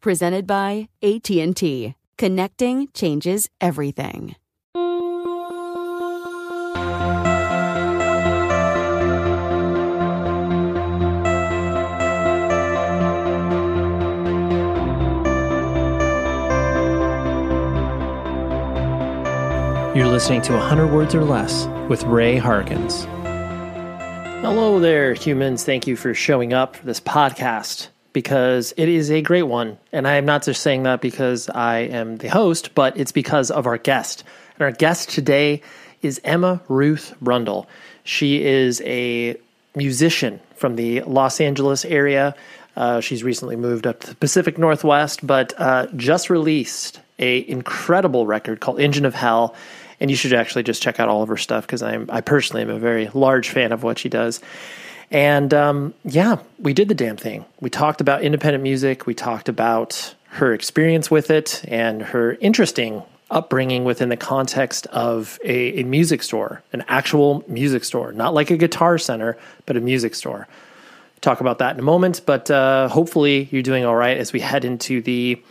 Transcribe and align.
Presented 0.00 0.46
by 0.46 0.88
AT&T. 1.02 1.94
Connecting 2.18 2.88
changes 2.94 3.48
everything. 3.60 4.36
You're 19.96 20.08
listening 20.08 20.42
to 20.42 20.52
100 20.52 20.88
Words 20.88 21.14
or 21.14 21.24
Less 21.24 21.66
with 21.88 22.02
Ray 22.04 22.36
Harkins. 22.36 23.04
Hello 24.42 24.78
there, 24.78 25.14
humans. 25.14 25.64
Thank 25.64 25.86
you 25.86 25.96
for 25.96 26.12
showing 26.12 26.52
up 26.52 26.76
for 26.76 26.84
this 26.84 27.00
podcast 27.00 27.88
because 28.16 28.72
it 28.78 28.88
is 28.88 29.10
a 29.10 29.20
great 29.20 29.42
one. 29.42 29.76
And 29.92 30.08
I 30.08 30.14
am 30.14 30.24
not 30.24 30.42
just 30.42 30.62
saying 30.62 30.84
that 30.84 31.02
because 31.02 31.50
I 31.50 31.80
am 31.80 32.16
the 32.16 32.28
host, 32.28 32.74
but 32.74 32.96
it's 32.96 33.12
because 33.12 33.50
of 33.50 33.66
our 33.66 33.76
guest. 33.76 34.24
And 34.54 34.62
our 34.62 34.72
guest 34.72 35.10
today 35.10 35.60
is 36.00 36.18
Emma 36.24 36.62
Ruth 36.66 37.14
Rundle. 37.20 37.68
She 38.04 38.42
is 38.42 38.80
a 38.86 39.36
musician 39.74 40.40
from 40.54 40.76
the 40.76 41.02
Los 41.02 41.42
Angeles 41.42 41.84
area. 41.84 42.34
Uh, 42.74 43.02
she's 43.02 43.22
recently 43.22 43.54
moved 43.54 43.86
up 43.86 44.00
to 44.00 44.06
the 44.06 44.14
Pacific 44.14 44.56
Northwest, 44.56 45.26
but 45.26 45.52
uh, 45.58 45.86
just 45.94 46.30
released 46.30 47.00
a 47.18 47.46
incredible 47.46 48.24
record 48.24 48.60
called 48.60 48.80
Engine 48.80 49.04
of 49.04 49.14
Hell. 49.14 49.54
And 50.00 50.10
you 50.10 50.16
should 50.16 50.32
actually 50.32 50.62
just 50.62 50.80
check 50.80 50.98
out 50.98 51.10
all 51.10 51.20
of 51.20 51.28
her 51.28 51.36
stuff 51.36 51.66
because 51.66 51.82
I 51.82 52.22
personally 52.22 52.62
am 52.62 52.70
a 52.70 52.78
very 52.78 53.10
large 53.12 53.50
fan 53.50 53.72
of 53.72 53.82
what 53.82 53.98
she 53.98 54.08
does. 54.08 54.40
And 55.10 55.54
um, 55.54 55.94
yeah, 56.04 56.38
we 56.58 56.72
did 56.72 56.88
the 56.88 56.94
damn 56.94 57.16
thing. 57.16 57.44
We 57.60 57.70
talked 57.70 58.00
about 58.00 58.22
independent 58.22 58.62
music. 58.62 59.06
We 59.06 59.14
talked 59.14 59.48
about 59.48 60.14
her 60.30 60.52
experience 60.52 61.10
with 61.10 61.30
it 61.30 61.64
and 61.68 62.02
her 62.02 62.36
interesting 62.40 63.02
upbringing 63.30 63.84
within 63.84 64.08
the 64.08 64.16
context 64.16 64.86
of 64.88 65.38
a, 65.44 65.80
a 65.80 65.84
music 65.84 66.22
store, 66.22 66.62
an 66.72 66.84
actual 66.88 67.44
music 67.48 67.84
store, 67.84 68.12
not 68.12 68.34
like 68.34 68.50
a 68.50 68.56
guitar 68.56 68.98
center, 68.98 69.36
but 69.64 69.76
a 69.76 69.80
music 69.80 70.14
store. 70.14 70.46
Talk 71.20 71.40
about 71.40 71.58
that 71.58 71.74
in 71.74 71.80
a 71.80 71.82
moment, 71.82 72.20
but 72.26 72.50
uh, 72.50 72.88
hopefully 72.88 73.48
you're 73.50 73.62
doing 73.62 73.84
all 73.84 73.96
right 73.96 74.16
as 74.16 74.32
we 74.32 74.40
head 74.40 74.64
into 74.64 75.00
the 75.00 75.42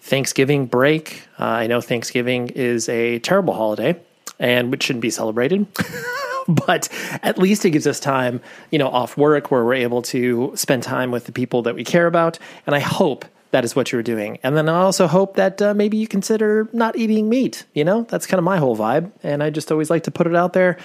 Thanksgiving 0.00 0.66
break. 0.66 1.22
Uh, 1.38 1.44
I 1.44 1.66
know 1.66 1.80
Thanksgiving 1.80 2.48
is 2.48 2.88
a 2.88 3.18
terrible 3.18 3.52
holiday 3.52 4.00
and 4.38 4.70
which 4.70 4.84
shouldn't 4.84 5.02
be 5.02 5.10
celebrated. 5.10 5.66
but 6.48 6.88
at 7.22 7.38
least 7.38 7.64
it 7.64 7.70
gives 7.70 7.86
us 7.86 8.00
time, 8.00 8.40
you 8.70 8.78
know, 8.78 8.88
off 8.88 9.16
work 9.16 9.50
where 9.50 9.64
we're 9.64 9.74
able 9.74 10.02
to 10.02 10.52
spend 10.54 10.82
time 10.82 11.10
with 11.10 11.26
the 11.26 11.32
people 11.32 11.62
that 11.62 11.74
we 11.74 11.84
care 11.84 12.06
about. 12.06 12.38
And 12.66 12.74
I 12.74 12.80
hope 12.80 13.24
that 13.50 13.64
is 13.64 13.74
what 13.74 13.92
you're 13.92 14.02
doing. 14.02 14.38
And 14.42 14.56
then 14.56 14.68
I 14.68 14.80
also 14.80 15.06
hope 15.06 15.36
that 15.36 15.60
uh, 15.62 15.74
maybe 15.74 15.96
you 15.96 16.06
consider 16.06 16.68
not 16.72 16.96
eating 16.96 17.28
meat. 17.28 17.64
You 17.74 17.84
know, 17.84 18.02
that's 18.02 18.26
kind 18.26 18.38
of 18.38 18.44
my 18.44 18.58
whole 18.58 18.76
vibe. 18.76 19.10
And 19.22 19.42
I 19.42 19.50
just 19.50 19.72
always 19.72 19.90
like 19.90 20.04
to 20.04 20.10
put 20.10 20.26
it 20.26 20.34
out 20.34 20.52
there 20.52 20.78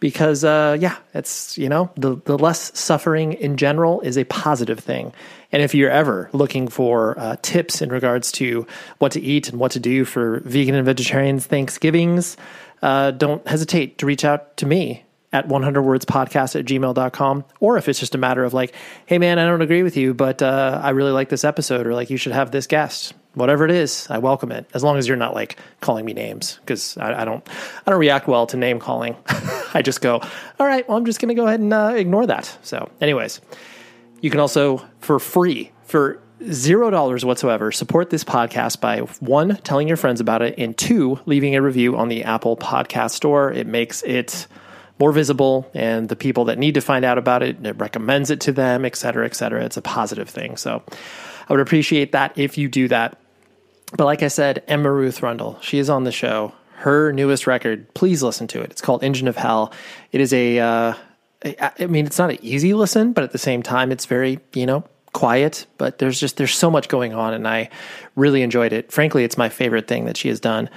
because, 0.00 0.44
uh, 0.44 0.76
yeah, 0.78 0.96
it's, 1.12 1.58
you 1.58 1.68
know, 1.68 1.90
the, 1.96 2.16
the 2.24 2.38
less 2.38 2.78
suffering 2.78 3.32
in 3.34 3.56
general 3.56 4.00
is 4.00 4.16
a 4.16 4.24
positive 4.24 4.78
thing. 4.78 5.12
And 5.50 5.62
if 5.62 5.74
you're 5.74 5.90
ever 5.90 6.30
looking 6.32 6.68
for 6.68 7.18
uh, 7.18 7.36
tips 7.42 7.82
in 7.82 7.88
regards 7.88 8.30
to 8.32 8.66
what 8.98 9.12
to 9.12 9.20
eat 9.20 9.48
and 9.48 9.58
what 9.58 9.72
to 9.72 9.80
do 9.80 10.04
for 10.04 10.40
vegan 10.40 10.74
and 10.74 10.84
vegetarians 10.84 11.46
Thanksgivings, 11.46 12.36
uh, 12.82 13.10
don't 13.12 13.46
hesitate 13.46 13.98
to 13.98 14.06
reach 14.06 14.24
out 14.24 14.56
to 14.58 14.66
me 14.66 15.04
at 15.32 15.46
100wordspodcast 15.48 16.58
at 16.58 16.64
gmail.com. 16.64 17.44
Or 17.60 17.76
if 17.76 17.88
it's 17.88 18.00
just 18.00 18.14
a 18.14 18.18
matter 18.18 18.44
of 18.44 18.54
like, 18.54 18.74
hey 19.06 19.18
man, 19.18 19.38
I 19.38 19.46
don't 19.46 19.62
agree 19.62 19.82
with 19.82 19.96
you, 19.96 20.14
but 20.14 20.42
uh, 20.42 20.80
I 20.82 20.90
really 20.90 21.12
like 21.12 21.28
this 21.28 21.44
episode, 21.44 21.86
or 21.86 21.94
like 21.94 22.10
you 22.10 22.16
should 22.16 22.32
have 22.32 22.50
this 22.50 22.66
guest. 22.66 23.14
Whatever 23.34 23.64
it 23.64 23.70
is, 23.70 24.08
I 24.10 24.18
welcome 24.18 24.50
it. 24.50 24.66
As 24.74 24.82
long 24.82 24.96
as 24.96 25.06
you're 25.06 25.16
not 25.16 25.34
like 25.34 25.58
calling 25.80 26.04
me 26.04 26.12
names, 26.12 26.58
because 26.60 26.96
I, 26.96 27.22
I, 27.22 27.24
don't, 27.24 27.46
I 27.86 27.90
don't 27.90 28.00
react 28.00 28.26
well 28.26 28.46
to 28.46 28.56
name 28.56 28.80
calling. 28.80 29.16
I 29.74 29.82
just 29.82 30.00
go, 30.00 30.20
all 30.58 30.66
right, 30.66 30.88
well, 30.88 30.96
I'm 30.96 31.04
just 31.04 31.20
going 31.20 31.28
to 31.28 31.34
go 31.34 31.46
ahead 31.46 31.60
and 31.60 31.72
uh, 31.72 31.92
ignore 31.94 32.26
that. 32.26 32.58
So, 32.62 32.90
anyways, 33.00 33.40
you 34.20 34.30
can 34.30 34.40
also 34.40 34.84
for 35.00 35.18
free 35.20 35.70
for 35.84 36.20
zero 36.50 36.90
dollars 36.90 37.24
whatsoever. 37.24 37.72
Support 37.72 38.10
this 38.10 38.24
podcast 38.24 38.80
by 38.80 39.00
one 39.20 39.56
telling 39.56 39.88
your 39.88 39.96
friends 39.96 40.20
about 40.20 40.42
it 40.42 40.54
and 40.58 40.76
two 40.76 41.18
leaving 41.26 41.56
a 41.56 41.62
review 41.62 41.96
on 41.96 42.08
the 42.08 42.24
apple 42.24 42.56
podcast 42.56 43.10
store. 43.12 43.52
It 43.52 43.66
makes 43.66 44.02
it 44.02 44.46
more 44.98 45.12
visible 45.12 45.70
and 45.74 46.08
the 46.08 46.16
people 46.16 46.46
that 46.46 46.58
need 46.58 46.74
to 46.74 46.80
find 46.80 47.04
out 47.04 47.18
about 47.18 47.42
it 47.42 47.64
it 47.64 47.78
recommends 47.78 48.30
it 48.30 48.40
to 48.40 48.52
them 48.52 48.84
et 48.84 48.96
cetera 48.96 49.24
et 49.24 49.34
cetera. 49.34 49.64
It's 49.64 49.76
a 49.76 49.82
positive 49.82 50.28
thing. 50.28 50.56
So 50.56 50.82
i 51.48 51.52
would 51.52 51.60
appreciate 51.60 52.12
that 52.12 52.36
if 52.36 52.58
you 52.58 52.68
do 52.68 52.88
that. 52.88 53.18
But 53.96 54.04
like 54.04 54.22
i 54.22 54.28
said 54.28 54.64
emma 54.66 54.90
ruth 54.90 55.22
rundle 55.22 55.58
she 55.60 55.78
is 55.78 55.88
on 55.88 56.04
the 56.04 56.12
show. 56.12 56.52
Her 56.72 57.12
newest 57.12 57.46
record 57.46 57.92
please 57.94 58.22
listen 58.22 58.46
to 58.48 58.60
it. 58.60 58.70
It's 58.70 58.80
called 58.80 59.04
engine 59.04 59.28
of 59.28 59.36
hell. 59.36 59.72
It 60.12 60.20
is 60.20 60.32
a 60.32 60.58
uh, 60.58 60.94
I 61.78 61.86
mean, 61.86 62.04
it's 62.06 62.18
not 62.18 62.30
an 62.30 62.38
easy 62.42 62.74
listen, 62.74 63.12
but 63.12 63.22
at 63.22 63.30
the 63.30 63.38
same 63.38 63.62
time, 63.62 63.92
it's 63.92 64.06
very, 64.06 64.40
you 64.54 64.66
know, 64.66 64.82
quiet, 65.12 65.66
but 65.78 65.98
there's 65.98 66.20
just 66.20 66.36
there's 66.36 66.54
so 66.54 66.70
much 66.70 66.88
going 66.88 67.14
on, 67.14 67.34
and 67.34 67.46
I 67.46 67.70
really 68.16 68.42
enjoyed 68.42 68.72
it. 68.72 68.92
Frankly, 68.92 69.24
it's 69.24 69.38
my 69.38 69.48
favorite 69.48 69.88
thing 69.88 70.04
that 70.06 70.16
she 70.16 70.28
has 70.28 70.40
done 70.40 70.68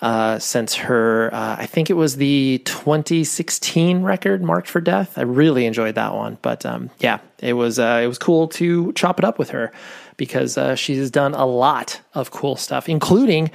uh, 0.00 0.38
since 0.38 0.74
her. 0.74 1.32
Uh, 1.32 1.56
I 1.58 1.66
think 1.66 1.90
it 1.90 1.94
was 1.94 2.16
the 2.16 2.58
2016 2.64 4.02
record, 4.02 4.42
"Marked 4.42 4.68
for 4.68 4.80
Death." 4.80 5.18
I 5.18 5.22
really 5.22 5.66
enjoyed 5.66 5.94
that 5.96 6.14
one, 6.14 6.38
but 6.42 6.64
um, 6.64 6.90
yeah, 6.98 7.18
it 7.38 7.54
was 7.54 7.78
uh, 7.78 8.00
it 8.02 8.06
was 8.06 8.18
cool 8.18 8.48
to 8.48 8.92
chop 8.92 9.18
it 9.18 9.24
up 9.24 9.38
with 9.38 9.50
her 9.50 9.72
because 10.16 10.58
uh, 10.58 10.74
she's 10.74 11.10
done 11.10 11.34
a 11.34 11.46
lot 11.46 12.00
of 12.14 12.30
cool 12.30 12.56
stuff, 12.56 12.88
including 12.88 13.50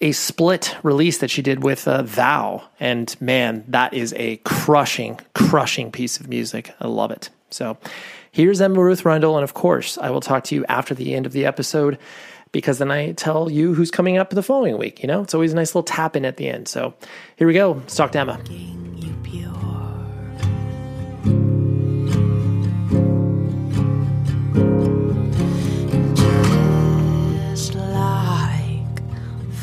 a 0.00 0.12
split 0.12 0.76
release 0.82 1.18
that 1.18 1.30
she 1.30 1.42
did 1.42 1.62
with 1.62 1.88
uh, 1.88 2.02
Thou. 2.02 2.62
And 2.78 3.14
man, 3.20 3.64
that 3.68 3.94
is 3.94 4.14
a 4.16 4.36
crushing, 4.38 5.20
crushing 5.34 5.90
piece 5.90 6.20
of 6.20 6.28
music. 6.28 6.72
I 6.80 6.86
love 6.86 7.10
it. 7.10 7.30
So 7.50 7.78
Here's 8.38 8.60
Emma 8.60 8.80
Ruth 8.80 9.04
Rundle. 9.04 9.36
And 9.36 9.42
of 9.42 9.54
course, 9.54 9.98
I 9.98 10.10
will 10.10 10.20
talk 10.20 10.44
to 10.44 10.54
you 10.54 10.64
after 10.66 10.94
the 10.94 11.12
end 11.12 11.26
of 11.26 11.32
the 11.32 11.44
episode 11.44 11.98
because 12.52 12.78
then 12.78 12.88
I 12.88 13.10
tell 13.10 13.50
you 13.50 13.74
who's 13.74 13.90
coming 13.90 14.16
up 14.16 14.30
the 14.30 14.44
following 14.44 14.78
week. 14.78 15.02
You 15.02 15.08
know, 15.08 15.22
it's 15.22 15.34
always 15.34 15.52
a 15.52 15.56
nice 15.56 15.70
little 15.70 15.82
tap 15.82 16.14
in 16.14 16.24
at 16.24 16.36
the 16.36 16.48
end. 16.48 16.68
So 16.68 16.94
here 17.34 17.48
we 17.48 17.54
go. 17.54 17.72
Let's 17.72 17.96
talk 17.96 18.12
to 18.12 18.20
Emma. 18.20 18.38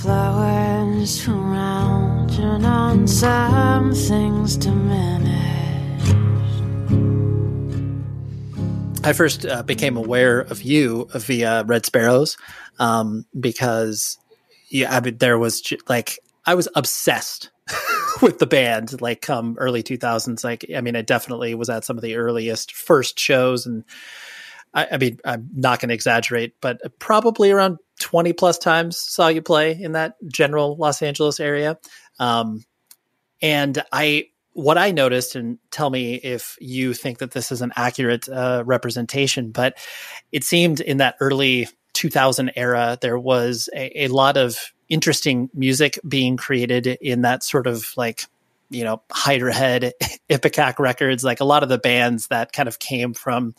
Like 0.03 1.29
around 1.29 2.31
and 2.31 2.65
on 2.65 3.07
some 3.07 3.93
things 3.93 4.57
diminish. 4.57 5.44
I 9.05 9.13
first 9.13 9.45
uh, 9.45 9.61
became 9.61 9.97
aware 9.97 10.39
of 10.39 10.63
you 10.63 11.07
via 11.13 11.63
Red 11.63 11.85
Sparowes 11.85 12.37
um, 12.79 13.27
because 13.39 14.17
yeah, 14.69 14.95
I 14.95 14.99
there 14.99 15.37
was 15.37 15.71
like 15.87 16.17
I 16.47 16.55
was 16.55 16.67
obsessed 16.75 17.51
with 18.23 18.39
the 18.39 18.47
band 18.47 18.99
like 19.01 19.21
come 19.21 19.55
early 19.59 19.83
2000s 19.83 20.43
like 20.43 20.65
i 20.75 20.81
mean 20.81 20.95
i 20.95 21.01
definitely 21.01 21.55
was 21.55 21.67
at 21.67 21.83
some 21.83 21.97
of 21.97 22.03
the 22.03 22.15
earliest 22.15 22.73
first 22.73 23.19
shows 23.19 23.65
and 23.65 23.83
i, 24.73 24.87
I 24.91 24.97
mean 24.97 25.19
i'm 25.25 25.49
not 25.53 25.79
going 25.79 25.89
to 25.89 25.95
exaggerate 25.95 26.53
but 26.61 26.79
probably 26.99 27.51
around 27.51 27.79
20 28.01 28.33
plus 28.33 28.59
times 28.59 28.97
saw 28.97 29.29
you 29.29 29.41
play 29.41 29.71
in 29.71 29.93
that 29.93 30.15
general 30.31 30.77
los 30.77 31.01
angeles 31.01 31.39
area. 31.39 31.79
Um, 32.19 32.63
and 33.41 33.81
i 33.91 34.27
what 34.55 34.77
i 34.77 34.91
noticed 34.91 35.35
and 35.35 35.59
tell 35.69 35.89
me 35.89 36.15
if 36.15 36.57
you 36.59 36.93
think 36.93 37.19
that 37.19 37.31
this 37.31 37.51
is 37.51 37.61
an 37.61 37.71
accurate 37.75 38.27
uh, 38.27 38.63
representation 38.65 39.51
but 39.51 39.77
it 40.31 40.43
seemed 40.43 40.81
in 40.81 40.97
that 40.97 41.15
early 41.19 41.67
2000 41.93 42.51
era 42.55 42.97
there 43.01 43.19
was 43.19 43.69
a, 43.75 44.05
a 44.05 44.07
lot 44.07 44.35
of 44.35 44.73
interesting 44.89 45.49
music 45.53 45.99
being 46.07 46.37
created 46.37 46.87
in 46.87 47.21
that 47.21 47.43
sort 47.43 47.67
of 47.67 47.91
like 47.95 48.25
you 48.69 48.83
know 48.83 49.01
Hydra 49.11 49.53
Ipecac 50.29 50.79
records, 50.79 51.23
like 51.23 51.39
a 51.39 51.45
lot 51.45 51.63
of 51.63 51.69
the 51.69 51.77
bands 51.77 52.27
that 52.27 52.51
kind 52.51 52.67
of 52.67 52.79
came 52.79 53.13
from 53.13 53.55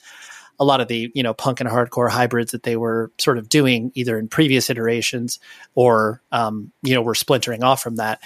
a 0.59 0.65
lot 0.65 0.81
of 0.81 0.89
the 0.89 1.11
you 1.15 1.23
know 1.23 1.35
punk 1.35 1.61
and 1.61 1.69
hardcore 1.69 2.11
hybrids 2.11 2.53
that 2.53 2.63
they 2.63 2.77
were 2.77 3.11
sort 3.19 3.39
of 3.39 3.49
doing 3.49 3.93
either 3.95 4.19
in 4.19 4.29
previous 4.29 4.71
iterations 4.71 5.39
or 5.75 6.23
um, 6.33 6.73
you 6.83 6.95
know 6.95 7.03
were 7.03 7.15
splintering 7.15 7.63
off 7.63 7.83
from 7.83 7.97
that. 7.97 8.21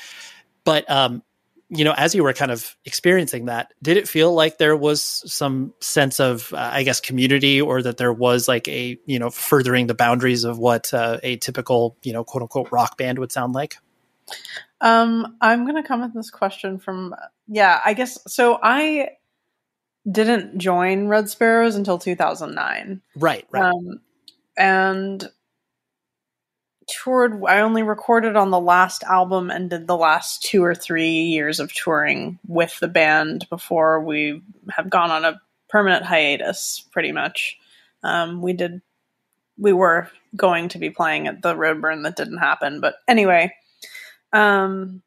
But 0.64 0.90
um, 0.90 1.22
you 1.70 1.84
know, 1.84 1.94
as 1.96 2.14
you 2.14 2.24
were 2.24 2.32
kind 2.32 2.50
of 2.50 2.76
experiencing 2.84 3.46
that, 3.46 3.72
did 3.80 3.96
it 3.96 4.08
feel 4.08 4.34
like 4.34 4.58
there 4.58 4.76
was 4.76 5.02
some 5.32 5.72
sense 5.80 6.18
of, 6.18 6.52
uh, 6.52 6.70
I 6.72 6.82
guess, 6.82 7.00
community, 7.00 7.60
or 7.60 7.80
that 7.82 7.96
there 7.96 8.12
was 8.12 8.48
like 8.48 8.66
a, 8.68 8.98
you 9.06 9.18
know, 9.18 9.30
furthering 9.30 9.86
the 9.86 9.94
boundaries 9.94 10.42
of 10.44 10.58
what 10.58 10.92
uh, 10.92 11.18
a 11.22 11.36
typical, 11.36 11.96
you 12.02 12.12
know, 12.12 12.24
quote 12.24 12.42
unquote 12.42 12.72
rock 12.72 12.98
band 12.98 13.20
would 13.20 13.30
sound 13.30 13.54
like? 13.54 13.76
Um, 14.80 15.36
I'm 15.40 15.64
going 15.64 15.80
to 15.80 15.86
come 15.86 16.00
with 16.00 16.14
this 16.14 16.30
question 16.30 16.78
from, 16.78 17.14
yeah, 17.46 17.80
I 17.84 17.94
guess 17.94 18.18
so. 18.26 18.58
I 18.60 19.10
didn't 20.10 20.58
join 20.58 21.06
Red 21.06 21.28
Sparowes 21.28 21.76
until 21.76 21.98
2009. 21.98 23.00
Right, 23.16 23.46
right. 23.50 23.62
Um, 23.62 24.00
and 24.56 25.28
toured 26.90 27.42
i 27.46 27.60
only 27.60 27.82
recorded 27.82 28.36
on 28.36 28.50
the 28.50 28.60
last 28.60 29.02
album 29.04 29.50
and 29.50 29.70
did 29.70 29.86
the 29.86 29.96
last 29.96 30.42
two 30.42 30.62
or 30.62 30.74
three 30.74 31.22
years 31.22 31.60
of 31.60 31.72
touring 31.72 32.38
with 32.46 32.78
the 32.80 32.88
band 32.88 33.46
before 33.48 34.00
we 34.00 34.42
have 34.70 34.90
gone 34.90 35.10
on 35.10 35.24
a 35.24 35.40
permanent 35.68 36.04
hiatus 36.04 36.84
pretty 36.90 37.12
much. 37.12 37.56
Um, 38.02 38.42
we 38.42 38.52
did 38.52 38.82
we 39.56 39.72
were 39.72 40.08
going 40.34 40.68
to 40.70 40.78
be 40.78 40.90
playing 40.90 41.26
at 41.26 41.42
the 41.42 41.54
roadburn 41.54 42.02
that 42.04 42.16
didn't 42.16 42.38
happen 42.38 42.80
but 42.80 42.96
anyway 43.06 43.52
um, 44.32 45.02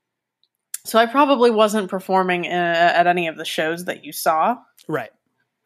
so 0.84 1.00
i 1.00 1.06
probably 1.06 1.50
wasn't 1.50 1.90
performing 1.90 2.46
in, 2.46 2.52
at 2.52 3.08
any 3.08 3.28
of 3.28 3.38
the 3.38 3.46
shows 3.46 3.86
that 3.86 4.06
you 4.06 4.12
saw. 4.12 4.58
Right. 4.88 5.12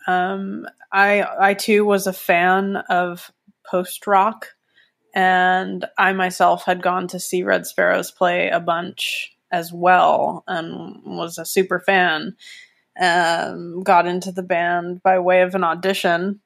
Um, 0.05 0.67
i 0.91 1.25
i 1.39 1.53
too 1.53 1.83
was 1.85 2.07
a 2.07 2.13
fan 2.13 2.77
of 2.89 3.31
post 3.69 4.07
rock 4.07 4.55
and 5.17 5.83
I 5.97 6.13
myself 6.13 6.63
had 6.65 6.83
gone 6.83 7.07
to 7.07 7.19
see 7.19 7.41
Red 7.41 7.65
Sparowes 7.65 8.11
play 8.11 8.49
a 8.49 8.59
bunch 8.59 9.35
as 9.49 9.73
well 9.73 10.43
and 10.47 11.01
was 11.03 11.39
a 11.39 11.45
super 11.45 11.79
fan. 11.79 12.35
Um, 13.01 13.81
got 13.81 14.05
into 14.05 14.31
the 14.31 14.43
band 14.43 15.01
by 15.01 15.17
way 15.17 15.41
of 15.41 15.55
an 15.55 15.63
audition 15.63 16.41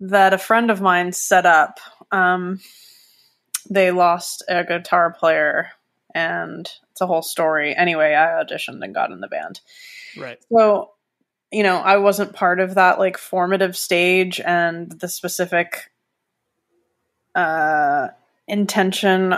that 0.00 0.34
a 0.34 0.38
friend 0.38 0.70
of 0.70 0.82
mine 0.82 1.12
set 1.12 1.46
up. 1.46 1.80
Um, 2.10 2.60
they 3.70 3.90
lost 3.90 4.44
a 4.48 4.64
guitar 4.64 5.10
player, 5.10 5.68
and 6.14 6.68
it's 6.90 7.00
a 7.00 7.06
whole 7.06 7.22
story. 7.22 7.74
Anyway, 7.74 8.14
I 8.14 8.42
auditioned 8.42 8.84
and 8.84 8.94
got 8.94 9.12
in 9.12 9.20
the 9.20 9.28
band. 9.28 9.62
Right. 10.18 10.38
So, 10.52 10.90
you 11.50 11.62
know, 11.62 11.78
I 11.78 11.96
wasn't 11.96 12.34
part 12.34 12.60
of 12.60 12.74
that 12.74 12.98
like 12.98 13.16
formative 13.16 13.78
stage 13.78 14.40
and 14.40 14.92
the 14.92 15.08
specific 15.08 15.88
uh, 17.34 18.08
intention. 18.46 19.34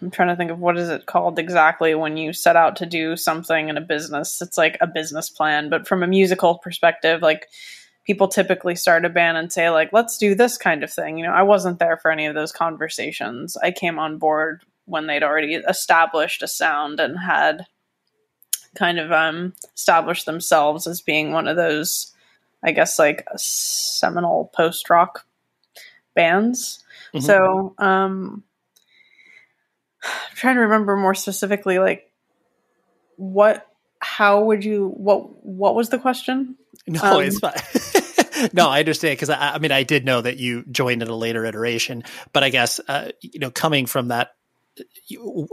I'm 0.00 0.10
trying 0.10 0.28
to 0.28 0.36
think 0.36 0.50
of 0.50 0.60
what 0.60 0.78
is 0.78 0.88
it 0.88 1.06
called 1.06 1.38
exactly 1.38 1.94
when 1.94 2.16
you 2.16 2.32
set 2.32 2.56
out 2.56 2.76
to 2.76 2.86
do 2.86 3.16
something 3.16 3.68
in 3.68 3.76
a 3.76 3.82
business. 3.82 4.40
It's 4.40 4.58
like 4.58 4.78
a 4.80 4.86
business 4.86 5.28
plan, 5.28 5.70
but 5.70 5.88
from 5.88 6.02
a 6.02 6.06
musical 6.06 6.58
perspective, 6.58 7.22
like 7.22 7.48
people 8.04 8.28
typically 8.28 8.76
start 8.76 9.04
a 9.04 9.08
band 9.08 9.36
and 9.38 9.52
say 9.52 9.70
like, 9.70 9.92
"Let's 9.92 10.18
do 10.18 10.34
this 10.34 10.56
kind 10.56 10.84
of 10.84 10.92
thing." 10.92 11.18
You 11.18 11.26
know, 11.26 11.32
I 11.32 11.42
wasn't 11.42 11.78
there 11.78 11.96
for 11.96 12.10
any 12.10 12.26
of 12.26 12.34
those 12.34 12.52
conversations. 12.52 13.56
I 13.56 13.70
came 13.72 13.98
on 13.98 14.18
board 14.18 14.62
when 14.84 15.06
they'd 15.06 15.22
already 15.22 15.54
established 15.54 16.42
a 16.42 16.48
sound 16.48 17.00
and 17.00 17.18
had 17.18 17.66
kind 18.76 18.98
of 18.98 19.10
um 19.10 19.54
established 19.74 20.26
themselves 20.26 20.86
as 20.86 21.00
being 21.00 21.32
one 21.32 21.48
of 21.48 21.56
those 21.56 22.12
I 22.62 22.72
guess 22.72 22.98
like 22.98 23.26
seminal 23.36 24.50
post 24.54 24.90
rock 24.90 25.24
bands. 26.14 26.84
Mm-hmm. 27.14 27.24
So, 27.24 27.74
um, 27.78 28.42
I'm 30.04 30.36
trying 30.36 30.56
to 30.56 30.62
remember 30.62 30.96
more 30.96 31.14
specifically, 31.14 31.78
like 31.78 32.12
what, 33.16 33.66
how 34.00 34.44
would 34.44 34.64
you, 34.64 34.88
what, 34.88 35.44
what 35.44 35.74
was 35.74 35.88
the 35.88 35.98
question? 35.98 36.56
No, 36.86 37.02
um, 37.02 37.22
it's 37.22 37.38
fine. 37.38 38.48
no, 38.52 38.68
I 38.68 38.78
understand 38.78 39.12
because 39.12 39.30
I, 39.30 39.54
I, 39.54 39.58
mean 39.58 39.72
I 39.72 39.82
did 39.82 40.04
know 40.04 40.20
that 40.20 40.38
you 40.38 40.64
joined 40.70 41.02
in 41.02 41.08
a 41.08 41.14
later 41.14 41.44
iteration, 41.44 42.04
but 42.32 42.42
I 42.42 42.48
guess 42.48 42.80
uh, 42.88 43.10
you 43.20 43.40
know 43.40 43.50
coming 43.50 43.86
from 43.86 44.08
that 44.08 44.30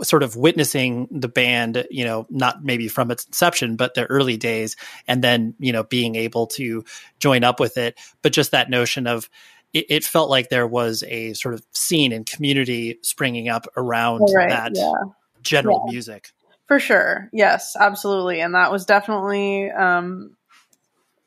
sort 0.04 0.24
of 0.24 0.36
witnessing 0.36 1.07
the 1.12 1.28
band, 1.28 1.88
you 1.90 2.06
know, 2.06 2.28
not 2.30 2.63
maybe 2.63 2.88
from 2.88 3.10
its 3.12 3.25
inception, 3.25 3.75
but 3.75 3.96
the 3.96 4.06
early 4.06 4.38
days, 4.38 4.75
and 5.07 5.24
then 5.24 5.56
you 5.60 5.72
know 5.72 5.84
being 5.84 6.16
able 6.16 6.48
to 6.48 6.84
join 7.19 7.44
up 7.44 7.60
with 7.60 7.78
it, 7.78 8.00
but 8.22 8.34
just 8.34 8.52
that 8.52 8.69
notion 8.69 9.07
of 9.07 9.30
it, 9.75 9.86
it, 9.89 10.04
felt 10.06 10.30
like 10.30 10.48
there 10.48 10.66
was 10.66 11.04
a 11.04 11.33
sort 11.33 11.54
of 11.54 11.62
scene 11.74 12.13
and 12.13 12.25
community 12.25 12.98
springing 13.01 13.50
up 13.50 13.68
around 13.75 14.22
right, 14.33 14.50
that 14.50 14.72
yeah. 14.74 14.94
general 15.42 15.83
yeah. 15.85 15.92
music. 15.92 16.31
For 16.66 16.80
sure. 16.80 17.30
Yes, 17.33 17.76
absolutely. 17.78 18.40
And 18.40 18.56
that 18.56 18.71
was 18.71 18.85
definitely 18.85 19.69
um, 19.69 20.38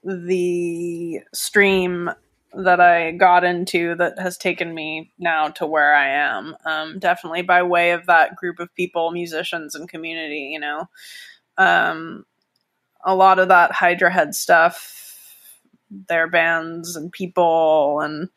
the 0.02 1.20
stream 1.34 2.10
that 2.54 2.80
I 2.80 3.10
got 3.10 3.44
into 3.44 3.94
that 3.96 4.18
has 4.18 4.38
taken 4.38 4.74
me 4.74 5.12
now 5.18 5.48
to 5.48 5.66
where 5.66 5.94
I 5.94 6.08
am. 6.08 6.56
Um, 6.64 6.98
definitely 6.98 7.42
by 7.42 7.62
way 7.62 7.90
of 7.90 8.06
that 8.06 8.34
group 8.34 8.60
of 8.60 8.74
people, 8.74 9.10
musicians 9.10 9.74
and 9.74 9.86
community, 9.86 10.48
you 10.52 10.58
know. 10.58 10.88
Um, 11.58 12.24
a 13.04 13.14
lot 13.14 13.38
of 13.38 13.48
that 13.48 13.72
Hydra 13.72 14.10
Head 14.10 14.34
stuff 14.34 15.07
their 15.90 16.28
bands 16.28 16.96
and 16.96 17.12
people 17.12 18.00
and 18.00 18.28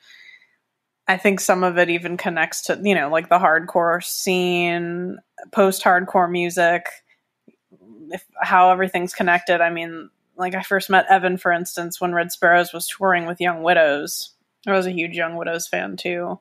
I 1.07 1.17
think 1.17 1.41
some 1.41 1.63
of 1.63 1.77
it 1.77 1.89
even 1.89 2.15
connects 2.15 2.61
to, 2.63 2.79
you 2.81 2.95
know, 2.95 3.09
like 3.09 3.27
the 3.27 3.37
hardcore 3.37 4.01
scene, 4.01 5.17
post 5.51 5.83
hardcore 5.83 6.31
music, 6.31 6.85
if 8.11 8.23
how 8.39 8.71
everything's 8.71 9.13
connected. 9.13 9.59
I 9.59 9.71
mean, 9.71 10.09
like 10.37 10.55
I 10.55 10.61
first 10.63 10.89
met 10.89 11.07
Evan, 11.09 11.37
for 11.37 11.51
instance, 11.51 11.99
when 11.99 12.13
Red 12.13 12.31
Sparowes 12.31 12.71
was 12.71 12.87
touring 12.87 13.25
with 13.25 13.41
Young 13.41 13.61
Widows. 13.61 14.33
I 14.65 14.71
was 14.71 14.85
a 14.85 14.91
huge 14.91 15.15
Young 15.15 15.35
Widows 15.35 15.67
fan 15.67 15.97
too. 15.97 16.39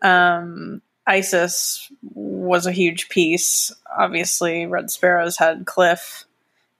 Um, 0.00 0.80
Isis 1.06 1.90
was 2.14 2.66
a 2.66 2.72
huge 2.72 3.08
piece. 3.08 3.72
Obviously, 3.98 4.66
Red 4.66 4.90
Sparowes 4.90 5.36
had 5.36 5.66
Cliff 5.66 6.24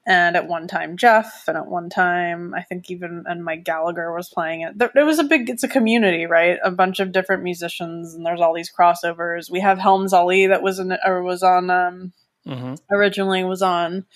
and 0.09 0.37
at 0.37 0.49
one 0.49 0.67
time 0.67 0.97
Jeff, 0.97 1.45
and 1.47 1.57
at 1.57 1.67
one 1.67 1.91
time 1.91 2.55
I 2.55 2.62
think 2.62 2.91
even 2.91 3.25
and 3.27 3.45
Mike 3.45 3.62
Gallagher 3.62 4.12
was 4.12 4.31
playing 4.31 4.62
it. 4.62 4.79
There, 4.79 4.91
it 4.97 5.05
was 5.05 5.19
a 5.19 5.25
big, 5.25 5.50
it's 5.50 5.62
a 5.62 5.69
community, 5.69 6.25
right? 6.25 6.59
A 6.65 6.71
bunch 6.71 6.99
of 6.99 7.12
different 7.12 7.43
musicians, 7.45 8.15
and 8.15 8.25
there's 8.25 8.41
all 8.41 8.55
these 8.55 8.73
crossovers. 8.73 9.50
We 9.50 9.61
have 9.61 9.79
Helms 9.79 10.15
Alee 10.15 10.47
that 10.47 10.62
was 10.62 10.79
in 10.79 10.97
or 11.05 11.23
was 11.23 11.43
on 11.43 11.69
um, 11.71 12.12
mm-hmm. 12.47 12.75
originally 12.91 13.45
was 13.45 13.61
on 13.61 14.07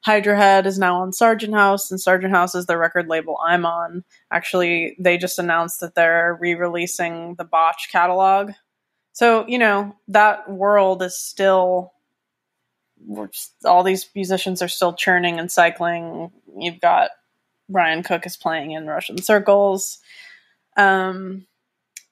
Hydra 0.00 0.36
Head 0.36 0.66
is 0.66 0.78
now 0.78 1.02
on 1.02 1.12
Sargent 1.12 1.54
House, 1.54 1.90
and 1.90 2.00
Sargent 2.00 2.32
House 2.32 2.54
is 2.54 2.64
the 2.64 2.78
record 2.78 3.08
label 3.08 3.38
I'm 3.44 3.66
on. 3.66 4.04
Actually, 4.30 4.96
they 4.98 5.18
just 5.18 5.38
announced 5.38 5.80
that 5.80 5.94
they're 5.94 6.38
re-releasing 6.40 7.34
the 7.36 7.44
Botch 7.44 7.88
catalog. 7.92 8.52
So 9.12 9.46
you 9.46 9.58
know 9.58 9.94
that 10.08 10.50
world 10.50 11.02
is 11.02 11.18
still 11.18 11.93
all 13.64 13.82
these 13.82 14.08
musicians 14.14 14.62
are 14.62 14.68
still 14.68 14.92
churning 14.92 15.38
and 15.38 15.50
cycling. 15.50 16.30
You've 16.56 16.80
got 16.80 17.10
Brian 17.68 18.02
Cook 18.02 18.26
is 18.26 18.36
playing 18.36 18.72
in 18.72 18.86
Russian 18.86 19.18
circles. 19.18 19.98
Um, 20.76 21.46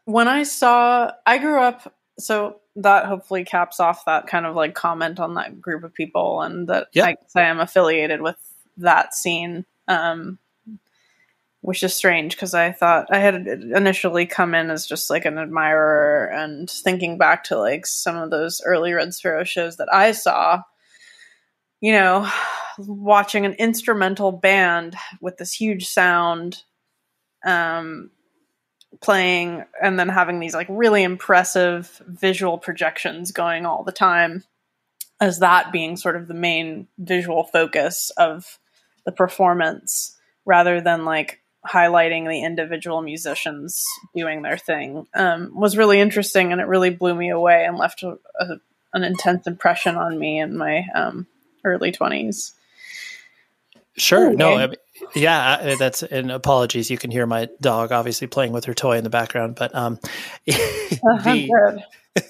when 0.05 0.29
I 0.29 0.43
saw, 0.43 1.13
I 1.27 1.39
grew 1.39 1.61
up 1.61 1.95
so 2.19 2.61
that 2.77 3.07
hopefully 3.07 3.45
caps 3.45 3.81
off 3.81 4.05
that 4.07 4.27
kind 4.27 4.47
of 4.47 4.55
like 4.55 4.75
comment 4.75 5.21
on 5.21 5.35
that 5.35 5.61
group 5.61 5.85
of 5.85 5.95
people 5.95 6.41
and 6.41 6.69
that 6.69 6.89
Yeah. 6.93 7.07
I 7.07 7.13
guess 7.13 7.37
I 7.37 7.43
am 7.43 7.61
affiliated 7.61 8.23
with 8.23 8.37
that 8.79 9.15
scene. 9.15 9.65
Um, 9.89 10.39
which 11.63 11.85
is 11.85 11.95
strange 11.95 12.35
because 12.35 12.55
I 12.55 12.73
thought 12.73 13.07
I 13.11 13.21
had 13.21 13.47
initially 13.47 14.27
come 14.27 14.53
in 14.55 14.69
as 14.69 14.85
just 14.85 15.09
like 15.09 15.25
an 15.25 15.39
admirer 15.39 16.27
and 16.27 16.69
thinking 16.69 17.19
back 17.19 17.45
to 17.45 17.59
like 17.59 17.87
some 17.87 18.17
of 18.17 18.31
those 18.31 18.61
early 18.67 18.93
Red 18.93 19.15
Sparrow 19.15 19.45
shows 19.45 19.77
that 19.77 19.93
I 19.93 20.11
saw, 20.11 20.63
you 21.83 21.93
know, 21.93 22.27
watching 22.79 23.45
an 23.45 23.53
instrumental 23.55 24.33
band 24.33 24.97
with 25.21 25.37
this 25.37 25.53
huge 25.53 25.87
sound 25.87 26.62
um 27.45 28.11
playing 29.01 29.65
and 29.83 29.99
then 29.99 30.09
having 30.09 30.39
these 30.39 30.55
like 30.55 30.69
really 30.71 31.03
impressive 31.03 32.01
visual 32.07 32.57
projections 32.57 33.33
going 33.33 33.67
all 33.67 33.83
the 33.83 33.93
time 33.93 34.45
as 35.21 35.41
that 35.41 35.73
being 35.73 35.97
sort 35.97 36.15
of 36.15 36.29
the 36.29 36.35
main 36.35 36.87
visual 36.99 37.43
focus 37.45 38.11
of 38.17 38.59
the 39.05 39.12
performance 39.12 40.17
rather 40.45 40.81
than 40.81 41.05
like 41.05 41.41
highlighting 41.67 42.29
the 42.29 42.45
individual 42.45 43.03
musicians 43.03 43.85
doing 44.15 44.43
their 44.43 44.59
thing 44.59 45.07
um, 45.15 45.51
was 45.55 45.77
really 45.77 45.99
interesting 45.99 46.53
and 46.53 46.61
it 46.61 46.67
really 46.67 46.91
blew 46.91 47.15
me 47.15 47.31
away 47.31 47.65
and 47.65 47.77
left 47.77 48.03
a, 48.03 48.19
a, 48.39 48.47
an 48.93 49.05
intense 49.05 49.47
impression 49.47 49.97
on 49.97 50.19
me 50.19 50.39
and 50.39 50.57
my 50.57 50.85
um, 50.95 51.27
early 51.64 51.92
20s 51.92 52.52
Sure. 53.97 54.33
No. 54.33 54.54
I 54.54 54.66
mean, 54.69 54.76
yeah, 55.14 55.59
uh, 55.61 55.76
that's 55.76 56.02
and 56.02 56.31
apologies. 56.31 56.90
You 56.90 56.97
can 56.97 57.11
hear 57.11 57.26
my 57.26 57.49
dog 57.61 57.92
obviously 57.92 58.26
playing 58.26 58.52
with 58.52 58.64
her 58.64 58.75
toy 58.75 58.97
in 58.97 59.04
the 59.04 59.11
background, 59.11 59.57
but 59.57 59.75
um, 59.75 59.99
the, 60.47 61.83
Good. 62.14 62.26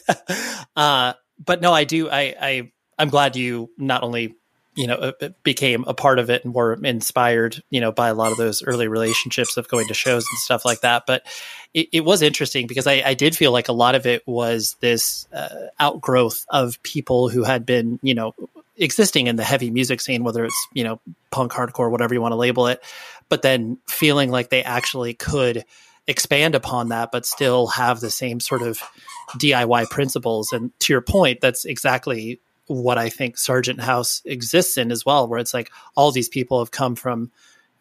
uh, 0.77 1.13
but 1.45 1.61
no, 1.61 1.73
I 1.73 1.85
do. 1.85 2.09
I, 2.11 2.35
I 2.41 2.73
I'm 2.99 3.11
glad 3.11 3.37
you 3.37 3.71
not 3.79 4.03
only 4.03 4.37
you 4.75 4.87
know 4.87 4.95
uh, 4.95 5.29
became 5.43 5.85
a 5.87 5.95
part 5.95 6.19
of 6.19 6.31
it 6.31 6.45
and 6.45 6.55
were 6.55 6.73
inspired 6.83 7.63
you 7.71 7.81
know 7.81 7.93
by 7.93 8.09
a 8.09 8.15
lot 8.15 8.33
of 8.33 8.39
those 8.39 8.63
early 8.63 8.89
relationships 8.89 9.59
of 9.59 9.69
going 9.69 9.87
to 9.87 9.93
shows 9.93 10.25
and 10.31 10.39
stuff 10.39 10.65
like 10.65 10.81
that 10.81 11.03
but 11.07 11.27
it, 11.75 11.89
it 11.93 12.01
was 12.07 12.23
interesting 12.23 12.67
because 12.67 12.87
I, 12.87 13.03
I 13.05 13.13
did 13.13 13.37
feel 13.37 13.53
like 13.53 13.69
a 13.69 13.75
lot 13.75 13.95
of 13.95 14.07
it 14.07 14.27
was 14.27 14.77
this 14.81 15.29
uh, 15.31 15.67
outgrowth 15.79 16.47
of 16.49 16.83
people 16.83 17.29
who 17.29 17.45
had 17.45 17.67
been 17.67 17.99
you 18.03 18.15
know 18.15 18.35
existing 18.77 19.27
in 19.27 19.37
the 19.37 19.45
heavy 19.45 19.71
music 19.71 20.01
scene 20.01 20.25
whether 20.25 20.45
it's 20.45 20.67
you 20.73 20.83
know 20.83 21.01
punk 21.31 21.53
hardcore 21.53 21.91
whatever 21.91 22.15
you 22.15 22.21
want 22.21 22.33
to 22.33 22.37
label 22.37 22.67
it 22.67 22.83
but 23.29 23.43
then 23.43 23.79
feeling 23.87 24.31
like 24.31 24.49
they 24.49 24.63
actually 24.63 25.15
could 25.15 25.65
expand 26.07 26.55
upon 26.55 26.89
that 26.89 27.11
but 27.13 27.25
still 27.25 27.69
have 27.69 28.01
the 28.01 28.11
same 28.11 28.41
sort 28.41 28.63
of 28.63 28.83
DIY 29.39 29.89
principles. 29.91 30.53
And 30.53 30.79
to 30.81 30.93
your 30.93 31.01
point 31.01 31.41
that's 31.41 31.65
exactly 31.65 32.41
what 32.67 32.99
I 32.99 33.09
think 33.09 33.39
Sargent 33.39 33.81
House 33.81 34.23
exists 34.25 34.79
in 34.79 34.91
as 34.93 35.05
well, 35.05 35.29
where 35.29 35.39
it's 35.39 35.55
like 35.55 35.71
all 35.97 36.13
these 36.13 36.29
people 36.29 36.61
have 36.61 36.71
come 36.71 36.95
from 36.95 37.31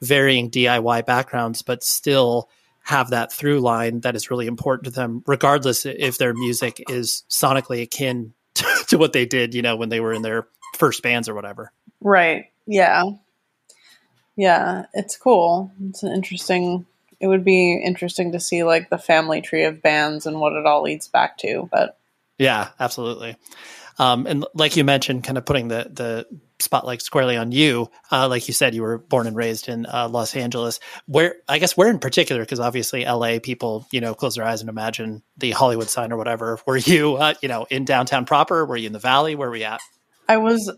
varying 0.01 0.49
DIY 0.49 1.05
backgrounds, 1.05 1.61
but 1.61 1.83
still 1.83 2.49
have 2.83 3.11
that 3.11 3.31
through 3.31 3.59
line 3.59 4.01
that 4.01 4.15
is 4.15 4.31
really 4.31 4.47
important 4.47 4.85
to 4.85 4.91
them, 4.91 5.23
regardless 5.27 5.85
if 5.85 6.17
their 6.17 6.33
music 6.33 6.83
is 6.89 7.23
sonically 7.29 7.83
akin 7.83 8.33
to 8.87 8.97
what 8.97 9.13
they 9.13 9.25
did, 9.25 9.53
you 9.53 9.61
know, 9.61 9.75
when 9.75 9.89
they 9.89 9.99
were 9.99 10.13
in 10.13 10.23
their 10.23 10.47
first 10.73 11.03
bands 11.03 11.29
or 11.29 11.35
whatever. 11.35 11.71
Right. 12.01 12.45
Yeah. 12.65 13.03
Yeah, 14.35 14.85
it's 14.93 15.17
cool. 15.17 15.71
It's 15.89 16.03
an 16.03 16.11
interesting 16.11 16.85
it 17.21 17.27
would 17.27 17.45
be 17.45 17.75
interesting 17.75 18.31
to 18.31 18.39
see 18.39 18.63
like 18.63 18.89
the 18.89 18.97
family 18.97 19.41
tree 19.41 19.65
of 19.65 19.83
bands 19.83 20.25
and 20.25 20.39
what 20.39 20.53
it 20.53 20.65
all 20.65 20.81
leads 20.81 21.07
back 21.07 21.37
to, 21.37 21.69
but 21.71 21.97
Yeah, 22.39 22.69
absolutely. 22.79 23.37
Um, 23.99 24.25
and 24.25 24.45
like 24.55 24.75
you 24.75 24.83
mentioned, 24.83 25.23
kind 25.23 25.37
of 25.37 25.45
putting 25.45 25.67
the 25.67 25.87
the 25.93 26.39
spotlight 26.59 27.01
squarely 27.01 27.37
on 27.37 27.51
you. 27.51 27.91
Uh, 28.11 28.27
like 28.27 28.47
you 28.47 28.53
said, 28.53 28.73
you 28.73 28.81
were 28.81 28.97
born 28.97 29.27
and 29.27 29.35
raised 29.35 29.67
in 29.67 29.85
uh, 29.85 30.07
Los 30.09 30.35
Angeles. 30.35 30.79
Where 31.05 31.35
I 31.47 31.59
guess 31.59 31.77
where 31.77 31.89
in 31.89 31.99
particular, 31.99 32.41
because 32.41 32.59
obviously 32.59 33.05
L.A. 33.05 33.39
people, 33.39 33.87
you 33.91 34.01
know, 34.01 34.15
close 34.15 34.35
their 34.35 34.45
eyes 34.45 34.61
and 34.61 34.69
imagine 34.69 35.21
the 35.37 35.51
Hollywood 35.51 35.89
sign 35.89 36.11
or 36.11 36.17
whatever. 36.17 36.59
Were 36.65 36.77
you, 36.77 37.17
uh, 37.17 37.35
you 37.41 37.49
know, 37.49 37.67
in 37.69 37.85
downtown 37.85 38.25
proper? 38.25 38.65
Were 38.65 38.77
you 38.77 38.87
in 38.87 38.93
the 38.93 38.99
Valley? 38.99 39.35
Where 39.35 39.49
were 39.49 39.53
we 39.53 39.63
at? 39.63 39.81
I 40.27 40.37
was 40.37 40.71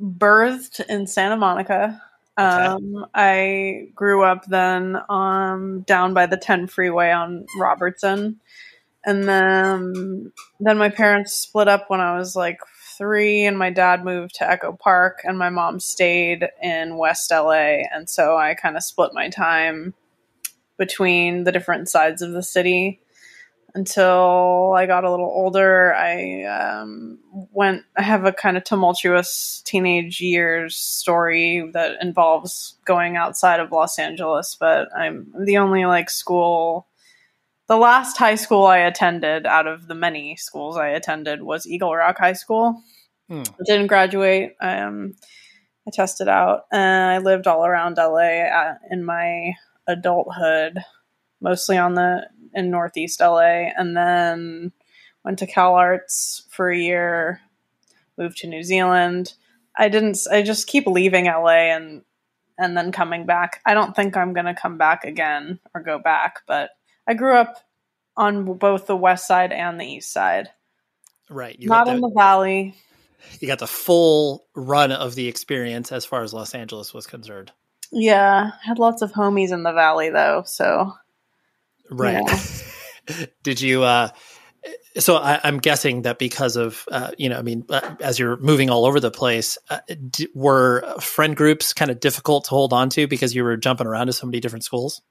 birthed 0.00 0.80
in 0.88 1.06
Santa 1.06 1.36
Monica. 1.36 2.00
Um, 2.36 3.06
I 3.14 3.88
grew 3.94 4.24
up 4.24 4.46
then 4.46 4.96
um, 5.08 5.82
down 5.82 6.14
by 6.14 6.26
the 6.26 6.36
10 6.36 6.68
freeway 6.68 7.10
on 7.10 7.46
Robertson. 7.58 8.40
And 9.04 9.28
then 9.28 10.32
then 10.58 10.78
my 10.78 10.90
parents 10.90 11.32
split 11.32 11.68
up 11.68 11.88
when 11.88 12.00
I 12.00 12.16
was 12.18 12.36
like 12.36 12.60
3 12.98 13.46
and 13.46 13.58
my 13.58 13.70
dad 13.70 14.04
moved 14.04 14.34
to 14.36 14.50
Echo 14.50 14.72
Park 14.72 15.20
and 15.24 15.38
my 15.38 15.48
mom 15.48 15.80
stayed 15.80 16.48
in 16.62 16.98
West 16.98 17.30
LA 17.30 17.82
and 17.92 18.10
so 18.10 18.36
I 18.36 18.54
kind 18.54 18.76
of 18.76 18.82
split 18.82 19.14
my 19.14 19.30
time 19.30 19.94
between 20.76 21.44
the 21.44 21.52
different 21.52 21.88
sides 21.88 22.20
of 22.20 22.32
the 22.32 22.42
city 22.42 23.00
until 23.74 24.72
I 24.76 24.86
got 24.86 25.04
a 25.04 25.10
little 25.10 25.26
older. 25.26 25.94
I 25.94 26.44
um, 26.44 27.18
went. 27.52 27.84
I 27.96 28.02
have 28.02 28.24
a 28.24 28.32
kind 28.32 28.56
of 28.56 28.64
tumultuous 28.64 29.62
teenage 29.64 30.20
years 30.20 30.76
story 30.76 31.70
that 31.72 31.96
involves 32.00 32.76
going 32.84 33.16
outside 33.16 33.60
of 33.60 33.72
Los 33.72 33.98
Angeles, 33.98 34.56
but 34.58 34.88
I'm 34.96 35.32
the 35.44 35.58
only 35.58 35.84
like 35.84 36.10
school. 36.10 36.86
The 37.68 37.76
last 37.76 38.16
high 38.16 38.34
school 38.34 38.66
I 38.66 38.78
attended 38.78 39.46
out 39.46 39.68
of 39.68 39.86
the 39.86 39.94
many 39.94 40.34
schools 40.36 40.76
I 40.76 40.88
attended 40.88 41.42
was 41.42 41.68
Eagle 41.68 41.94
Rock 41.94 42.18
High 42.18 42.32
School. 42.32 42.82
Hmm. 43.28 43.42
I 43.42 43.62
didn't 43.64 43.86
graduate. 43.86 44.56
Um, 44.60 45.14
I 45.86 45.90
tested 45.92 46.28
out, 46.28 46.64
and 46.72 47.12
I 47.12 47.18
lived 47.18 47.46
all 47.46 47.64
around 47.64 47.96
LA 47.96 48.42
uh, 48.48 48.74
in 48.90 49.04
my 49.04 49.52
adulthood, 49.86 50.78
mostly 51.40 51.78
on 51.78 51.94
the 51.94 52.26
in 52.54 52.70
Northeast 52.70 53.20
LA, 53.20 53.70
and 53.76 53.96
then 53.96 54.72
went 55.24 55.38
to 55.40 55.46
CalArts 55.46 56.42
for 56.50 56.70
a 56.70 56.78
year, 56.78 57.40
moved 58.16 58.38
to 58.38 58.46
New 58.46 58.62
Zealand. 58.62 59.34
I 59.76 59.88
didn't. 59.88 60.18
I 60.30 60.42
just 60.42 60.66
keep 60.66 60.86
leaving 60.86 61.26
LA 61.26 61.72
and 61.74 62.02
and 62.58 62.76
then 62.76 62.92
coming 62.92 63.26
back. 63.26 63.60
I 63.64 63.74
don't 63.74 63.96
think 63.96 64.16
I'm 64.16 64.32
gonna 64.32 64.54
come 64.54 64.78
back 64.78 65.04
again 65.04 65.58
or 65.74 65.82
go 65.82 65.98
back, 65.98 66.40
but 66.46 66.70
I 67.06 67.14
grew 67.14 67.34
up 67.34 67.56
on 68.16 68.58
both 68.58 68.86
the 68.86 68.96
west 68.96 69.26
side 69.26 69.52
and 69.52 69.80
the 69.80 69.86
east 69.86 70.12
side. 70.12 70.48
Right. 71.30 71.56
You 71.58 71.68
Not 71.68 71.88
in 71.88 72.00
the, 72.00 72.08
the 72.08 72.14
valley. 72.14 72.74
you 73.38 73.48
got 73.48 73.60
the 73.60 73.66
full 73.66 74.46
run 74.54 74.92
of 74.92 75.14
the 75.14 75.28
experience 75.28 75.92
as 75.92 76.04
far 76.04 76.22
as 76.22 76.34
Los 76.34 76.54
Angeles 76.54 76.92
was 76.92 77.06
concerned. 77.06 77.52
Yeah, 77.92 78.50
had 78.62 78.78
lots 78.78 79.02
of 79.02 79.12
homies 79.12 79.52
in 79.52 79.62
the 79.62 79.72
valley 79.72 80.10
though, 80.10 80.42
so 80.46 80.92
Right. 81.90 82.22
Did 83.42 83.60
you? 83.60 83.82
uh 83.82 84.08
So 84.98 85.16
I, 85.16 85.40
I'm 85.44 85.58
guessing 85.58 86.02
that 86.02 86.18
because 86.18 86.56
of 86.56 86.84
uh, 86.90 87.10
you 87.16 87.28
know, 87.28 87.38
I 87.38 87.42
mean, 87.42 87.64
uh, 87.68 87.96
as 88.00 88.18
you're 88.18 88.36
moving 88.36 88.70
all 88.70 88.84
over 88.84 89.00
the 89.00 89.10
place, 89.10 89.56
uh, 89.68 89.78
d- 90.10 90.28
were 90.34 90.82
friend 91.00 91.36
groups 91.36 91.72
kind 91.72 91.90
of 91.90 92.00
difficult 92.00 92.44
to 92.44 92.50
hold 92.50 92.72
on 92.72 92.90
to 92.90 93.06
because 93.06 93.34
you 93.34 93.44
were 93.44 93.56
jumping 93.56 93.86
around 93.86 94.06
to 94.08 94.12
so 94.12 94.26
many 94.26 94.40
different 94.40 94.64
schools? 94.64 95.02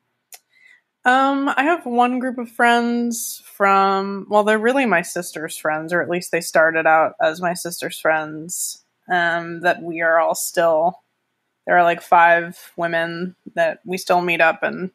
Um, 1.05 1.49
I 1.55 1.63
have 1.63 1.85
one 1.85 2.19
group 2.19 2.37
of 2.37 2.49
friends 2.51 3.41
from, 3.45 4.27
well, 4.29 4.43
they're 4.43 4.59
really 4.59 4.85
my 4.85 5.01
sister's 5.01 5.57
friends, 5.57 5.93
or 5.93 6.01
at 6.01 6.09
least 6.09 6.31
they 6.31 6.41
started 6.41 6.85
out 6.85 7.13
as 7.21 7.41
my 7.41 7.53
sister's 7.53 7.97
friends. 7.99 8.83
Um, 9.11 9.61
that 9.61 9.81
we 9.81 10.01
are 10.01 10.19
all 10.19 10.35
still, 10.35 11.01
there 11.65 11.75
are 11.75 11.83
like 11.83 12.01
five 12.01 12.71
women 12.77 13.35
that 13.55 13.79
we 13.83 13.97
still 13.97 14.21
meet 14.21 14.39
up 14.39 14.61
and 14.61 14.91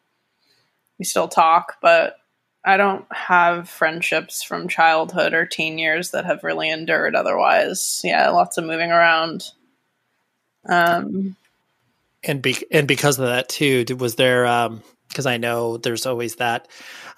we 0.98 1.04
still 1.04 1.28
talk, 1.28 1.76
but 1.82 2.16
I 2.64 2.76
don't 2.76 3.04
have 3.12 3.68
friendships 3.68 4.42
from 4.42 4.68
childhood 4.68 5.34
or 5.34 5.44
teen 5.44 5.78
years 5.78 6.12
that 6.12 6.24
have 6.24 6.44
really 6.44 6.70
endured 6.70 7.14
otherwise. 7.14 8.00
Yeah, 8.02 8.30
lots 8.30 8.56
of 8.56 8.64
moving 8.64 8.90
around. 8.90 9.44
Um, 10.66 11.36
and 12.26 12.42
be- 12.42 12.66
and 12.70 12.88
because 12.88 13.18
of 13.18 13.26
that 13.26 13.48
too 13.48 13.84
was 13.98 14.14
there 14.16 14.46
um 14.46 14.82
because 15.08 15.26
i 15.26 15.36
know 15.36 15.76
there's 15.76 16.06
always 16.06 16.36
that 16.36 16.68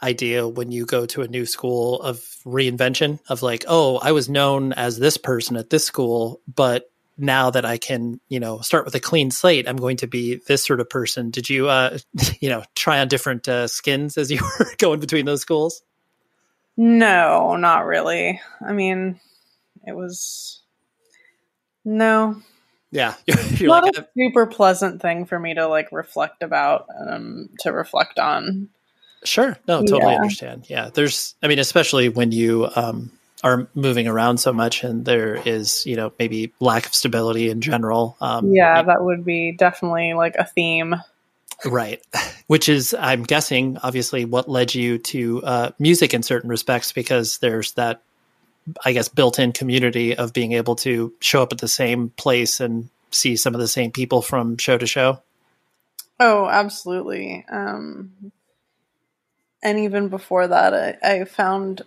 idea 0.03 0.47
when 0.47 0.73
you 0.73 0.85
go 0.85 1.07
to 1.07 1.23
a 1.23 1.29
new 1.29 1.47
school 1.47 2.01
of 2.03 2.19
reinvention 2.45 3.19
of 3.29 3.43
like 3.43 3.65
oh 3.69 3.99
i 3.99 4.13
was 4.13 4.29
known 4.29 4.73
as 4.73 4.99
this 4.99 5.17
person 5.17 5.57
at 5.57 5.71
this 5.71 5.87
school 5.87 6.41
but 6.53 6.91
now 7.19 7.51
that 7.51 7.65
i 7.65 7.79
can 7.79 8.21
you 8.29 8.39
know 8.41 8.61
start 8.61 8.85
with 8.85 8.95
a 8.95 9.01
clean 9.01 9.31
slate 9.31 9.69
i'm 9.69 9.77
going 9.77 9.97
to 9.97 10.07
be 10.07 10.37
this 10.49 10.65
sort 10.65 10.81
of 10.81 10.89
person 10.91 11.31
did 11.31 11.49
you 11.49 11.69
uh 11.69 11.99
you 12.41 12.49
know 12.49 12.63
try 12.75 13.01
on 13.01 13.09
different 13.09 13.49
uh, 13.49 13.67
skins 13.67 14.19
as 14.19 14.31
you 14.31 14.41
were 14.59 14.67
going 14.79 15.01
between 15.01 15.25
those 15.25 15.41
schools 15.41 15.83
No, 16.77 17.57
not 17.57 17.87
really. 17.87 18.41
I 18.67 18.73
mean, 18.73 19.19
it 19.87 19.97
was 19.97 20.63
no, 21.85 22.43
yeah 22.91 23.15
you're 23.27 23.71
not 23.71 23.85
like 23.85 23.97
a 23.97 24.07
super 24.17 24.47
pleasant 24.47 25.01
thing 25.01 25.25
for 25.25 25.39
me 25.39 25.55
to 25.55 25.67
like 25.69 25.91
reflect 25.93 26.43
about, 26.43 26.87
um, 27.09 27.49
to 27.61 27.73
reflect 27.73 28.19
on. 28.19 28.69
Sure. 29.25 29.57
No, 29.67 29.83
totally 29.83 30.13
Yeah. 30.13 30.19
understand. 30.21 30.67
Yeah. 30.69 30.91
There's, 30.93 31.35
I 31.43 31.49
mean, 31.49 31.59
especially 31.59 32.09
when 32.11 32.31
you, 32.33 32.69
um, 32.77 33.11
are 33.45 33.69
moving 33.75 34.09
around 34.09 34.39
so 34.39 34.53
much 34.53 34.83
and 34.83 35.05
there 35.05 35.35
is 35.35 35.85
you 35.87 35.97
know 35.97 36.13
maybe 36.19 36.53
lack 36.61 36.87
of 36.87 36.95
stability 36.95 37.51
in 37.51 37.61
general 37.61 38.17
um, 38.21 38.53
yeah 38.53 38.83
that 38.83 39.03
would 39.03 39.25
be 39.25 39.53
definitely 39.53 40.15
like 40.15 40.35
a 40.37 40.45
theme. 40.45 40.97
Right. 41.65 42.03
Which 42.47 42.69
is 42.69 42.95
i'm 42.99 43.23
guessing 43.23 43.79
obviously 43.83 44.25
what 44.25 44.49
led 44.49 44.75
you 44.75 44.99
to 44.99 45.43
uh, 45.43 45.71
music 45.79 46.15
in 46.15 46.23
certain 46.23 46.51
respects 46.51 46.93
because 46.93 47.39
there's 47.39 47.73
that 47.73 48.03
i 48.85 48.93
guess 48.93 49.09
built-in 49.09 49.53
community 49.53 50.17
of 50.17 50.33
being 50.33 50.53
able 50.53 50.77
to 50.77 51.13
show 51.21 51.43
up 51.43 51.53
at 51.53 51.59
the 51.59 51.69
same 51.69 52.11
place 52.11 52.61
and 52.61 52.89
see 53.11 53.37
some 53.37 53.55
of 53.55 53.61
the 53.61 53.69
same 53.69 53.91
people 53.91 54.23
from 54.23 54.57
show 54.57 54.79
to 54.79 54.87
show? 54.87 55.21
Oh 56.19 56.47
absolutely. 56.49 57.45
Um, 57.51 58.33
and 59.63 59.79
even 59.81 60.09
before 60.09 60.49
that 60.49 60.99
I, 61.03 61.21
I 61.21 61.25
found 61.25 61.83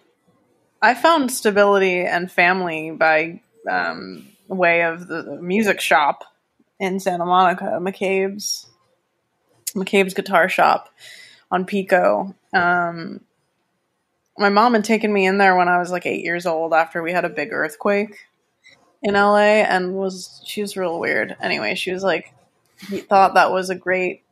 I 0.81 0.93
found 0.93 1.31
stability 1.31 2.01
and 2.01 2.31
family 2.31 2.91
by 2.91 3.41
um, 3.69 4.27
way 4.47 4.83
of 4.83 5.07
the 5.07 5.37
music 5.41 5.81
shop 5.81 6.23
in 6.79 6.99
Santa 6.99 7.25
Monica, 7.25 7.79
McCabe's, 7.81 8.67
McCabe's 9.75 10.13
guitar 10.13 10.47
shop 10.47 10.89
on 11.51 11.65
Pico. 11.65 12.33
Um, 12.53 13.21
my 14.37 14.49
mom 14.49 14.73
had 14.73 14.85
taken 14.85 15.11
me 15.11 15.25
in 15.25 15.37
there 15.37 15.55
when 15.57 15.67
I 15.67 15.79
was 15.79 15.91
like 15.91 16.05
eight 16.05 16.23
years 16.23 16.45
old 16.45 16.73
after 16.73 17.03
we 17.03 17.11
had 17.11 17.25
a 17.25 17.29
big 17.29 17.51
earthquake 17.51 18.17
in 19.03 19.13
LA 19.13 19.63
and 19.63 19.93
was 19.93 20.41
she 20.45 20.61
was 20.61 20.77
real 20.77 20.99
weird. 20.99 21.35
Anyway, 21.41 21.75
she 21.75 21.91
was 21.91 22.03
like 22.03 22.33
he 22.89 22.99
thought 22.99 23.33
that 23.33 23.51
was 23.51 23.69
a 23.69 23.75
great 23.75 24.23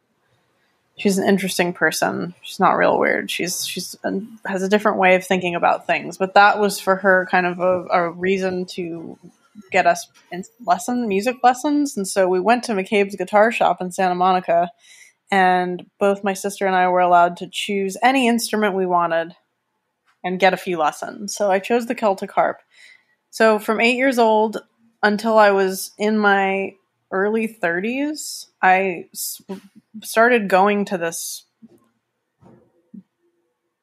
she's 0.98 1.18
an 1.18 1.28
interesting 1.28 1.74
person. 1.74 2.34
She's 2.42 2.60
not 2.60 2.78
real 2.78 3.00
weird. 3.00 3.32
She's 3.32 3.66
she's 3.66 3.96
uh, 4.04 4.20
has 4.46 4.64
a 4.64 4.70
different 4.70 4.98
way 4.98 5.16
of 5.16 5.26
thinking 5.26 5.56
about 5.56 5.88
things. 5.88 6.18
But 6.18 6.34
that 6.34 6.60
was 6.60 6.80
for 6.80 6.96
her 6.98 7.28
kind 7.30 7.46
of 7.46 7.60
a, 7.60 7.86
a 7.86 8.12
reason 8.12 8.66
to 8.72 9.18
get 9.72 9.88
us 9.88 10.08
in 10.32 10.44
lesson 10.66 11.08
music 11.08 11.38
lessons. 11.44 11.98
And 11.98 12.08
so 12.08 12.28
we 12.28 12.40
went 12.40 12.64
to 12.66 12.74
McCabe's 12.74 13.16
guitar 13.16 13.52
shop 13.52 13.82
in 13.82 13.92
Santa 13.92 14.16
Monica, 14.16 14.70
and 15.32 15.86
both 16.00 16.24
my 16.24 16.34
sister 16.34 16.66
and 16.66 16.76
I 16.76 16.88
were 16.90 17.00
allowed 17.00 17.38
to 17.38 17.50
choose 17.52 17.98
any 18.04 18.28
instrument 18.28 18.76
we 18.76 18.86
wanted 18.86 19.34
and 20.24 20.40
get 20.40 20.54
a 20.54 20.58
few 20.58 20.78
lessons. 20.78 21.36
So 21.36 21.50
I 21.50 21.60
chose 21.60 21.86
the 21.86 21.96
Celtic 21.96 22.32
harp. 22.32 22.60
So 23.30 23.60
from 23.60 23.80
eight 23.80 23.98
years 23.98 24.20
old 24.20 24.58
until 25.04 25.38
I 25.38 25.52
was 25.52 25.92
in 25.98 26.18
my 26.18 26.74
early 27.12 27.48
30s, 27.48 28.48
I 28.62 29.10
started 30.04 30.50
going 30.50 30.86
to 30.86 30.98
this 30.98 31.46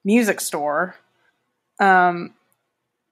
music 0.05 0.41
store. 0.41 0.97
Um, 1.81 2.35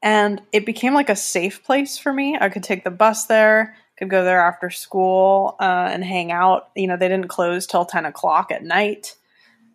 and 0.03 0.43
it 0.53 0.67
became 0.67 0.95
like 0.95 1.09
a 1.09 1.17
safe 1.17 1.63
place 1.65 1.97
for 1.99 2.13
me. 2.13 2.37
I 2.41 2.49
could 2.49 2.63
take 2.63 2.85
the 2.85 2.91
bus 2.91 3.27
there, 3.27 3.77
could 3.97 4.11
go 4.11 4.25
there 4.25 4.41
after 4.41 4.69
school 4.69 5.57
uh, 5.61 5.89
and 5.91 6.05
hang 6.05 6.33
out. 6.33 6.71
You 6.75 6.89
know, 6.89 6.97
they 6.97 7.09
didn't 7.09 7.29
close 7.29 7.67
till 7.67 7.85
10 7.85 8.05
o'clock 8.05 8.51
at 8.51 8.65
night. 8.65 9.17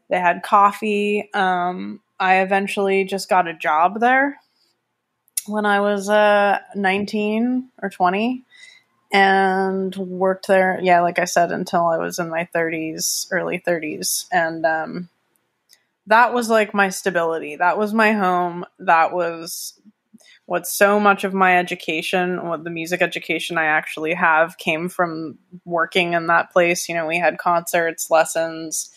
They 0.10 0.20
had 0.20 0.44
coffee. 0.44 1.29
Um, 1.34 2.01
I 2.20 2.41
eventually 2.41 3.03
just 3.03 3.29
got 3.29 3.48
a 3.48 3.53
job 3.53 4.00
there 4.00 4.38
when 5.48 5.65
I 5.65 5.79
was 5.79 6.10
uh, 6.10 6.60
19 6.75 7.70
or 7.82 7.89
20 7.89 8.44
and 9.12 9.96
worked 9.96 10.48
there 10.48 10.80
yeah 10.82 11.02
like 11.02 11.20
i 11.20 11.26
said 11.26 11.52
until 11.52 11.88
i 11.88 11.98
was 11.98 12.20
in 12.20 12.30
my 12.30 12.48
30s 12.54 13.28
early 13.32 13.62
30s 13.66 14.26
and 14.32 14.66
um, 14.66 15.10
that 16.08 16.34
was 16.34 16.50
like 16.50 16.74
my 16.74 16.90
stability. 16.90 17.58
That 17.58 17.78
was 17.78 17.94
my 17.94 18.14
home. 18.14 18.66
That 18.80 19.14
was 19.14 19.80
what 20.46 20.66
so 20.66 21.00
much 21.00 21.26
of 21.26 21.34
my 21.34 21.58
education 21.58 22.48
what 22.48 22.64
the 22.64 22.70
music 22.70 23.02
education 23.02 23.58
i 23.58 23.66
actually 23.66 24.14
have 24.14 24.58
came 24.58 24.88
from 24.88 25.38
working 25.65 26.13
in 26.13 26.28
that 26.28 26.52
place. 26.52 26.88
You 26.88 26.96
know 26.96 27.06
we 27.06 27.20
had 27.20 27.38
concerts 27.38 28.10
lessons 28.10 28.89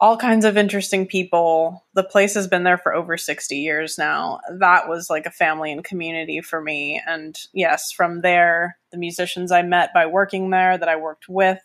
all 0.00 0.16
kinds 0.16 0.44
of 0.44 0.56
interesting 0.56 1.06
people. 1.06 1.84
The 1.94 2.02
place 2.02 2.34
has 2.34 2.48
been 2.48 2.64
there 2.64 2.78
for 2.78 2.94
over 2.94 3.16
60 3.16 3.56
years 3.56 3.96
now. 3.96 4.40
That 4.58 4.88
was 4.88 5.08
like 5.08 5.26
a 5.26 5.30
family 5.30 5.72
and 5.72 5.84
community 5.84 6.40
for 6.40 6.60
me. 6.60 7.00
And 7.06 7.38
yes, 7.52 7.92
from 7.92 8.20
there, 8.20 8.76
the 8.90 8.98
musicians 8.98 9.52
I 9.52 9.62
met 9.62 9.94
by 9.94 10.06
working 10.06 10.50
there 10.50 10.76
that 10.76 10.88
I 10.88 10.96
worked 10.96 11.28
with, 11.28 11.60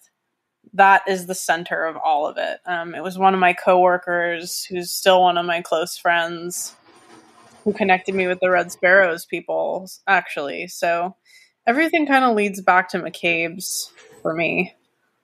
that 0.74 1.02
is 1.08 1.26
the 1.26 1.36
center 1.36 1.86
of 1.86 1.98
all 1.98 2.28
of 2.28 2.38
it. 2.38 2.60
Um, 2.66 2.94
it 2.94 3.02
was 3.02 3.18
one 3.18 3.34
of 3.34 3.40
my 3.40 3.54
coworkers 3.54 4.64
who's 4.64 4.92
still 4.92 5.22
one 5.22 5.38
of 5.38 5.46
my 5.46 5.62
close 5.62 5.98
friends 5.98 6.76
who 7.64 7.74
connected 7.74 8.14
me 8.14 8.28
with 8.28 8.40
the 8.40 8.52
Red 8.52 8.72
Sparowes 8.72 9.26
people, 9.26 9.90
actually. 10.08 10.68
So 10.68 11.16
everything 11.68 12.06
kind 12.06 12.24
of 12.24 12.36
leads 12.36 12.62
back 12.62 12.90
to 12.90 13.00
McCabe's 13.00 13.92
for 14.22 14.34
me 14.34 14.76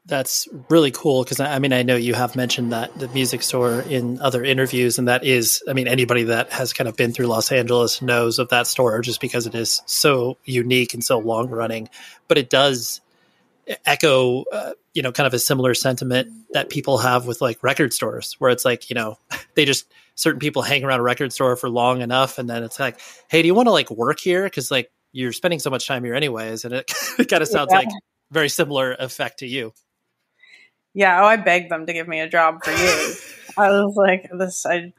that's 0.07 0.47
really 0.69 0.91
cool 0.91 1.23
because 1.23 1.39
I 1.39 1.57
mean 1.59 1.73
I 1.73 1.83
know 1.83 1.95
you 1.95 2.13
have 2.13 2.35
mentioned 2.35 2.71
that 2.71 2.97
the 2.97 3.07
music 3.09 3.41
store 3.41 3.81
in 3.81 4.21
other 4.21 4.43
interviews, 4.43 4.99
and 4.99 5.07
that 5.07 5.23
is 5.23 5.63
I 5.67 5.73
mean 5.73 5.87
anybody 5.87 6.23
that 6.23 6.51
has 6.51 6.73
kind 6.73 6.87
of 6.87 6.95
been 6.95 7.11
through 7.11 7.27
Los 7.27 7.51
Angeles 7.51 8.01
knows 8.01 8.37
of 8.37 8.49
that 8.49 8.67
store 8.67 9.01
just 9.01 9.19
because 9.19 9.47
it 9.47 9.55
is 9.55 9.81
so 9.85 10.37
unique 10.45 10.93
and 10.93 11.03
so 11.03 11.17
long 11.17 11.49
running. 11.49 11.89
But 12.27 12.37
it 12.37 12.49
does 12.49 13.01
echo 13.85 14.43
uh, 14.51 14.73
you 14.93 15.01
know 15.01 15.11
kind 15.11 15.25
of 15.25 15.33
a 15.33 15.39
similar 15.39 15.73
sentiment 15.73 16.31
that 16.51 16.69
people 16.69 16.99
have 16.99 17.25
with 17.25 17.41
like 17.41 17.63
record 17.63 17.93
stores 17.93 18.35
where 18.39 18.51
it's 18.51 18.65
like 18.65 18.89
you 18.89 18.93
know 18.93 19.17
they 19.55 19.65
just 19.65 19.91
certain 20.13 20.39
people 20.39 20.61
hang 20.61 20.83
around 20.83 20.99
a 20.99 21.03
record 21.03 21.33
store 21.33 21.55
for 21.55 21.69
long 21.69 22.01
enough 22.01 22.37
and 22.37 22.49
then 22.49 22.63
it's 22.63 22.79
like 22.79 22.99
hey 23.27 23.41
do 23.41 23.47
you 23.47 23.55
want 23.55 23.67
to 23.67 23.71
like 23.71 23.89
work 23.89 24.19
here 24.19 24.43
because 24.43 24.69
like 24.69 24.91
you're 25.11 25.33
spending 25.33 25.59
so 25.59 25.69
much 25.69 25.87
time 25.87 26.03
here 26.03 26.13
anyways 26.13 26.63
and 26.63 26.73
it, 26.75 26.91
it 27.17 27.27
kind 27.27 27.41
of 27.41 27.47
sounds 27.47 27.69
yeah. 27.71 27.79
like 27.79 27.87
very 28.31 28.49
similar 28.49 28.93
effect 28.99 29.39
to 29.39 29.47
you 29.47 29.73
yeah, 30.95 31.21
oh, 31.21 31.25
I 31.25 31.35
begged 31.35 31.69
them 31.69 31.85
to 31.85 31.93
give 31.93 32.07
me 32.07 32.21
a 32.21 32.29
job 32.29 32.63
for 32.63 32.71
years. 32.71 33.21
I 33.57 33.69
was 33.69 33.95
like, 33.95 34.29
this, 34.35 34.65
I, 34.65 34.93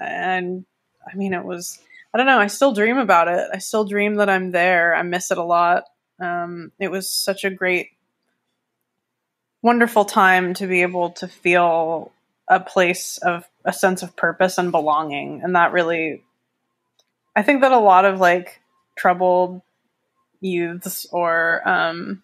and 0.00 0.66
I 1.10 1.16
mean, 1.16 1.32
it 1.32 1.44
was, 1.44 1.80
I 2.12 2.18
don't 2.18 2.26
know, 2.26 2.38
I 2.38 2.48
still 2.48 2.74
dream 2.74 2.98
about 2.98 3.28
it. 3.28 3.48
I 3.52 3.58
still 3.58 3.84
dream 3.84 4.16
that 4.16 4.28
I'm 4.28 4.50
there. 4.50 4.94
I 4.94 5.02
miss 5.02 5.30
it 5.30 5.38
a 5.38 5.42
lot. 5.42 5.84
Um, 6.20 6.70
it 6.78 6.90
was 6.90 7.10
such 7.10 7.44
a 7.44 7.50
great, 7.50 7.88
wonderful 9.62 10.04
time 10.04 10.52
to 10.54 10.66
be 10.66 10.82
able 10.82 11.10
to 11.12 11.26
feel 11.26 12.12
a 12.46 12.60
place 12.60 13.16
of 13.18 13.48
a 13.64 13.72
sense 13.72 14.02
of 14.02 14.16
purpose 14.16 14.58
and 14.58 14.70
belonging. 14.70 15.40
And 15.42 15.56
that 15.56 15.72
really, 15.72 16.22
I 17.34 17.42
think 17.42 17.62
that 17.62 17.72
a 17.72 17.78
lot 17.78 18.04
of 18.04 18.20
like 18.20 18.60
troubled 18.98 19.62
youths 20.40 21.06
or, 21.10 21.66
um, 21.66 22.22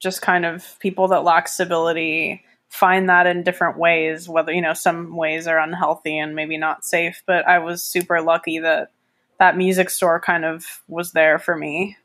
just 0.00 0.22
kind 0.22 0.44
of 0.44 0.78
people 0.80 1.08
that 1.08 1.24
lack 1.24 1.48
stability 1.48 2.42
find 2.68 3.08
that 3.08 3.26
in 3.26 3.44
different 3.44 3.78
ways 3.78 4.28
whether 4.28 4.52
you 4.52 4.60
know 4.60 4.74
some 4.74 5.16
ways 5.16 5.46
are 5.46 5.58
unhealthy 5.58 6.18
and 6.18 6.34
maybe 6.34 6.56
not 6.56 6.84
safe 6.84 7.22
but 7.24 7.46
i 7.46 7.58
was 7.58 7.84
super 7.84 8.20
lucky 8.20 8.58
that 8.58 8.90
that 9.38 9.56
music 9.56 9.90
store 9.90 10.20
kind 10.20 10.44
of 10.44 10.82
was 10.88 11.12
there 11.12 11.38
for 11.38 11.56
me. 11.56 11.96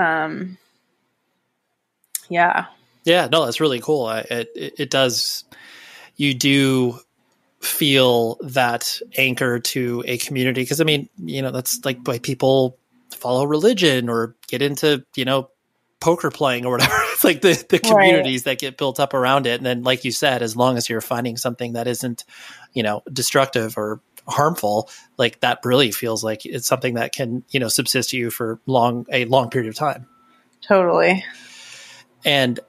Um 0.00 0.58
yeah. 2.28 2.66
Yeah 3.04 3.28
no 3.30 3.44
that's 3.44 3.60
really 3.60 3.80
cool. 3.80 4.06
I, 4.06 4.20
it, 4.20 4.48
it 4.54 4.90
does 4.90 5.44
you 6.16 6.34
do 6.34 6.98
feel 7.60 8.36
that 8.42 9.00
anchor 9.16 9.58
to 9.58 10.04
a 10.06 10.18
community 10.18 10.60
because 10.60 10.82
i 10.82 10.84
mean 10.84 11.08
you 11.16 11.40
know 11.40 11.50
that's 11.50 11.82
like 11.82 11.98
why 12.04 12.18
people 12.18 12.76
follow 13.10 13.46
religion 13.46 14.10
or 14.10 14.36
get 14.48 14.60
into 14.60 15.02
you 15.16 15.24
know 15.24 15.48
poker 16.00 16.30
playing 16.30 16.66
or 16.66 16.72
whatever. 16.72 17.03
Like 17.34 17.40
the, 17.40 17.64
the 17.70 17.78
communities 17.78 18.40
right. 18.40 18.52
that 18.52 18.58
get 18.58 18.76
built 18.76 19.00
up 19.00 19.14
around 19.14 19.46
it. 19.46 19.56
And 19.56 19.64
then, 19.64 19.82
like 19.82 20.04
you 20.04 20.12
said, 20.12 20.42
as 20.42 20.56
long 20.56 20.76
as 20.76 20.90
you're 20.90 21.00
finding 21.00 21.38
something 21.38 21.72
that 21.72 21.86
isn't, 21.86 22.24
you 22.74 22.82
know, 22.82 23.02
destructive 23.10 23.78
or 23.78 24.02
harmful, 24.28 24.90
like 25.16 25.40
that 25.40 25.60
really 25.64 25.90
feels 25.90 26.22
like 26.22 26.44
it's 26.44 26.66
something 26.66 26.94
that 26.94 27.14
can, 27.14 27.42
you 27.50 27.60
know, 27.60 27.68
subsist 27.68 28.12
you 28.12 28.30
for 28.30 28.60
long, 28.66 29.06
a 29.10 29.24
long 29.24 29.48
period 29.48 29.70
of 29.70 29.74
time. 29.74 30.06
Totally. 30.60 31.24
And 32.26 32.60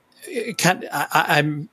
kind 0.57 0.85
of, 0.85 0.89
I, 0.91 1.25
I'm 1.37 1.69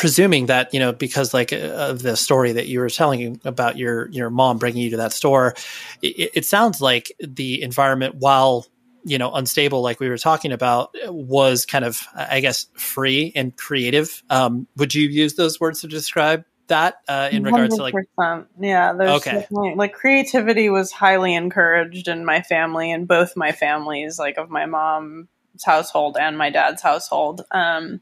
presuming 0.00 0.46
that 0.46 0.72
you 0.72 0.80
know 0.80 0.94
because 0.94 1.34
like 1.34 1.52
uh, 1.52 1.56
of 1.56 2.00
the 2.00 2.16
story 2.16 2.52
that 2.52 2.66
you 2.66 2.80
were 2.80 2.88
telling 2.88 3.38
about 3.44 3.76
your 3.76 4.08
your 4.08 4.30
mom 4.30 4.56
bringing 4.56 4.80
you 4.80 4.88
to 4.88 4.96
that 4.96 5.12
store 5.12 5.52
it, 6.00 6.30
it, 6.34 6.46
sounds 6.46 6.80
like 6.80 7.12
the 7.20 7.60
environment 7.60 8.14
while 8.14 8.66
you 9.04 9.18
know 9.18 9.32
unstable 9.32 9.82
like 9.82 10.00
we 10.00 10.08
were 10.08 10.18
talking 10.18 10.52
about 10.52 10.94
was 11.06 11.66
kind 11.66 11.84
of 11.84 12.06
i 12.14 12.40
guess 12.40 12.66
free 12.74 13.32
and 13.34 13.56
creative. 13.56 14.22
Um, 14.30 14.66
would 14.76 14.94
you 14.94 15.08
use 15.08 15.34
those 15.34 15.60
words 15.60 15.80
to 15.80 15.88
describe 15.88 16.44
that 16.68 16.96
uh, 17.08 17.28
in 17.32 17.42
regards 17.42 17.74
100%. 17.74 17.76
to 17.76 17.82
like 17.82 18.46
yeah 18.60 18.92
okay. 18.92 19.46
like 19.50 19.92
creativity 19.92 20.70
was 20.70 20.92
highly 20.92 21.34
encouraged 21.34 22.08
in 22.08 22.24
my 22.24 22.42
family 22.42 22.92
and 22.92 23.08
both 23.08 23.36
my 23.36 23.52
families 23.52 24.18
like 24.18 24.38
of 24.38 24.50
my 24.50 24.66
mom's 24.66 25.26
household 25.64 26.16
and 26.18 26.38
my 26.38 26.50
dad's 26.50 26.80
household. 26.80 27.42
Um, 27.50 28.00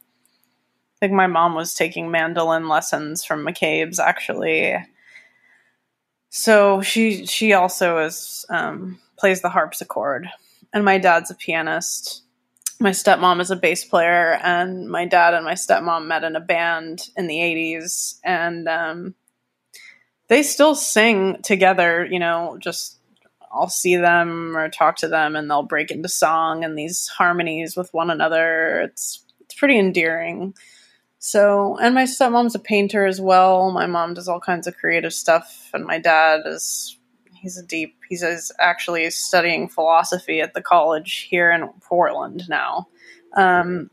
i 0.96 0.98
think 1.00 1.12
my 1.12 1.26
mom 1.26 1.54
was 1.54 1.74
taking 1.74 2.10
mandolin 2.10 2.68
lessons 2.68 3.24
from 3.24 3.44
mccabe's 3.44 3.98
actually. 3.98 4.76
So 6.30 6.82
she 6.82 7.26
she 7.26 7.54
also 7.54 7.98
is 7.98 8.44
um, 8.50 8.98
plays 9.18 9.40
the 9.40 9.48
harpsichord, 9.48 10.28
and 10.72 10.84
my 10.84 10.98
dad's 10.98 11.30
a 11.30 11.34
pianist. 11.34 12.22
My 12.80 12.90
stepmom 12.90 13.40
is 13.40 13.50
a 13.50 13.56
bass 13.56 13.84
player, 13.84 14.38
and 14.42 14.88
my 14.88 15.04
dad 15.04 15.34
and 15.34 15.44
my 15.44 15.54
stepmom 15.54 16.06
met 16.06 16.24
in 16.24 16.36
a 16.36 16.40
band 16.40 17.08
in 17.16 17.26
the 17.26 17.38
80s. 17.38 18.20
And 18.24 18.68
um, 18.68 19.14
they 20.28 20.42
still 20.42 20.74
sing 20.74 21.38
together, 21.42 22.06
you 22.08 22.18
know, 22.18 22.56
just 22.60 22.98
I'll 23.50 23.68
see 23.68 23.96
them 23.96 24.56
or 24.56 24.68
talk 24.68 24.96
to 24.98 25.08
them 25.08 25.34
and 25.34 25.50
they'll 25.50 25.62
break 25.62 25.90
into 25.90 26.08
song 26.08 26.64
and 26.64 26.78
these 26.78 27.08
harmonies 27.08 27.76
with 27.76 27.92
one 27.92 28.10
another. 28.10 28.80
It's 28.82 29.24
it's 29.40 29.54
pretty 29.54 29.78
endearing. 29.78 30.54
So, 31.18 31.78
and 31.78 31.94
my 31.94 32.04
stepmom's 32.04 32.54
a 32.54 32.60
painter 32.60 33.06
as 33.06 33.20
well. 33.20 33.70
My 33.70 33.86
mom 33.86 34.14
does 34.14 34.28
all 34.28 34.40
kinds 34.40 34.66
of 34.66 34.76
creative 34.76 35.14
stuff 35.14 35.70
and 35.72 35.84
my 35.84 35.98
dad 35.98 36.42
is 36.44 36.97
he's 37.40 37.58
a 37.58 37.64
deep 37.64 37.96
he's 38.08 38.52
actually 38.58 39.10
studying 39.10 39.68
philosophy 39.68 40.40
at 40.40 40.54
the 40.54 40.62
college 40.62 41.26
here 41.30 41.50
in 41.50 41.68
Portland 41.82 42.48
now. 42.48 42.88
Um 43.36 43.90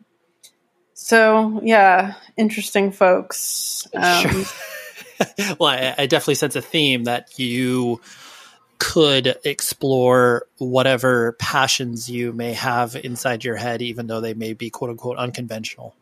so 0.94 1.62
yeah, 1.64 2.16
interesting 2.38 2.92
folks. 2.92 3.88
Um, 3.94 4.22
Sure. 4.22 4.46
well, 5.60 5.70
I, 5.70 5.96
I 5.98 6.06
definitely 6.08 6.36
sense 6.36 6.56
a 6.56 6.62
theme 6.62 7.06
that 7.06 7.38
you 7.40 8.02
could 8.78 9.38
explore 9.46 10.48
whatever 10.58 11.34
passions 11.34 12.10
you 12.10 12.34
may 12.34 12.54
have 12.54 12.96
inside 12.96 13.44
your 13.44 13.56
head, 13.56 13.82
even 13.82 14.08
though 14.08 14.22
they 14.22 14.34
may 14.34 14.54
be 14.54 14.70
quote 14.70 14.90
unquote 14.90 15.18
unconventional. 15.18 15.96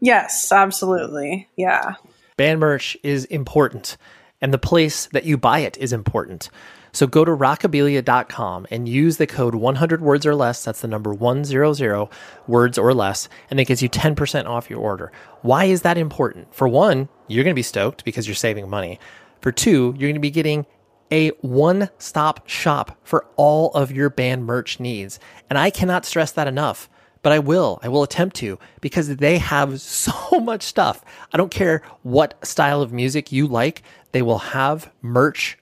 Yes, 0.00 0.50
absolutely. 0.50 1.48
Yeah. 1.56 1.94
Band 2.36 2.60
merch 2.60 2.96
is 3.02 3.24
important, 3.26 3.96
and 4.44 4.52
the 4.52 4.58
place 4.58 5.06
that 5.06 5.24
you 5.24 5.38
buy 5.38 5.60
it 5.60 5.78
is 5.78 5.94
important. 5.94 6.50
So 6.92 7.06
go 7.06 7.24
to 7.24 7.30
rockabilia.com 7.30 8.66
and 8.70 8.86
use 8.86 9.16
the 9.16 9.26
code 9.26 9.54
100 9.54 10.02
words 10.02 10.26
or 10.26 10.34
less. 10.34 10.62
That's 10.62 10.82
the 10.82 10.86
number 10.86 11.14
100 11.14 12.08
words 12.46 12.76
or 12.76 12.92
less, 12.92 13.30
and 13.48 13.58
it 13.58 13.64
gives 13.64 13.82
you 13.82 13.88
10% 13.88 14.44
off 14.44 14.68
your 14.68 14.80
order. 14.80 15.12
Why 15.40 15.64
is 15.64 15.80
that 15.80 15.96
important? 15.96 16.54
For 16.54 16.68
one, 16.68 17.08
you're 17.26 17.42
going 17.42 17.54
to 17.54 17.58
be 17.58 17.62
stoked 17.62 18.04
because 18.04 18.28
you're 18.28 18.34
saving 18.34 18.68
money. 18.68 19.00
For 19.40 19.50
two, 19.50 19.94
you're 19.96 20.08
going 20.08 20.14
to 20.14 20.20
be 20.20 20.30
getting 20.30 20.66
a 21.10 21.30
one 21.40 21.88
stop 21.96 22.46
shop 22.46 22.98
for 23.02 23.24
all 23.36 23.70
of 23.70 23.92
your 23.92 24.10
band 24.10 24.44
merch 24.44 24.78
needs. 24.78 25.18
And 25.48 25.58
I 25.58 25.70
cannot 25.70 26.04
stress 26.04 26.32
that 26.32 26.48
enough, 26.48 26.90
but 27.24 27.32
I 27.32 27.38
will. 27.38 27.80
I 27.82 27.88
will 27.88 28.02
attempt 28.02 28.36
to 28.36 28.58
because 28.82 29.08
they 29.16 29.38
have 29.38 29.80
so 29.80 30.38
much 30.38 30.62
stuff. 30.62 31.02
I 31.32 31.38
don't 31.38 31.50
care 31.50 31.82
what 32.02 32.46
style 32.46 32.82
of 32.82 32.92
music 32.92 33.32
you 33.32 33.48
like, 33.48 33.82
they 34.12 34.22
will 34.22 34.38
have 34.38 34.92
merch 35.02 35.58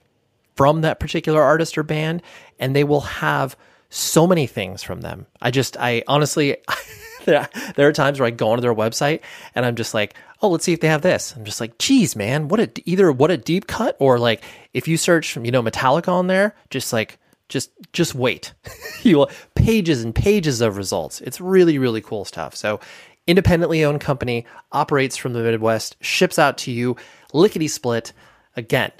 from 0.55 0.81
that 0.81 0.99
particular 0.99 1.41
artist 1.41 1.75
or 1.77 1.83
band, 1.83 2.21
and 2.59 2.75
they 2.75 2.83
will 2.83 3.01
have 3.01 3.55
so 3.89 4.27
many 4.27 4.45
things 4.45 4.83
from 4.83 5.01
them. 5.01 5.25
I 5.41 5.51
just, 5.51 5.77
I 5.79 6.03
honestly, 6.05 6.57
there, 7.25 7.47
are 7.77 7.93
times 7.93 8.19
where 8.19 8.27
I 8.27 8.31
go 8.31 8.49
onto 8.49 8.61
their 8.61 8.75
website 8.75 9.21
and 9.55 9.65
I'm 9.65 9.75
just 9.75 9.93
like, 9.93 10.15
oh, 10.41 10.49
let's 10.49 10.65
see 10.65 10.73
if 10.73 10.81
they 10.81 10.89
have 10.89 11.01
this. 11.01 11.33
I'm 11.35 11.45
just 11.45 11.61
like, 11.61 11.77
geez, 11.77 12.15
man, 12.15 12.49
what 12.49 12.59
a 12.59 12.69
either 12.85 13.11
what 13.11 13.31
a 13.31 13.37
deep 13.37 13.67
cut 13.67 13.95
or 13.99 14.19
like 14.19 14.43
if 14.73 14.87
you 14.87 14.97
search, 14.97 15.37
you 15.37 15.51
know, 15.51 15.63
Metallica 15.63 16.09
on 16.09 16.27
there, 16.27 16.55
just 16.69 16.91
like 16.91 17.17
just 17.49 17.71
just 17.91 18.15
wait. 18.15 18.53
you 19.03 19.17
will 19.17 19.31
pages 19.55 20.03
and 20.03 20.13
pages 20.13 20.61
of 20.61 20.77
results. 20.77 21.21
It's 21.21 21.41
really 21.41 21.77
really 21.77 22.01
cool 22.01 22.25
stuff. 22.25 22.55
So, 22.55 22.79
independently 23.27 23.83
owned 23.83 24.01
company 24.01 24.45
operates 24.71 25.17
from 25.17 25.33
the 25.33 25.43
Midwest, 25.43 25.97
ships 26.01 26.39
out 26.39 26.57
to 26.59 26.71
you 26.71 26.95
lickety 27.33 27.67
split. 27.67 28.13
Again, 28.55 28.91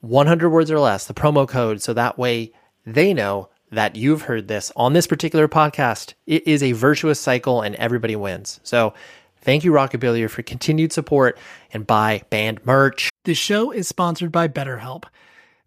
100 0.00 0.48
words 0.50 0.70
or 0.70 0.80
less, 0.80 1.06
the 1.06 1.14
promo 1.14 1.46
code, 1.46 1.82
so 1.82 1.92
that 1.92 2.18
way 2.18 2.52
they 2.86 3.14
know 3.14 3.48
that 3.70 3.96
you've 3.96 4.22
heard 4.22 4.48
this 4.48 4.70
on 4.76 4.92
this 4.92 5.06
particular 5.06 5.48
podcast. 5.48 6.14
It 6.26 6.46
is 6.46 6.62
a 6.62 6.72
virtuous 6.72 7.18
cycle 7.18 7.62
and 7.62 7.74
everybody 7.76 8.14
wins. 8.16 8.60
So 8.62 8.94
thank 9.38 9.64
you, 9.64 9.72
Rockabilia, 9.72 10.28
for 10.28 10.42
continued 10.42 10.92
support 10.92 11.38
and 11.72 11.86
buy 11.86 12.22
band 12.30 12.64
merch. 12.64 13.10
The 13.24 13.34
show 13.34 13.70
is 13.70 13.88
sponsored 13.88 14.30
by 14.30 14.48
BetterHelp. 14.48 15.04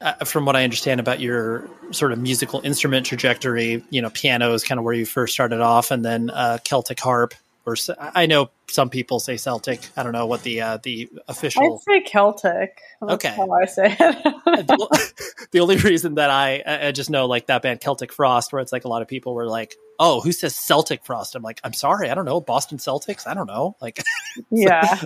Uh, 0.00 0.24
from 0.24 0.44
what 0.44 0.56
I 0.56 0.64
understand 0.64 1.00
about 1.00 1.20
your 1.20 1.68
sort 1.90 2.12
of 2.12 2.18
musical 2.18 2.60
instrument 2.64 3.06
trajectory, 3.06 3.82
you 3.90 4.02
know, 4.02 4.10
piano 4.10 4.52
is 4.52 4.62
kind 4.62 4.78
of 4.78 4.84
where 4.84 4.94
you 4.94 5.06
first 5.06 5.32
started 5.32 5.60
off, 5.60 5.90
and 5.90 6.04
then 6.04 6.30
uh, 6.30 6.58
Celtic 6.64 7.00
harp. 7.00 7.34
Or 7.64 7.74
I 7.98 8.26
know 8.26 8.50
some 8.68 8.90
people 8.90 9.18
say 9.18 9.36
Celtic. 9.36 9.88
I 9.96 10.04
don't 10.04 10.12
know 10.12 10.26
what 10.26 10.44
the 10.44 10.60
uh, 10.60 10.78
the 10.82 11.08
official. 11.26 11.80
I 11.88 11.92
say 11.92 12.00
Celtic. 12.02 12.78
That's 13.00 13.14
Okay. 13.14 13.34
how 13.34 13.50
I 13.50 13.64
say 13.64 13.96
it. 13.98 14.66
the 15.50 15.60
only 15.60 15.76
reason 15.76 16.14
that 16.14 16.30
I 16.30 16.62
I 16.64 16.92
just 16.92 17.10
know 17.10 17.26
like 17.26 17.46
that 17.46 17.62
band 17.62 17.80
Celtic 17.80 18.12
Frost, 18.12 18.52
where 18.52 18.62
it's 18.62 18.70
like 18.72 18.84
a 18.84 18.88
lot 18.88 19.02
of 19.02 19.08
people 19.08 19.34
were 19.34 19.48
like, 19.48 19.74
"Oh, 19.98 20.20
who 20.20 20.30
says 20.30 20.54
Celtic 20.54 21.04
Frost?" 21.04 21.34
I'm 21.34 21.42
like, 21.42 21.60
"I'm 21.64 21.72
sorry, 21.72 22.08
I 22.08 22.14
don't 22.14 22.24
know 22.24 22.40
Boston 22.40 22.78
Celtics. 22.78 23.26
I 23.26 23.34
don't 23.34 23.48
know." 23.48 23.74
Like, 23.80 24.00
yeah. 24.50 25.00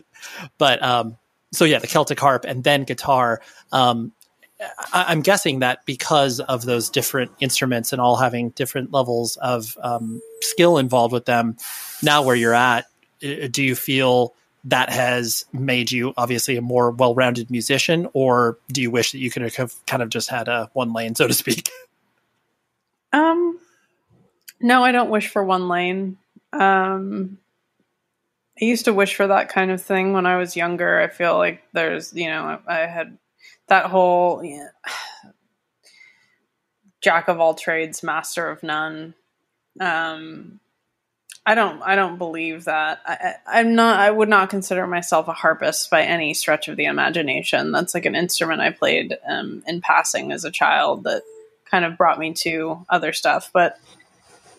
but 0.59 0.83
um, 0.83 1.17
so 1.53 1.65
yeah, 1.65 1.79
the 1.79 1.87
Celtic 1.87 2.21
harp 2.21 2.45
and 2.45 2.63
then 2.63 2.85
guitar. 2.85 3.41
Um, 3.73 4.13
I, 4.61 5.07
I'm 5.09 5.23
guessing 5.23 5.61
that 5.61 5.85
because 5.87 6.41
of 6.41 6.65
those 6.65 6.91
different 6.91 7.31
instruments 7.41 7.93
and 7.93 8.01
all 8.01 8.17
having 8.17 8.51
different 8.51 8.93
levels 8.93 9.37
of 9.37 9.77
um, 9.83 10.21
skill 10.43 10.79
involved 10.79 11.13
with 11.13 11.25
them, 11.25 11.57
now 12.03 12.23
where 12.23 12.37
you're 12.37 12.55
at, 12.55 12.87
do 13.21 13.63
you 13.63 13.75
feel 13.75 14.35
that 14.65 14.91
has 14.91 15.47
made 15.53 15.91
you 15.91 16.13
obviously 16.17 16.57
a 16.57 16.63
more 16.63 16.91
well-rounded 16.91 17.51
musician, 17.51 18.09
or 18.13 18.59
do 18.69 18.83
you 18.83 18.91
wish 18.91 19.13
that 19.13 19.19
you 19.19 19.31
could 19.31 19.43
have 19.55 19.75
kind 19.87 20.03
of 20.03 20.11
just 20.11 20.29
had 20.29 20.49
a 20.49 20.71
one 20.75 20.93
lane, 20.93 21.15
so 21.15 21.27
to 21.27 21.35
speak? 21.35 21.71
Um, 23.13 23.59
no, 24.61 24.85
I 24.85 24.93
don't 24.93 25.11
wish 25.11 25.27
for 25.27 25.43
one 25.43 25.67
lane. 25.69 26.17
Um, 26.53 27.39
I 28.61 28.67
used 28.67 28.85
to 28.85 28.93
wish 28.93 29.17
for 29.17 29.27
that 29.27 29.49
kind 29.49 29.73
of 29.73 29.83
thing 29.83 30.13
when 30.13 30.27
I 30.27 30.37
was 30.37 30.55
younger. 30.55 31.01
I 31.01 31.09
feel 31.09 31.37
like 31.37 31.63
there's, 31.73 32.13
you 32.13 32.29
know, 32.29 32.61
I 32.69 32.87
had 32.87 33.19
that 33.71 33.87
whole 33.87 34.45
yeah, 34.45 34.69
jack 37.01 37.29
of 37.29 37.41
all 37.41 37.55
trades, 37.55 38.03
master 38.03 38.49
of 38.49 38.63
none. 38.63 39.15
Um, 39.81 40.61
I 41.47 41.55
don't, 41.55 41.81
I 41.83 41.97
don't 41.97 42.19
believe 42.19 42.65
that. 42.67 43.01
I, 43.07 43.35
I'm 43.47 43.75
not. 43.75 43.99
I 43.99 44.11
would 44.11 44.29
not 44.29 44.51
consider 44.51 44.87
myself 44.87 45.27
a 45.27 45.33
harpist 45.33 45.91
by 45.91 46.03
any 46.03 46.35
stretch 46.35 46.69
of 46.69 46.77
the 46.77 46.85
imagination. 46.85 47.73
That's 47.73 47.95
like 47.95 48.05
an 48.05 48.15
instrument 48.15 48.61
I 48.61 48.71
played 48.71 49.17
um, 49.27 49.63
in 49.67 49.81
passing 49.81 50.33
as 50.33 50.45
a 50.45 50.51
child 50.51 51.05
that 51.05 51.23
kind 51.65 51.85
of 51.85 51.97
brought 51.97 52.19
me 52.19 52.35
to 52.35 52.85
other 52.91 53.13
stuff. 53.13 53.51
But 53.55 53.79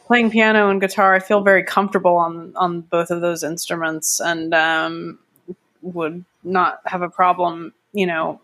playing 0.08 0.32
piano 0.32 0.70
and 0.70 0.82
guitar, 0.82 1.14
I 1.14 1.20
feel 1.20 1.42
very 1.42 1.64
comfortable 1.64 2.16
on 2.16 2.54
on 2.56 2.82
both 2.82 3.12
of 3.12 3.22
those 3.22 3.44
instruments, 3.44 4.20
and 4.20 4.54
um, 4.54 5.20
would 5.84 6.26
not 6.44 6.82
have 6.86 7.04
a 7.04 7.10
problem, 7.10 7.74
you 7.94 8.08
know, 8.08 8.42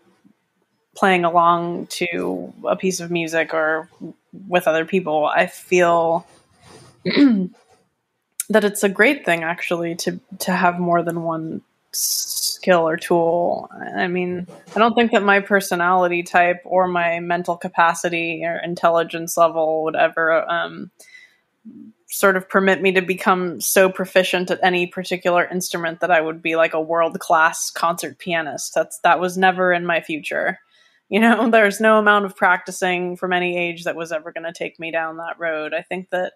playing 0.98 1.24
along 1.24 1.86
to 1.86 2.52
a 2.66 2.74
piece 2.74 2.98
of 2.98 3.08
music 3.08 3.54
or 3.54 3.88
with 4.48 4.66
other 4.66 4.84
people. 4.84 5.26
I 5.26 5.46
feel 5.46 6.26
that 7.04 7.50
it's 8.64 8.82
a 8.82 8.88
great 8.88 9.24
thing 9.24 9.44
actually 9.44 9.94
to 9.96 10.18
to 10.40 10.52
have 10.52 10.80
more 10.80 11.04
than 11.04 11.22
one 11.22 11.62
skill 11.92 12.88
or 12.88 12.96
tool. 12.96 13.70
I 13.96 14.08
mean, 14.08 14.48
I 14.74 14.78
don't 14.80 14.94
think 14.94 15.12
that 15.12 15.22
my 15.22 15.38
personality 15.38 16.24
type 16.24 16.60
or 16.64 16.88
my 16.88 17.20
mental 17.20 17.56
capacity 17.56 18.42
or 18.44 18.58
intelligence 18.58 19.36
level 19.36 19.84
would 19.84 19.94
ever 19.94 20.50
um, 20.50 20.90
sort 22.08 22.36
of 22.36 22.48
permit 22.48 22.82
me 22.82 22.90
to 22.92 23.02
become 23.02 23.60
so 23.60 23.88
proficient 23.88 24.50
at 24.50 24.58
any 24.64 24.88
particular 24.88 25.46
instrument 25.46 26.00
that 26.00 26.10
I 26.10 26.20
would 26.20 26.42
be 26.42 26.56
like 26.56 26.74
a 26.74 26.80
world 26.80 27.18
class 27.20 27.70
concert 27.70 28.18
pianist. 28.18 28.74
That's 28.74 28.98
that 29.00 29.20
was 29.20 29.38
never 29.38 29.72
in 29.72 29.86
my 29.86 30.00
future. 30.00 30.58
You 31.08 31.20
know, 31.20 31.50
there's 31.50 31.80
no 31.80 31.98
amount 31.98 32.24
of 32.24 32.36
practicing 32.36 33.16
from 33.16 33.32
any 33.32 33.56
age 33.56 33.84
that 33.84 33.96
was 33.96 34.12
ever 34.12 34.32
going 34.32 34.44
to 34.44 34.52
take 34.52 34.78
me 34.78 34.90
down 34.90 35.16
that 35.18 35.38
road. 35.38 35.74
I 35.74 35.82
think 35.82 36.10
that 36.10 36.32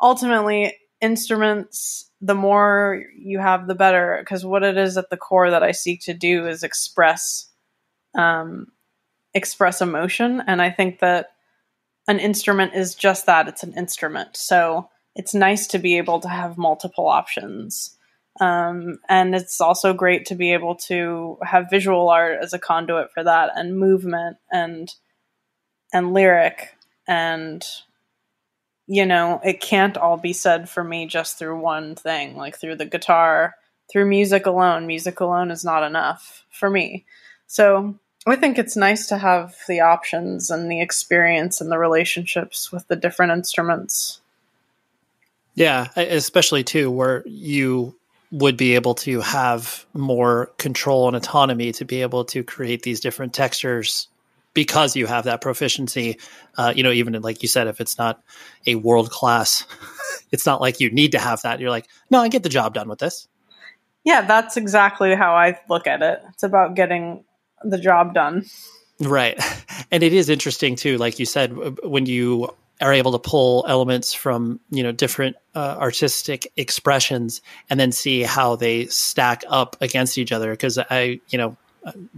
ultimately 0.00 0.76
instruments 1.00 2.10
the 2.20 2.34
more 2.34 3.04
you 3.18 3.38
have 3.38 3.66
the 3.66 3.74
better 3.74 4.16
because 4.20 4.44
what 4.44 4.62
it 4.62 4.78
is 4.78 4.96
at 4.96 5.10
the 5.10 5.16
core 5.16 5.50
that 5.50 5.62
i 5.62 5.70
seek 5.70 6.00
to 6.00 6.14
do 6.14 6.46
is 6.46 6.62
express 6.62 7.50
um, 8.14 8.68
express 9.34 9.82
emotion. 9.82 10.42
And 10.46 10.62
i 10.62 10.70
think 10.70 11.00
that 11.00 11.30
an 12.06 12.18
instrument 12.18 12.74
is 12.74 12.94
just 12.94 13.26
that 13.26 13.48
it's 13.48 13.62
an 13.62 13.72
instrument. 13.76 14.36
So 14.36 14.88
it's 15.14 15.34
nice 15.34 15.66
to 15.68 15.78
be 15.78 15.96
able 15.96 16.20
to 16.20 16.28
have 16.28 16.58
multiple 16.58 17.08
options 17.08 17.96
um, 18.40 18.98
and 19.08 19.34
it's 19.34 19.60
also 19.60 19.92
great 19.92 20.26
to 20.26 20.34
be 20.34 20.52
able 20.52 20.74
to 20.74 21.38
have 21.42 21.70
visual 21.70 22.08
art 22.08 22.38
as 22.42 22.52
a 22.52 22.58
conduit 22.58 23.12
for 23.12 23.22
that 23.22 23.50
and 23.54 23.78
movement 23.78 24.36
and 24.50 24.94
and 25.92 26.12
lyric 26.12 26.76
and 27.06 27.64
you 28.86 29.06
know, 29.06 29.40
it 29.42 29.60
can't 29.60 29.96
all 29.96 30.16
be 30.16 30.32
said 30.32 30.68
for 30.68 30.84
me 30.84 31.06
just 31.06 31.38
through 31.38 31.58
one 31.58 31.94
thing, 31.94 32.36
like 32.36 32.58
through 32.58 32.76
the 32.76 32.84
guitar, 32.84 33.54
through 33.90 34.06
music 34.06 34.46
alone. 34.46 34.86
Music 34.86 35.20
alone 35.20 35.50
is 35.50 35.64
not 35.64 35.82
enough 35.82 36.44
for 36.50 36.68
me. 36.68 37.04
So 37.46 37.98
I 38.26 38.36
think 38.36 38.58
it's 38.58 38.76
nice 38.76 39.06
to 39.08 39.18
have 39.18 39.56
the 39.68 39.80
options 39.80 40.50
and 40.50 40.70
the 40.70 40.80
experience 40.80 41.60
and 41.60 41.70
the 41.70 41.78
relationships 41.78 42.70
with 42.70 42.86
the 42.88 42.96
different 42.96 43.32
instruments. 43.32 44.20
Yeah, 45.54 45.88
especially 45.96 46.64
too, 46.64 46.90
where 46.90 47.22
you 47.26 47.96
would 48.34 48.56
be 48.56 48.74
able 48.74 48.96
to 48.96 49.20
have 49.20 49.86
more 49.94 50.46
control 50.58 51.06
and 51.06 51.16
autonomy 51.16 51.70
to 51.70 51.84
be 51.84 52.02
able 52.02 52.24
to 52.24 52.42
create 52.42 52.82
these 52.82 52.98
different 52.98 53.32
textures 53.32 54.08
because 54.54 54.96
you 54.96 55.06
have 55.06 55.24
that 55.24 55.40
proficiency. 55.40 56.18
Uh, 56.58 56.72
you 56.74 56.82
know, 56.82 56.90
even 56.90 57.14
like 57.22 57.42
you 57.42 57.48
said, 57.48 57.68
if 57.68 57.80
it's 57.80 57.96
not 57.96 58.20
a 58.66 58.74
world 58.74 59.10
class, 59.10 59.64
it's 60.32 60.46
not 60.46 60.60
like 60.60 60.80
you 60.80 60.90
need 60.90 61.12
to 61.12 61.18
have 61.20 61.42
that. 61.42 61.60
You're 61.60 61.70
like, 61.70 61.86
no, 62.10 62.20
I 62.20 62.28
get 62.28 62.42
the 62.42 62.48
job 62.48 62.74
done 62.74 62.88
with 62.88 62.98
this. 62.98 63.28
Yeah, 64.02 64.22
that's 64.22 64.56
exactly 64.56 65.14
how 65.14 65.36
I 65.36 65.60
look 65.68 65.86
at 65.86 66.02
it. 66.02 66.20
It's 66.30 66.42
about 66.42 66.74
getting 66.74 67.22
the 67.62 67.78
job 67.78 68.14
done. 68.14 68.46
Right. 69.00 69.40
And 69.90 70.02
it 70.02 70.12
is 70.12 70.28
interesting 70.28 70.74
too, 70.74 70.98
like 70.98 71.20
you 71.20 71.26
said, 71.26 71.78
when 71.84 72.06
you 72.06 72.52
are 72.80 72.92
able 72.92 73.12
to 73.12 73.18
pull 73.18 73.64
elements 73.68 74.12
from, 74.12 74.60
you 74.70 74.82
know, 74.82 74.92
different 74.92 75.36
uh, 75.54 75.76
artistic 75.78 76.50
expressions 76.56 77.40
and 77.70 77.78
then 77.78 77.92
see 77.92 78.22
how 78.22 78.56
they 78.56 78.86
stack 78.86 79.44
up 79.48 79.76
against 79.80 80.18
each 80.18 80.32
other. 80.32 80.54
Cause 80.56 80.78
I, 80.78 81.20
you 81.28 81.38
know, 81.38 81.56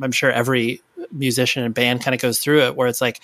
I'm 0.00 0.12
sure 0.12 0.30
every 0.30 0.80
musician 1.12 1.62
and 1.62 1.74
band 1.74 2.02
kind 2.02 2.14
of 2.14 2.20
goes 2.20 2.38
through 2.38 2.62
it 2.62 2.76
where 2.76 2.88
it's 2.88 3.00
like, 3.00 3.20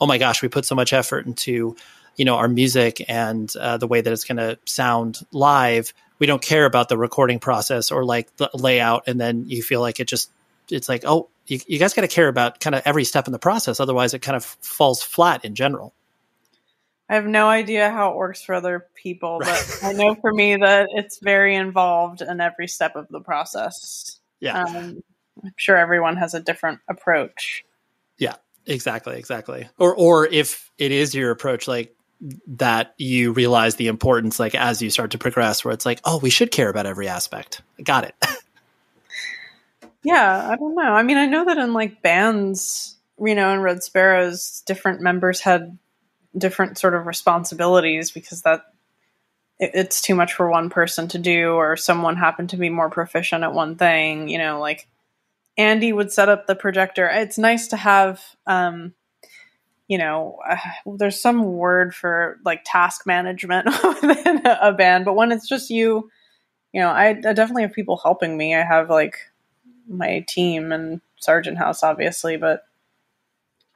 oh 0.00 0.06
my 0.06 0.18
gosh, 0.18 0.42
we 0.42 0.48
put 0.48 0.64
so 0.64 0.74
much 0.74 0.92
effort 0.92 1.26
into, 1.26 1.76
you 2.16 2.24
know, 2.24 2.36
our 2.36 2.48
music 2.48 3.04
and 3.08 3.54
uh, 3.56 3.78
the 3.78 3.86
way 3.86 4.00
that 4.00 4.12
it's 4.12 4.24
going 4.24 4.36
to 4.36 4.58
sound 4.64 5.18
live. 5.32 5.92
We 6.18 6.26
don't 6.26 6.42
care 6.42 6.66
about 6.66 6.88
the 6.88 6.96
recording 6.96 7.40
process 7.40 7.90
or 7.90 8.04
like 8.04 8.34
the 8.36 8.48
layout. 8.54 9.04
And 9.06 9.20
then 9.20 9.44
you 9.48 9.62
feel 9.62 9.80
like 9.80 10.00
it 10.00 10.06
just, 10.06 10.30
it's 10.70 10.88
like, 10.88 11.02
oh, 11.04 11.28
you, 11.46 11.60
you 11.66 11.78
guys 11.78 11.94
got 11.94 12.02
to 12.02 12.08
care 12.08 12.28
about 12.28 12.60
kind 12.60 12.74
of 12.74 12.82
every 12.84 13.04
step 13.04 13.26
in 13.26 13.32
the 13.32 13.38
process. 13.38 13.80
Otherwise, 13.80 14.14
it 14.14 14.20
kind 14.20 14.36
of 14.36 14.44
falls 14.44 15.02
flat 15.02 15.44
in 15.44 15.54
general. 15.54 15.92
I 17.08 17.14
have 17.14 17.26
no 17.26 17.48
idea 17.48 17.90
how 17.90 18.10
it 18.10 18.16
works 18.16 18.42
for 18.42 18.54
other 18.54 18.86
people, 18.94 19.38
but 19.40 19.78
I 19.82 19.92
know 19.92 20.16
for 20.16 20.32
me 20.32 20.56
that 20.56 20.88
it's 20.92 21.18
very 21.18 21.54
involved 21.54 22.20
in 22.20 22.40
every 22.40 22.66
step 22.66 22.96
of 22.96 23.06
the 23.08 23.20
process. 23.20 24.18
Yeah. 24.40 24.64
Um, 24.64 25.02
I'm 25.44 25.52
sure 25.56 25.76
everyone 25.76 26.16
has 26.16 26.34
a 26.34 26.40
different 26.40 26.80
approach. 26.88 27.64
Yeah, 28.18 28.34
exactly, 28.66 29.18
exactly. 29.18 29.68
Or 29.78 29.94
or 29.94 30.26
if 30.26 30.70
it 30.78 30.90
is 30.90 31.14
your 31.14 31.30
approach 31.30 31.68
like 31.68 31.94
that 32.46 32.94
you 32.96 33.32
realize 33.32 33.76
the 33.76 33.88
importance 33.88 34.40
like 34.40 34.54
as 34.54 34.80
you 34.80 34.88
start 34.88 35.10
to 35.10 35.18
progress 35.18 35.64
where 35.64 35.74
it's 35.74 35.86
like, 35.86 36.00
"Oh, 36.04 36.18
we 36.18 36.30
should 36.30 36.50
care 36.50 36.68
about 36.68 36.86
every 36.86 37.08
aspect." 37.08 37.62
Got 37.82 38.04
it. 38.04 38.14
yeah, 40.02 40.48
I 40.50 40.56
don't 40.56 40.74
know. 40.74 40.82
I 40.82 41.02
mean, 41.02 41.18
I 41.18 41.26
know 41.26 41.44
that 41.44 41.58
in 41.58 41.72
like 41.72 42.02
bands, 42.02 42.96
you 43.20 43.34
know, 43.34 43.52
in 43.52 43.60
Red 43.60 43.82
Sparowes, 43.82 44.62
different 44.66 45.02
members 45.02 45.40
had 45.40 45.78
different 46.36 46.78
sort 46.78 46.94
of 46.94 47.06
responsibilities 47.06 48.10
because 48.10 48.42
that 48.42 48.62
it's 49.58 50.02
too 50.02 50.14
much 50.14 50.34
for 50.34 50.50
one 50.50 50.68
person 50.68 51.08
to 51.08 51.18
do 51.18 51.52
or 51.52 51.76
someone 51.76 52.16
happened 52.16 52.50
to 52.50 52.58
be 52.58 52.68
more 52.68 52.90
proficient 52.90 53.42
at 53.42 53.54
one 53.54 53.76
thing 53.76 54.28
you 54.28 54.38
know 54.38 54.60
like 54.60 54.86
Andy 55.56 55.92
would 55.92 56.12
set 56.12 56.28
up 56.28 56.46
the 56.46 56.54
projector. 56.54 57.08
It's 57.08 57.38
nice 57.38 57.68
to 57.68 57.76
have, 57.76 58.22
um, 58.46 58.94
you 59.88 59.98
know, 59.98 60.38
uh, 60.48 60.56
there's 60.84 61.20
some 61.20 61.44
word 61.44 61.94
for 61.94 62.38
like 62.44 62.62
task 62.64 63.06
management 63.06 63.66
within 64.02 64.42
a 64.44 64.72
band, 64.72 65.04
but 65.04 65.14
when 65.14 65.32
it's 65.32 65.48
just 65.48 65.70
you, 65.70 66.10
you 66.72 66.80
know, 66.80 66.88
I, 66.88 67.08
I 67.08 67.32
definitely 67.32 67.62
have 67.62 67.72
people 67.72 67.96
helping 67.96 68.36
me. 68.36 68.54
I 68.54 68.64
have 68.64 68.90
like 68.90 69.16
my 69.88 70.24
team 70.28 70.72
and 70.72 71.00
Sargent 71.20 71.56
House, 71.56 71.82
obviously, 71.82 72.36
but 72.36 72.64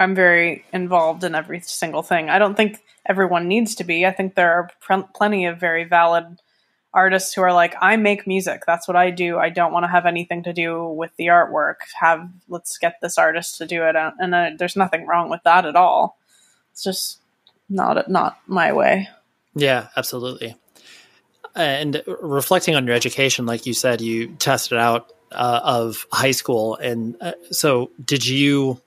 I'm 0.00 0.14
very 0.14 0.64
involved 0.72 1.24
in 1.24 1.34
every 1.34 1.60
single 1.60 2.02
thing. 2.02 2.30
I 2.30 2.38
don't 2.38 2.56
think 2.56 2.82
everyone 3.04 3.48
needs 3.48 3.74
to 3.76 3.84
be. 3.84 4.06
I 4.06 4.12
think 4.12 4.34
there 4.34 4.52
are 4.52 4.70
pr- 4.80 5.06
plenty 5.14 5.44
of 5.44 5.60
very 5.60 5.84
valid 5.84 6.40
artists 6.92 7.34
who 7.34 7.42
are 7.42 7.52
like 7.52 7.74
i 7.80 7.96
make 7.96 8.26
music. 8.26 8.62
That's 8.66 8.88
what 8.88 8.96
i 8.96 9.10
do. 9.10 9.38
I 9.38 9.50
don't 9.50 9.72
want 9.72 9.84
to 9.84 9.88
have 9.88 10.06
anything 10.06 10.42
to 10.44 10.52
do 10.54 10.88
with 10.88 11.14
the 11.16 11.26
artwork. 11.26 11.76
Have 12.00 12.28
let's 12.48 12.78
get 12.78 12.94
this 13.02 13.18
artist 13.18 13.58
to 13.58 13.66
do 13.66 13.84
it. 13.84 13.94
And 13.94 14.34
uh, 14.34 14.50
there's 14.58 14.74
nothing 14.74 15.06
wrong 15.06 15.28
with 15.28 15.42
that 15.44 15.66
at 15.66 15.76
all. 15.76 16.18
It's 16.72 16.82
just 16.82 17.18
not 17.68 18.10
not 18.10 18.38
my 18.46 18.72
way. 18.72 19.08
Yeah 19.54 19.88
absolutely. 19.96 20.56
And 21.54 22.02
reflecting 22.06 22.74
on 22.74 22.86
your 22.86 22.96
education 22.96 23.44
like 23.44 23.66
you 23.66 23.74
said 23.74 24.00
you 24.00 24.28
tested 24.36 24.78
out 24.78 25.12
uh, 25.30 25.60
of 25.62 26.06
high 26.10 26.30
school 26.30 26.76
and 26.76 27.16
uh, 27.20 27.32
so 27.50 27.90
did 28.02 28.26
you 28.26 28.80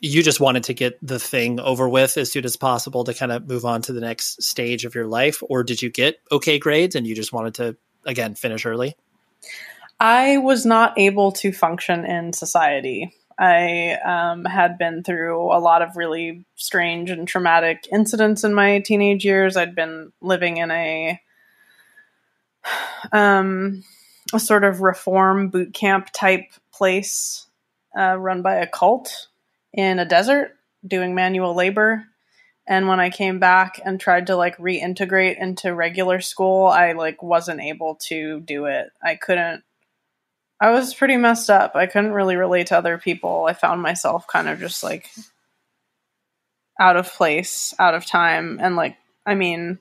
you 0.00 0.22
just 0.22 0.40
wanted 0.40 0.64
to 0.64 0.74
get 0.74 0.98
the 1.06 1.18
thing 1.18 1.60
over 1.60 1.88
with 1.88 2.16
as 2.16 2.30
soon 2.30 2.44
as 2.44 2.56
possible 2.56 3.04
to 3.04 3.14
kind 3.14 3.32
of 3.32 3.48
move 3.48 3.64
on 3.64 3.82
to 3.82 3.92
the 3.92 4.00
next 4.00 4.42
stage 4.42 4.84
of 4.84 4.94
your 4.94 5.06
life 5.06 5.42
or 5.48 5.64
did 5.64 5.82
you 5.82 5.90
get 5.90 6.20
okay 6.30 6.58
grades 6.58 6.94
and 6.94 7.06
you 7.06 7.14
just 7.14 7.32
wanted 7.32 7.54
to 7.54 7.76
again 8.04 8.34
finish 8.34 8.64
early? 8.64 8.96
I 10.00 10.38
was 10.38 10.64
not 10.64 10.98
able 10.98 11.32
to 11.32 11.52
function 11.52 12.04
in 12.04 12.32
society. 12.32 13.12
I 13.38 13.98
um, 14.04 14.44
had 14.44 14.78
been 14.78 15.02
through 15.02 15.40
a 15.52 15.58
lot 15.58 15.82
of 15.82 15.96
really 15.96 16.44
strange 16.54 17.10
and 17.10 17.26
traumatic 17.26 17.86
incidents 17.92 18.44
in 18.44 18.54
my 18.54 18.80
teenage 18.80 19.24
years. 19.24 19.56
I'd 19.56 19.74
been 19.74 20.12
living 20.20 20.56
in 20.56 20.70
a 20.70 21.20
um, 23.12 23.84
a 24.32 24.40
sort 24.40 24.64
of 24.64 24.80
reform 24.80 25.48
boot 25.50 25.72
camp 25.72 26.10
type 26.12 26.50
place 26.72 27.46
uh, 27.96 28.16
run 28.16 28.42
by 28.42 28.56
a 28.56 28.66
cult 28.66 29.28
in 29.72 29.98
a 29.98 30.04
desert 30.04 30.56
doing 30.86 31.14
manual 31.14 31.54
labor. 31.54 32.06
And 32.66 32.86
when 32.86 33.00
I 33.00 33.08
came 33.10 33.38
back 33.38 33.80
and 33.82 33.98
tried 33.98 34.26
to 34.26 34.36
like 34.36 34.58
reintegrate 34.58 35.40
into 35.40 35.74
regular 35.74 36.20
school, 36.20 36.66
I 36.66 36.92
like 36.92 37.22
wasn't 37.22 37.62
able 37.62 37.96
to 38.08 38.40
do 38.40 38.66
it. 38.66 38.90
I 39.02 39.16
couldn't 39.16 39.64
I 40.60 40.70
was 40.70 40.92
pretty 40.92 41.16
messed 41.16 41.50
up. 41.50 41.76
I 41.76 41.86
couldn't 41.86 42.12
really 42.12 42.34
relate 42.34 42.66
to 42.68 42.76
other 42.76 42.98
people. 42.98 43.46
I 43.48 43.52
found 43.52 43.80
myself 43.80 44.26
kind 44.26 44.48
of 44.48 44.58
just 44.58 44.82
like 44.82 45.08
out 46.80 46.96
of 46.96 47.12
place, 47.12 47.74
out 47.78 47.94
of 47.94 48.04
time 48.04 48.58
and 48.60 48.76
like 48.76 48.96
I 49.24 49.34
mean 49.34 49.78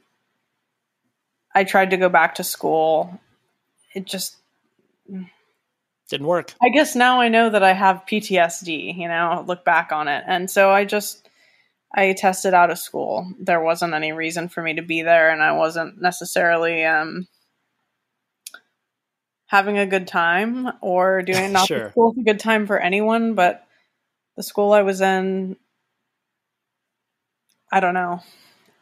I 1.54 1.64
tried 1.64 1.90
to 1.90 1.98
go 1.98 2.10
back 2.10 2.36
to 2.36 2.44
school. 2.44 3.20
It 3.94 4.06
just 4.06 4.38
didn't 6.10 6.28
work. 6.28 6.54
I 6.62 6.70
guess 6.70 6.96
now 6.96 7.20
I 7.22 7.28
know 7.30 7.50
that 7.50 7.64
I 7.64 7.74
have 7.74 8.06
PTSD, 8.10 8.98
you 8.98 9.08
know, 9.08 9.44
look 9.48 9.66
back 9.66 9.92
on 9.92 10.08
it. 10.08 10.24
And 10.28 10.50
so 10.50 10.70
I 10.72 10.86
just 10.86 11.28
I 11.94 12.14
tested 12.14 12.54
out 12.54 12.72
of 12.72 12.78
school. 12.80 13.32
There 13.40 13.62
wasn't 13.62 13.94
any 13.94 14.12
reason 14.12 14.50
for 14.50 14.62
me 14.62 14.76
to 14.76 14.82
be 14.82 15.02
there, 15.02 15.30
and 15.30 15.42
I 15.42 15.54
wasn't 15.54 16.02
necessarily 16.02 16.84
um, 16.86 17.28
having 19.48 19.78
a 19.78 19.86
good 19.86 20.08
time 20.08 20.72
or 20.82 21.22
doing 21.22 21.52
not 21.54 21.68
Sure. 21.68 21.86
the 21.86 21.92
school's 21.92 22.18
a 22.18 22.24
good 22.24 22.40
time 22.40 22.68
for 22.68 22.80
anyone, 22.80 23.34
but 23.36 23.66
the 24.36 24.44
school 24.44 24.74
I 24.74 24.82
was 24.84 25.02
in, 25.02 25.56
I 27.72 27.80
don't 27.80 27.94
know. 27.94 28.22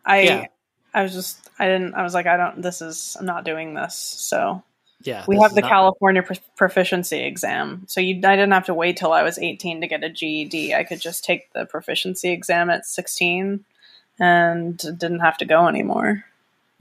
I 0.05 0.21
Yeah. 0.21 0.45
I 0.93 1.03
was 1.03 1.13
just 1.13 1.49
I 1.59 1.65
didn't 1.65 1.93
I 1.93 2.03
was 2.03 2.13
like 2.13 2.25
I 2.25 2.37
don't 2.37 2.61
this 2.61 2.81
is 2.81 3.17
I'm 3.19 3.25
not 3.25 3.45
doing 3.45 3.73
this. 3.73 3.95
So 3.95 4.63
Yeah, 5.05 5.23
we 5.27 5.39
have 5.39 5.53
the 5.53 5.61
California 5.61 6.23
Pro- 6.23 6.35
proficiency 6.57 7.23
exam. 7.23 7.85
So 7.87 8.01
you 8.01 8.15
I 8.15 8.35
didn't 8.35 8.51
have 8.51 8.65
to 8.65 8.73
wait 8.73 8.97
till 8.97 9.13
I 9.13 9.23
was 9.23 9.37
18 9.37 9.81
to 9.81 9.87
get 9.87 10.03
a 10.03 10.09
GED. 10.09 10.73
I 10.73 10.83
could 10.83 10.99
just 10.99 11.23
take 11.23 11.51
the 11.53 11.65
proficiency 11.65 12.31
exam 12.31 12.69
at 12.69 12.85
16 12.85 13.63
and 14.19 14.77
didn't 14.77 15.19
have 15.19 15.37
to 15.37 15.45
go 15.45 15.67
anymore. 15.67 16.25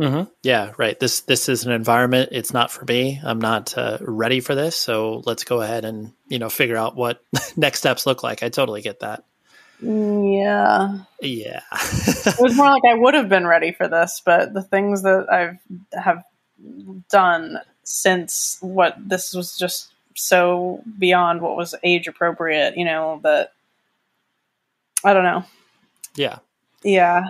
Mhm. 0.01 0.29
Yeah, 0.43 0.73
right. 0.77 0.99
This 0.99 1.21
this 1.21 1.49
is 1.49 1.65
an 1.67 1.73
environment. 1.73 2.31
It's 2.33 2.53
not 2.53 2.71
for 2.71 2.85
me. 2.85 3.21
I'm 3.23 3.41
not 3.41 3.77
uh, 3.79 3.99
ready 4.01 4.41
for 4.41 4.55
this. 4.55 4.75
So 4.75 5.23
let's 5.25 5.45
go 5.45 5.61
ahead 5.61 5.85
and 5.85 6.13
you 6.29 6.39
know 6.39 6.49
figure 6.49 6.77
out 6.77 6.97
what 6.97 7.21
next 7.57 7.79
steps 7.79 8.07
look 8.07 8.23
like. 8.23 8.43
I 8.43 8.49
totally 8.49 8.83
get 8.83 9.01
that. 9.01 9.25
Yeah. 9.81 10.99
Yeah. 11.21 11.61
it 11.73 12.41
was 12.41 12.57
more 12.57 12.71
like 12.71 12.85
I 12.89 12.95
would 12.95 13.15
have 13.15 13.29
been 13.29 13.47
ready 13.47 13.73
for 13.73 13.87
this, 13.87 14.23
but 14.25 14.53
the 14.53 14.63
things 14.63 15.03
that 15.03 15.31
I've 15.31 15.59
have 15.93 16.25
done 17.11 17.59
since 17.85 18.59
what 18.61 18.97
this 18.99 19.35
was 19.35 19.57
just 19.57 19.92
so 20.14 20.83
beyond 20.99 21.40
what 21.40 21.57
was 21.57 21.75
age 21.83 22.09
appropriate, 22.09 22.77
you 22.77 22.85
know, 22.85 23.20
that 23.23 23.53
I 25.05 25.12
don't 25.12 25.25
know. 25.25 25.44
yeah. 26.14 26.38
Yeah. 26.83 27.25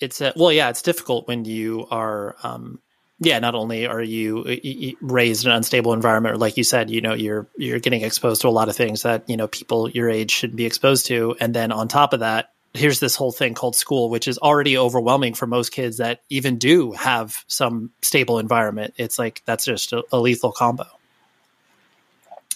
It's 0.00 0.20
uh, 0.20 0.32
well, 0.36 0.52
yeah. 0.52 0.68
It's 0.68 0.82
difficult 0.82 1.26
when 1.28 1.44
you 1.44 1.86
are. 1.90 2.36
Um, 2.42 2.80
yeah, 3.18 3.38
not 3.38 3.54
only 3.54 3.86
are 3.86 4.02
you 4.02 4.44
raised 5.00 5.46
in 5.46 5.50
an 5.50 5.56
unstable 5.56 5.94
environment, 5.94 6.34
or 6.34 6.38
like 6.38 6.58
you 6.58 6.64
said, 6.64 6.90
you 6.90 7.00
know, 7.00 7.14
you're 7.14 7.46
you're 7.56 7.78
getting 7.78 8.02
exposed 8.02 8.42
to 8.42 8.48
a 8.48 8.50
lot 8.50 8.68
of 8.68 8.76
things 8.76 9.02
that 9.02 9.28
you 9.28 9.38
know 9.38 9.48
people 9.48 9.88
your 9.88 10.10
age 10.10 10.30
shouldn't 10.30 10.58
be 10.58 10.66
exposed 10.66 11.06
to, 11.06 11.34
and 11.40 11.54
then 11.54 11.72
on 11.72 11.88
top 11.88 12.12
of 12.12 12.20
that, 12.20 12.52
here's 12.76 13.00
this 13.00 13.16
whole 13.16 13.32
thing 13.32 13.54
called 13.54 13.74
school, 13.76 14.10
which 14.10 14.28
is 14.28 14.38
already 14.38 14.76
overwhelming 14.78 15.34
for 15.34 15.46
most 15.46 15.72
kids 15.72 15.96
that 15.98 16.20
even 16.30 16.58
do 16.58 16.92
have 16.92 17.44
some 17.46 17.90
stable 18.02 18.38
environment. 18.38 18.94
It's 18.96 19.18
like 19.18 19.42
that's 19.46 19.64
just 19.64 19.92
a, 19.92 20.04
a 20.12 20.18
lethal 20.20 20.52
combo. 20.52 20.86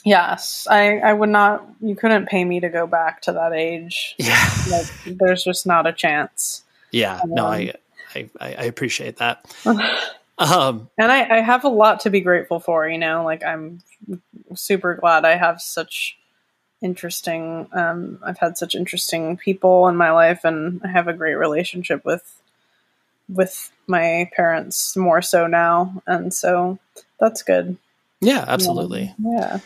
Yes. 0.04 0.66
I 0.70 0.98
I 0.98 1.12
would 1.12 1.28
not 1.28 1.66
you 1.80 1.94
couldn't 1.94 2.26
pay 2.26 2.44
me 2.44 2.61
to 2.61 2.68
go 2.68 2.87
back 2.87 3.22
to 3.22 3.33
that 3.33 3.52
age. 3.52 4.14
Yeah, 4.18 4.50
Like 4.70 4.87
there's 5.06 5.44
just 5.44 5.66
not 5.66 5.87
a 5.87 5.92
chance. 5.92 6.62
yeah. 6.90 7.20
No, 7.26 7.46
I 7.46 7.74
I, 8.14 8.30
I 8.40 8.46
I 8.54 8.62
appreciate 8.64 9.16
that. 9.18 9.44
Um, 10.40 10.88
and 10.96 11.12
I, 11.12 11.37
I 11.37 11.40
have 11.42 11.64
a 11.64 11.68
lot 11.68 12.00
to 12.00 12.11
be 12.11 12.22
grateful 12.22 12.61
for 12.61 12.88
you 12.88 12.96
know 12.96 13.24
like 13.24 13.44
i'm 13.44 13.83
super 14.54 14.94
glad 14.94 15.26
i 15.26 15.37
have 15.37 15.61
such 15.61 16.16
interesting 16.82 17.68
um, 17.72 18.18
i've 18.22 18.38
had 18.38 18.56
such 18.56 18.74
interesting 18.74 19.36
people 19.36 19.88
in 19.88 19.96
my 19.96 20.10
life 20.10 20.44
and 20.44 20.80
i 20.84 20.88
have 20.88 21.08
a 21.08 21.12
great 21.12 21.34
relationship 21.34 22.04
with 22.04 22.40
with 23.30 23.70
my 23.86 24.30
parents 24.34 24.96
more 24.96 25.22
so 25.22 25.46
now. 25.46 26.02
And 26.06 26.34
so 26.34 26.78
that's 27.18 27.42
good. 27.42 27.76
Yeah, 28.20 28.44
absolutely. 28.46 29.14
yeah. 29.18 29.60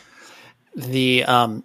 The 0.75 1.23
um 1.25 1.63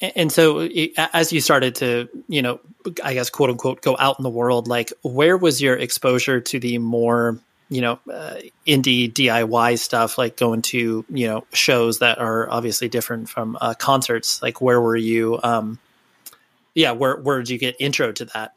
and 0.00 0.30
so 0.30 0.68
as 0.96 1.32
you 1.32 1.40
started 1.40 1.76
to 1.76 2.06
you 2.28 2.42
know 2.42 2.60
i 3.02 3.14
guess 3.14 3.30
quote 3.30 3.48
unquote 3.48 3.80
go 3.80 3.96
out 3.98 4.18
in 4.18 4.24
the 4.24 4.30
world 4.30 4.68
like 4.68 4.92
where 5.02 5.38
was 5.38 5.62
your 5.62 5.74
exposure 5.74 6.38
to 6.38 6.60
the 6.60 6.76
more 6.76 7.38
you 7.68 7.80
know 7.80 7.98
uh, 8.12 8.36
indie 8.66 9.12
diy 9.12 9.78
stuff 9.78 10.18
like 10.18 10.36
going 10.36 10.62
to 10.62 11.04
you 11.08 11.26
know 11.26 11.44
shows 11.52 11.98
that 11.98 12.18
are 12.18 12.48
obviously 12.50 12.88
different 12.88 13.28
from 13.28 13.58
uh, 13.60 13.74
concerts 13.74 14.40
like 14.42 14.60
where 14.60 14.80
were 14.80 14.96
you 14.96 15.38
um 15.42 15.78
yeah 16.74 16.92
where 16.92 17.16
where 17.16 17.38
did 17.38 17.50
you 17.50 17.58
get 17.58 17.74
intro 17.80 18.12
to 18.12 18.24
that 18.26 18.54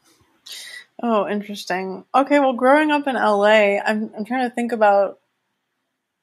Oh, 1.02 1.26
interesting. 1.26 2.04
Okay, 2.14 2.40
well, 2.40 2.52
growing 2.52 2.90
up 2.90 3.06
in 3.06 3.14
LA, 3.14 3.78
I'm 3.78 4.10
I'm 4.16 4.24
trying 4.24 4.48
to 4.48 4.54
think 4.54 4.72
about. 4.72 5.18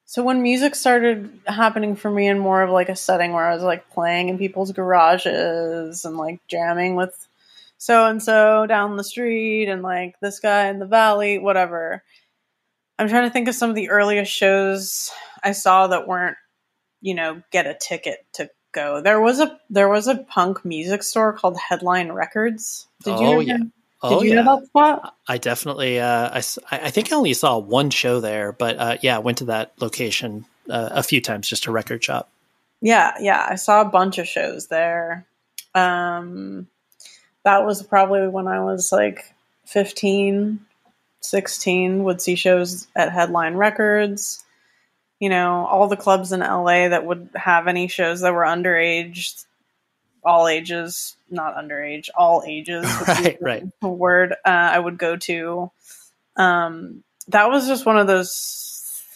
So 0.06 0.24
when 0.24 0.42
music 0.42 0.76
started 0.76 1.42
happening 1.48 1.96
for 1.96 2.10
me 2.10 2.28
in 2.28 2.40
more 2.40 2.62
of 2.62 2.70
like 2.70 2.88
a 2.88 2.96
setting 2.96 3.34
where 3.34 3.46
I 3.46 3.54
was 3.54 3.64
like 3.64 3.90
playing 3.90 4.30
in 4.30 4.38
people's 4.38 4.72
garages 4.72 6.06
and 6.06 6.16
like 6.16 6.40
jamming 6.48 6.96
with 6.96 7.28
so 7.78 8.06
and 8.06 8.24
so 8.24 8.66
down 8.68 8.96
the 8.96 9.04
street 9.04 9.68
and 9.68 9.82
like 9.82 10.18
this 10.22 10.40
guy 10.40 10.68
in 10.68 10.80
the 10.80 10.86
valley, 10.86 11.40
whatever. 11.40 12.04
I'm 13.00 13.08
trying 13.10 13.28
to 13.28 13.30
think 13.34 13.48
of 13.48 13.56
some 13.56 13.70
of 13.70 13.76
the 13.76 13.90
earliest 13.90 14.32
shows 14.32 15.12
I 15.44 15.52
saw 15.52 15.88
that 15.88 16.08
weren't, 16.08 16.38
you 17.02 17.14
know, 17.14 17.42
get 17.52 17.68
a 17.68 17.74
ticket 17.80 18.26
to 18.34 18.50
go. 18.74 19.02
There 19.02 19.22
was 19.22 19.40
a 19.40 19.60
there 19.70 19.90
was 19.90 20.08
a 20.08 20.18
punk 20.18 20.66
music 20.66 21.04
store 21.04 21.34
called 21.34 21.58
Headline 21.58 22.12
Records. 22.12 22.88
Did 23.04 23.20
you 23.20 23.26
Oh, 23.28 23.34
know 23.36 23.40
yeah. 23.42 23.58
Did 23.58 23.72
oh 24.04 24.22
you 24.22 24.30
yeah 24.36 24.42
know 24.42 24.58
that 24.60 24.68
spot? 24.68 25.16
i 25.28 25.38
definitely 25.40 26.00
uh 26.00 26.30
I, 26.32 26.44
I- 26.72 26.92
think 26.92 27.12
i 27.12 27.16
only 27.16 27.34
saw 27.34 27.58
one 27.58 27.90
show 27.90 28.20
there 28.20 28.52
but 28.52 28.78
uh 28.78 28.98
yeah 29.02 29.16
i 29.16 29.20
went 29.20 29.40
to 29.40 29.46
that 29.46 29.74
location 29.82 30.46
uh, 30.70 30.90
a 30.92 31.02
few 31.02 31.20
times 31.20 31.50
just 31.50 31.64
to 31.64 31.72
record 31.72 32.04
shop 32.04 32.30
Yeah, 32.80 33.14
yeah. 33.20 33.44
I 33.50 33.56
saw 33.56 33.82
a 33.82 33.86
bunch 33.90 34.20
of 34.20 34.28
shows 34.28 34.68
there. 34.68 35.26
Um, 35.74 36.68
that 37.44 37.66
was 37.66 37.82
probably 37.82 38.28
when 38.28 38.48
I 38.48 38.60
was 38.64 38.92
like 38.92 39.34
15, 39.66 40.60
16, 41.22 42.04
would 42.04 42.22
see 42.22 42.36
shows 42.36 42.88
at 42.96 43.12
Headline 43.12 43.56
Records. 43.56 44.44
You 45.20 45.30
know, 45.30 45.66
all 45.66 45.88
the 45.88 45.98
clubs 45.98 46.32
in 46.32 46.42
LA 46.42 46.90
that 46.90 47.06
would 47.06 47.30
have 47.36 47.68
any 47.68 47.88
shows 47.88 48.22
that 48.22 48.34
were 48.34 48.44
underage, 48.44 49.46
all 50.24 50.48
ages, 50.48 51.16
not 51.30 51.56
underage, 51.56 52.10
all 52.16 52.44
ages. 52.46 52.86
right 53.08 53.38
right 53.42 53.64
word 53.82 54.34
uh, 54.34 54.36
I 54.46 54.78
would 54.78 54.98
go 54.98 55.16
to. 55.16 55.72
Um, 56.36 57.04
that 57.30 57.50
was 57.50 57.68
just 57.68 57.86
one 57.86 57.98
of 57.98 58.08
those 58.08 58.67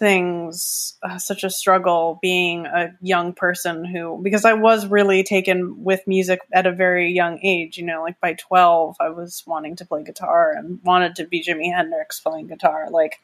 things, 0.01 0.97
uh, 1.03 1.19
such 1.19 1.43
a 1.43 1.49
struggle 1.51 2.17
being 2.23 2.65
a 2.65 2.91
young 3.01 3.33
person 3.33 3.85
who, 3.85 4.19
because 4.23 4.45
I 4.45 4.53
was 4.53 4.87
really 4.87 5.23
taken 5.23 5.83
with 5.83 6.07
music 6.07 6.39
at 6.51 6.65
a 6.65 6.71
very 6.71 7.11
young 7.11 7.37
age. 7.43 7.77
You 7.77 7.85
know, 7.85 8.01
like 8.01 8.19
by 8.19 8.33
12, 8.33 8.95
I 8.99 9.09
was 9.09 9.43
wanting 9.45 9.75
to 9.75 9.85
play 9.85 10.03
guitar 10.03 10.53
and 10.57 10.79
wanted 10.83 11.15
to 11.17 11.25
be 11.25 11.43
Jimi 11.43 11.71
Hendrix 11.71 12.19
playing 12.19 12.47
guitar. 12.47 12.87
Like, 12.89 13.19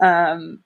um, 0.00 0.60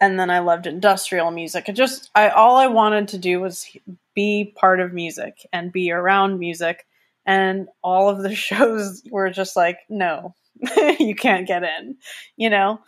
and 0.00 0.20
then 0.20 0.30
I 0.30 0.38
loved 0.38 0.68
industrial 0.68 1.32
music. 1.32 1.68
It 1.68 1.72
just, 1.72 2.08
I 2.14 2.28
all 2.28 2.54
I 2.54 2.68
wanted 2.68 3.08
to 3.08 3.18
do 3.18 3.40
was 3.40 3.66
be 4.14 4.54
part 4.56 4.78
of 4.78 4.92
music 4.92 5.44
and 5.52 5.72
be 5.72 5.90
around 5.90 6.38
music. 6.38 6.86
And 7.26 7.68
all 7.82 8.08
of 8.08 8.22
the 8.22 8.34
shows 8.36 9.02
were 9.10 9.30
just 9.30 9.56
like, 9.56 9.78
no, 9.88 10.36
you 11.00 11.16
can't 11.16 11.48
get 11.48 11.64
in, 11.64 11.96
you 12.36 12.50
know? 12.50 12.78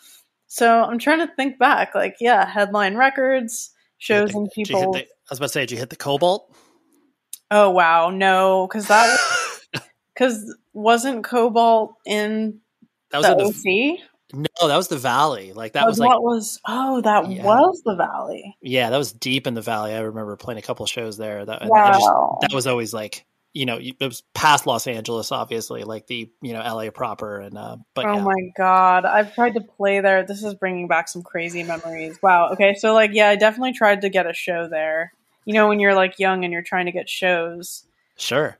So 0.54 0.82
I'm 0.84 0.98
trying 0.98 1.26
to 1.26 1.34
think 1.34 1.58
back, 1.58 1.94
like, 1.94 2.16
yeah, 2.20 2.44
headline 2.46 2.94
records, 2.94 3.70
shows 3.96 4.34
and 4.34 4.46
hit 4.54 4.54
the- 4.54 4.64
did 4.64 4.68
you 4.68 4.76
hit 4.76 4.84
people. 4.92 4.96
I 4.96 5.06
was 5.30 5.38
about 5.38 5.46
to 5.46 5.52
say, 5.54 5.60
did 5.62 5.70
you 5.70 5.78
hit 5.78 5.88
the 5.88 5.96
Cobalt? 5.96 6.54
Oh 7.50 7.70
wow, 7.70 8.10
no, 8.10 8.66
because 8.66 8.86
that 8.88 9.18
because 10.14 10.54
wasn't 10.74 11.24
Cobalt 11.24 11.94
in 12.04 12.60
That 13.12 13.18
was 13.18 13.26
the 13.28 13.34
the 13.36 13.96
OC? 13.96 14.00
no, 14.60 14.68
that 14.68 14.76
was 14.76 14.88
the 14.88 14.98
Valley. 14.98 15.54
Like 15.54 15.72
that 15.72 15.84
Oh, 15.84 15.86
was 15.86 15.98
like 15.98 16.10
was 16.20 16.60
oh 16.68 17.00
that 17.00 17.30
Yeah. 17.30 17.44
was 17.44 17.80
the 17.86 17.94
Valley. 17.96 18.54
yeah, 18.60 18.90
that 18.90 18.98
was 18.98 19.10
deep 19.12 19.46
in 19.46 19.54
the 19.54 19.62
Valley. 19.62 19.94
I 19.94 20.00
remember 20.00 20.36
playing 20.36 20.58
a 20.58 20.62
couple 20.62 20.84
of 20.84 20.90
shows 20.90 21.16
there. 21.16 21.46
That 21.46 21.62
I 21.62 21.66
just, 21.66 21.70
Wow. 22.02 22.38
that 22.42 22.52
was 22.52 22.66
always 22.66 22.92
like 22.92 23.24
you 23.54 23.66
know 23.66 23.78
it 23.80 23.96
was 24.00 24.22
past 24.34 24.66
Los 24.66 24.86
Angeles, 24.86 25.30
obviously, 25.30 25.84
like 25.84 26.06
the 26.06 26.30
you 26.40 26.52
know 26.52 26.60
LA 26.60 26.90
proper, 26.90 27.40
and 27.40 27.56
uh, 27.56 27.76
but 27.94 28.06
oh 28.06 28.14
yeah. 28.14 28.22
my 28.22 28.50
god, 28.56 29.04
I've 29.04 29.34
tried 29.34 29.54
to 29.54 29.60
play 29.60 30.00
there. 30.00 30.24
This 30.24 30.42
is 30.42 30.54
bringing 30.54 30.88
back 30.88 31.08
some 31.08 31.22
crazy 31.22 31.62
memories. 31.62 32.18
Wow. 32.22 32.50
Okay, 32.52 32.74
so 32.74 32.94
like, 32.94 33.10
yeah, 33.12 33.28
I 33.28 33.36
definitely 33.36 33.74
tried 33.74 34.00
to 34.02 34.08
get 34.08 34.26
a 34.26 34.32
show 34.32 34.68
there. 34.68 35.12
You 35.44 35.54
know, 35.54 35.68
when 35.68 35.80
you're 35.80 35.94
like 35.94 36.18
young 36.18 36.44
and 36.44 36.52
you're 36.52 36.62
trying 36.62 36.86
to 36.86 36.92
get 36.92 37.08
shows. 37.08 37.84
sure, 38.16 38.58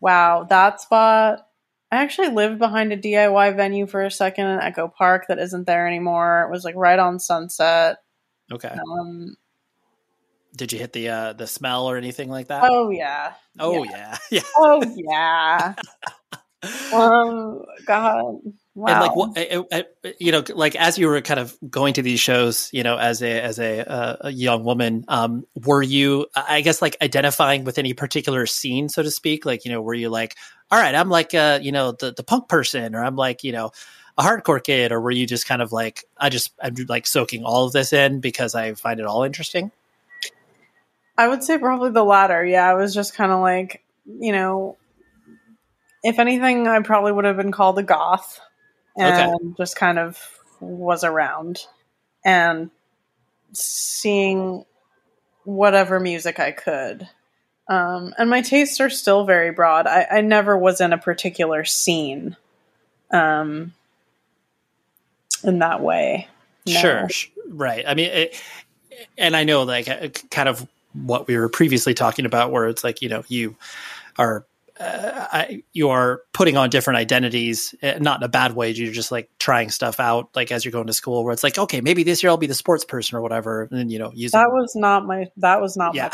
Wow, 0.00 0.44
that 0.44 0.80
spot. 0.80 1.46
I 1.92 2.02
actually 2.02 2.28
lived 2.28 2.58
behind 2.58 2.92
a 2.92 2.96
DIY 2.96 3.56
venue 3.56 3.86
for 3.86 4.02
a 4.02 4.10
second 4.10 4.46
in 4.46 4.60
Echo 4.60 4.88
Park 4.88 5.26
that 5.28 5.38
isn't 5.38 5.66
there 5.66 5.86
anymore. 5.86 6.42
It 6.42 6.50
was 6.50 6.64
like 6.64 6.74
right 6.74 6.98
on 6.98 7.20
Sunset. 7.20 7.98
okay. 8.52 8.76
Um, 9.00 9.36
Did 10.56 10.72
you 10.72 10.78
hit 10.78 10.92
the 10.92 11.08
uh, 11.08 11.32
the 11.34 11.46
smell 11.46 11.86
or 11.86 11.96
anything 11.96 12.28
like 12.28 12.48
that? 12.48 12.68
oh 12.70 12.90
yeah. 12.90 13.34
oh 13.58 13.84
yeah. 13.84 13.90
yeah, 13.90 14.16
yeah. 14.30 14.40
Oh 14.56 14.82
yeah. 14.96 15.74
um, 16.92 17.64
God. 17.84 18.40
Wow. 18.74 18.88
And 18.88 19.00
like 19.00 19.16
what 19.16 20.20
you 20.20 20.32
know, 20.32 20.44
like 20.54 20.76
as 20.76 20.98
you 20.98 21.08
were 21.08 21.22
kind 21.22 21.40
of 21.40 21.56
going 21.70 21.94
to 21.94 22.02
these 22.02 22.20
shows, 22.20 22.68
you 22.72 22.82
know, 22.82 22.98
as 22.98 23.22
a 23.22 23.40
as 23.40 23.58
a, 23.58 23.90
uh, 23.90 24.16
a 24.22 24.30
young 24.30 24.64
woman, 24.64 25.04
um, 25.08 25.46
were 25.64 25.82
you, 25.82 26.26
I 26.34 26.60
guess, 26.60 26.82
like 26.82 26.94
identifying 27.00 27.64
with 27.64 27.78
any 27.78 27.94
particular 27.94 28.44
scene, 28.44 28.90
so 28.90 29.02
to 29.02 29.10
speak? 29.10 29.46
Like, 29.46 29.64
you 29.64 29.72
know, 29.72 29.80
were 29.80 29.94
you 29.94 30.10
like, 30.10 30.36
all 30.70 30.78
right, 30.78 30.94
I'm 30.94 31.08
like, 31.08 31.32
uh, 31.32 31.58
you 31.62 31.72
know, 31.72 31.92
the, 31.92 32.12
the 32.12 32.22
punk 32.22 32.48
person, 32.48 32.94
or 32.94 33.02
I'm 33.02 33.16
like, 33.16 33.44
you 33.44 33.52
know, 33.52 33.70
a 34.18 34.22
hardcore 34.22 34.62
kid, 34.62 34.92
or 34.92 35.00
were 35.00 35.10
you 35.10 35.26
just 35.26 35.46
kind 35.46 35.62
of 35.62 35.72
like, 35.72 36.04
I 36.18 36.28
just, 36.28 36.52
I'm 36.60 36.74
like 36.86 37.06
soaking 37.06 37.44
all 37.44 37.64
of 37.64 37.72
this 37.72 37.94
in 37.94 38.20
because 38.20 38.54
I 38.54 38.74
find 38.74 39.00
it 39.00 39.06
all 39.06 39.22
interesting? 39.22 39.70
I 41.18 41.28
would 41.28 41.42
say 41.42 41.58
probably 41.58 41.90
the 41.90 42.04
latter. 42.04 42.44
Yeah, 42.44 42.68
I 42.68 42.74
was 42.74 42.94
just 42.94 43.14
kind 43.14 43.32
of 43.32 43.40
like, 43.40 43.82
you 44.06 44.32
know, 44.32 44.76
if 46.02 46.18
anything, 46.18 46.66
I 46.66 46.80
probably 46.80 47.12
would 47.12 47.24
have 47.24 47.36
been 47.36 47.52
called 47.52 47.78
a 47.78 47.82
goth 47.82 48.40
and 48.96 49.34
okay. 49.34 49.54
just 49.56 49.76
kind 49.76 49.98
of 49.98 50.18
was 50.60 51.04
around 51.04 51.66
and 52.24 52.70
seeing 53.52 54.64
whatever 55.44 56.00
music 56.00 56.38
I 56.38 56.52
could. 56.52 57.08
Um, 57.68 58.14
and 58.16 58.30
my 58.30 58.42
tastes 58.42 58.80
are 58.80 58.90
still 58.90 59.24
very 59.24 59.50
broad. 59.50 59.86
I, 59.86 60.06
I 60.10 60.20
never 60.20 60.56
was 60.56 60.80
in 60.80 60.92
a 60.92 60.98
particular 60.98 61.64
scene 61.64 62.36
um, 63.10 63.74
in 65.42 65.58
that 65.58 65.82
way. 65.82 66.28
No. 66.66 66.80
Sure, 66.80 67.08
right. 67.48 67.84
I 67.86 67.94
mean, 67.94 68.10
it, 68.10 68.42
and 69.18 69.36
I 69.36 69.44
know 69.44 69.62
like 69.62 69.88
uh, 69.88 70.08
kind 70.30 70.48
of 70.48 70.66
what 71.04 71.26
we 71.26 71.36
were 71.36 71.48
previously 71.48 71.94
talking 71.94 72.26
about, 72.26 72.52
where 72.52 72.68
it's 72.68 72.84
like 72.84 73.02
you 73.02 73.08
know 73.08 73.24
you 73.28 73.56
are 74.18 74.46
uh, 74.78 75.26
I, 75.32 75.62
you 75.72 75.88
are 75.88 76.22
putting 76.32 76.56
on 76.56 76.68
different 76.68 76.98
identities, 76.98 77.74
eh, 77.82 77.98
not 77.98 78.20
in 78.20 78.24
a 78.24 78.28
bad 78.28 78.54
way. 78.54 78.70
You're 78.70 78.92
just 78.92 79.10
like 79.10 79.30
trying 79.38 79.70
stuff 79.70 79.98
out, 80.00 80.28
like 80.34 80.52
as 80.52 80.64
you're 80.64 80.72
going 80.72 80.86
to 80.86 80.92
school, 80.92 81.24
where 81.24 81.32
it's 81.32 81.42
like, 81.42 81.58
okay, 81.58 81.80
maybe 81.80 82.02
this 82.02 82.22
year 82.22 82.30
I'll 82.30 82.36
be 82.36 82.46
the 82.46 82.54
sports 82.54 82.84
person 82.84 83.16
or 83.16 83.22
whatever, 83.22 83.62
and 83.62 83.78
then, 83.78 83.88
you 83.88 83.98
know, 83.98 84.12
using 84.14 84.38
that 84.38 84.50
was 84.50 84.74
not 84.76 85.06
my 85.06 85.28
that 85.38 85.60
was 85.60 85.76
not 85.76 85.94
yeah. 85.94 86.10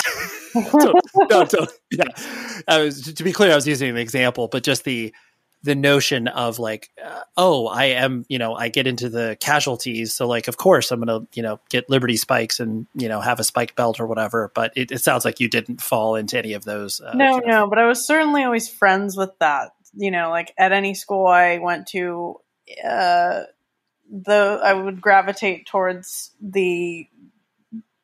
my 0.55 0.63
no, 0.75 1.45
no, 1.53 1.67
yeah. 1.91 2.05
I 2.69 2.79
was 2.79 3.03
to 3.03 3.25
be 3.25 3.33
clear, 3.33 3.53
I 3.53 3.57
was 3.57 3.67
using 3.67 3.91
an 3.91 3.97
example, 3.97 4.49
but 4.49 4.63
just 4.63 4.85
the 4.85 5.13
the 5.65 5.75
notion 5.77 6.27
of 6.27 6.59
like, 6.59 6.91
uh, 7.05 7.21
oh, 7.37 7.69
I 7.69 7.85
am, 7.85 8.27
you 8.29 8.39
know, 8.39 8.55
I 8.55 8.69
get 8.69 8.89
into 8.89 9.09
the 9.09 9.37
casualties. 9.39 10.13
So 10.13 10.27
like, 10.27 10.49
of 10.49 10.57
course 10.57 10.91
I'm 10.91 11.01
going 11.01 11.21
to, 11.21 11.29
you 11.35 11.43
know, 11.43 11.61
get 11.69 11.89
Liberty 11.89 12.17
spikes 12.17 12.59
and, 12.59 12.87
you 12.95 13.09
know, 13.09 13.21
have 13.21 13.39
a 13.39 13.45
spike 13.45 13.77
belt 13.77 14.01
or 14.01 14.07
whatever. 14.09 14.51
But 14.55 14.73
it, 14.75 14.91
it 14.91 15.03
sounds 15.03 15.25
like 15.25 15.39
you 15.39 15.49
didn't 15.49 15.81
fall 15.81 16.17
into 16.17 16.37
any 16.37 16.55
of 16.55 16.65
those. 16.65 17.01
Uh, 17.01 17.13
no, 17.15 17.39
no, 17.39 17.69
but 17.69 17.79
I 17.79 17.87
was 17.87 18.05
certainly 18.05 18.43
always 18.43 18.69
friends 18.69 19.17
with 19.17 19.39
that. 19.39 19.73
You 19.95 20.11
know, 20.11 20.31
like 20.31 20.53
at 20.59 20.73
any 20.73 20.95
school 20.95 21.27
I 21.27 21.59
went 21.59 21.87
to, 21.89 22.41
uh, 22.85 23.43
the, 24.11 24.61
I 24.65 24.73
would 24.73 25.01
gravitate 25.01 25.67
towards 25.67 26.33
the, 26.41 27.07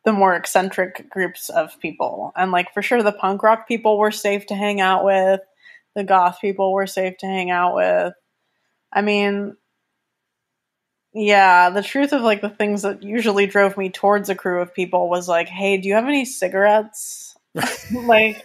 the 0.05 0.13
more 0.13 0.37
eccentric 0.37 1.11
groups 1.11 1.49
of 1.49 1.79
people. 1.81 2.33
And 2.37 2.53
like, 2.53 2.73
for 2.73 2.83
sure, 2.83 3.03
the 3.03 3.11
punk 3.11 3.43
rock 3.43 3.67
people 3.67 3.99
were 3.99 4.13
safe 4.13 4.47
to 4.47 4.55
hang 4.55 4.81
out 4.81 5.05
with 5.05 5.41
the 5.95 6.05
goth 6.05 6.41
people 6.41 6.73
were 6.73 6.87
safe 6.87 7.17
to 7.19 7.27
hang 7.27 7.51
out 7.51 7.75
with. 7.75 8.15
I 8.93 9.03
mean, 9.03 9.57
yeah, 11.15 11.71
the 11.71 11.83
truth 11.83 12.13
of 12.13 12.23
like 12.23 12.41
the 12.41 12.49
things 12.49 12.83
that 12.83 13.03
usually 13.03 13.47
drove 13.47 13.77
me 13.77 13.91
towards 13.91 14.29
a 14.29 14.35
crew 14.35 14.61
of 14.61 14.75
people 14.75 15.09
was 15.09 15.29
like, 15.29 15.49
hey, 15.49 15.79
do 15.79 15.89
you 15.89 15.95
have 15.95 16.07
any 16.07 16.25
cigarettes? 16.25 17.37
like, 17.93 18.43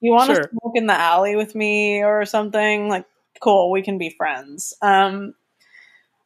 you 0.00 0.12
want 0.12 0.26
sure. 0.26 0.42
to 0.42 0.48
smoke 0.48 0.72
in 0.74 0.86
the 0.86 0.98
alley 0.98 1.36
with 1.36 1.54
me 1.54 2.02
or 2.02 2.24
something? 2.24 2.88
Like, 2.88 3.06
cool, 3.40 3.70
we 3.70 3.82
can 3.82 3.98
be 3.98 4.10
friends. 4.10 4.74
Um, 4.82 5.34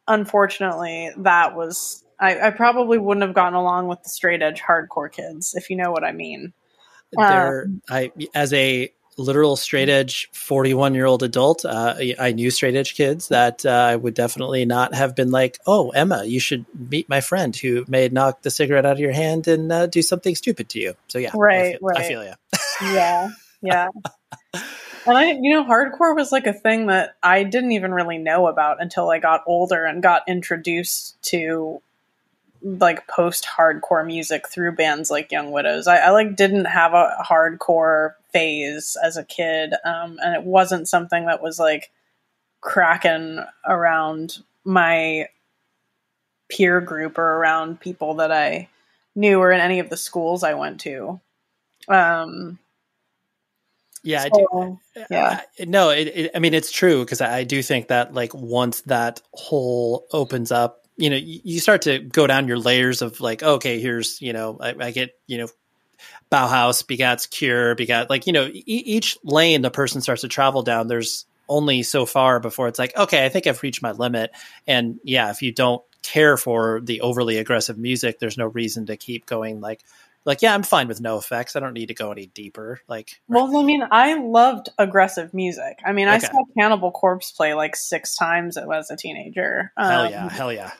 unfortunately, 0.07 1.11
that 1.17 1.55
was 1.55 2.03
I, 2.19 2.47
I, 2.47 2.49
probably 2.51 2.97
wouldn't 2.97 3.25
have 3.25 3.35
gotten 3.35 3.53
along 3.53 3.87
with 3.87 4.01
the 4.03 4.09
straight 4.09 4.41
edge 4.41 4.61
hardcore 4.61 5.11
kids, 5.11 5.53
if 5.55 5.69
you 5.69 5.75
know 5.75 5.91
what 5.91 6.03
I 6.03 6.11
mean. 6.11 6.53
Um, 7.17 7.81
I 7.89 8.11
as 8.33 8.51
a 8.53 8.91
literal 9.17 9.55
straight 9.55 9.89
edge 9.89 10.29
41 10.31 10.93
year 10.93 11.05
old 11.05 11.23
adult 11.23 11.65
uh, 11.65 11.95
i 12.19 12.31
knew 12.31 12.51
straight 12.51 12.75
edge 12.75 12.95
kids 12.95 13.27
that 13.29 13.65
uh, 13.65 13.69
i 13.69 13.95
would 13.95 14.13
definitely 14.13 14.65
not 14.65 14.93
have 14.93 15.15
been 15.15 15.31
like 15.31 15.57
oh 15.65 15.89
emma 15.89 16.23
you 16.25 16.39
should 16.39 16.65
meet 16.89 17.09
my 17.09 17.21
friend 17.21 17.55
who 17.55 17.83
may 17.87 18.07
knock 18.09 18.43
the 18.43 18.51
cigarette 18.51 18.85
out 18.85 18.93
of 18.93 18.99
your 18.99 19.11
hand 19.11 19.47
and 19.47 19.71
uh, 19.71 19.87
do 19.87 20.01
something 20.01 20.35
stupid 20.35 20.69
to 20.69 20.79
you. 20.79 20.93
So 21.07 21.19
yeah 21.19 21.31
right 21.35 21.57
i 21.57 21.71
feel, 21.71 21.79
right. 21.81 21.97
I 21.97 22.07
feel 22.07 22.23
yeah 22.23 22.35
yeah 22.81 23.29
yeah. 23.61 23.87
And 25.05 25.17
i 25.17 25.31
you 25.31 25.53
know 25.53 25.63
hardcore 25.63 26.15
was 26.15 26.33
like 26.33 26.47
a 26.47 26.53
thing 26.53 26.87
that 26.87 27.15
i 27.23 27.43
didn't 27.43 27.71
even 27.71 27.93
really 27.93 28.17
know 28.17 28.47
about 28.47 28.81
until 28.81 29.09
i 29.09 29.19
got 29.19 29.41
older 29.47 29.85
and 29.85 30.03
got 30.03 30.23
introduced 30.27 31.17
to 31.29 31.81
like 32.61 33.07
post 33.07 33.45
hardcore 33.45 34.05
music 34.05 34.47
through 34.47 34.73
bands 34.73 35.09
like 35.09 35.31
Young 35.31 35.51
Widows. 35.51 35.87
I, 35.87 35.97
I, 35.97 36.09
like 36.11 36.35
didn't 36.35 36.65
have 36.65 36.93
a 36.93 37.23
hardcore 37.27 38.13
phase 38.31 38.97
as 39.03 39.17
a 39.17 39.23
kid, 39.23 39.73
um, 39.85 40.17
and 40.21 40.35
it 40.35 40.43
wasn't 40.43 40.87
something 40.87 41.25
that 41.25 41.41
was 41.41 41.59
like 41.59 41.91
cracking 42.61 43.43
around 43.65 44.39
my 44.63 45.27
peer 46.49 46.81
group 46.81 47.17
or 47.17 47.37
around 47.37 47.79
people 47.79 48.15
that 48.15 48.31
I 48.31 48.69
knew 49.15 49.39
or 49.39 49.51
in 49.51 49.59
any 49.59 49.79
of 49.79 49.89
the 49.89 49.97
schools 49.97 50.43
I 50.43 50.53
went 50.53 50.79
to. 50.81 51.19
Um, 51.87 52.59
yeah, 54.03 54.23
so, 54.23 54.27
I 54.27 54.65
do. 54.65 54.79
Yeah, 55.09 55.41
uh, 55.59 55.65
no, 55.67 55.89
it, 55.89 56.07
it, 56.07 56.31
I 56.33 56.39
mean 56.39 56.53
it's 56.53 56.71
true 56.71 57.03
because 57.03 57.21
I, 57.21 57.39
I 57.39 57.43
do 57.43 57.61
think 57.61 57.89
that 57.89 58.13
like 58.13 58.33
once 58.33 58.81
that 58.81 59.21
hole 59.33 60.07
opens 60.11 60.51
up 60.51 60.86
you 60.97 61.09
know, 61.09 61.15
you 61.15 61.59
start 61.59 61.83
to 61.83 61.99
go 61.99 62.27
down 62.27 62.47
your 62.47 62.57
layers 62.57 63.01
of 63.01 63.21
like, 63.21 63.43
okay, 63.43 63.79
here's, 63.79 64.21
you 64.21 64.33
know, 64.33 64.57
I, 64.59 64.75
I 64.79 64.91
get, 64.91 65.11
you 65.27 65.37
know, 65.37 65.47
Bauhaus 66.31 66.83
begats 66.83 67.29
Cure, 67.29 67.75
begat 67.75 68.09
like, 68.09 68.27
you 68.27 68.33
know, 68.33 68.47
e- 68.47 68.63
each 68.65 69.17
lane 69.23 69.61
the 69.61 69.71
person 69.71 70.01
starts 70.01 70.21
to 70.21 70.27
travel 70.27 70.63
down, 70.63 70.87
there's 70.87 71.25
only 71.47 71.83
so 71.83 72.05
far 72.05 72.39
before 72.39 72.67
it's 72.67 72.79
like, 72.79 72.95
okay, 72.97 73.25
I 73.25 73.29
think 73.29 73.47
I've 73.47 73.63
reached 73.63 73.81
my 73.81 73.91
limit. 73.91 74.31
And 74.65 74.99
yeah, 75.03 75.29
if 75.29 75.41
you 75.41 75.51
don't 75.51 75.81
care 76.03 76.35
for 76.35 76.81
the 76.81 77.01
overly 77.01 77.37
aggressive 77.37 77.77
music, 77.77 78.19
there's 78.19 78.37
no 78.37 78.47
reason 78.47 78.87
to 78.87 78.97
keep 78.97 79.25
going 79.25 79.61
like, 79.61 79.83
like 80.27 80.41
yeah 80.41 80.53
i'm 80.53 80.61
fine 80.61 80.87
with 80.87 81.01
no 81.01 81.17
effects. 81.17 81.55
I 81.55 81.61
don't 81.61 81.73
need 81.73 81.87
to 81.87 81.93
go 81.93 82.11
any 82.11 82.27
deeper. 82.27 82.81
Like 82.87 83.21
well 83.27 83.55
i 83.57 83.63
mean 83.63 83.81
i 83.89 84.13
loved 84.15 84.69
aggressive 84.77 85.33
music. 85.33 85.79
I 85.85 85.93
mean 85.93 86.07
okay. 86.07 86.15
i 86.15 86.19
saw 86.19 86.43
cannibal 86.59 86.91
corpse 86.91 87.31
play 87.31 87.53
like 87.53 87.75
six 87.75 88.15
times 88.15 88.57
as 88.57 88.91
a 88.91 88.97
teenager. 88.97 89.71
Hell 89.77 90.05
um, 90.05 90.11
yeah. 90.11 90.29
Hell 90.29 90.53
yeah. 90.53 90.73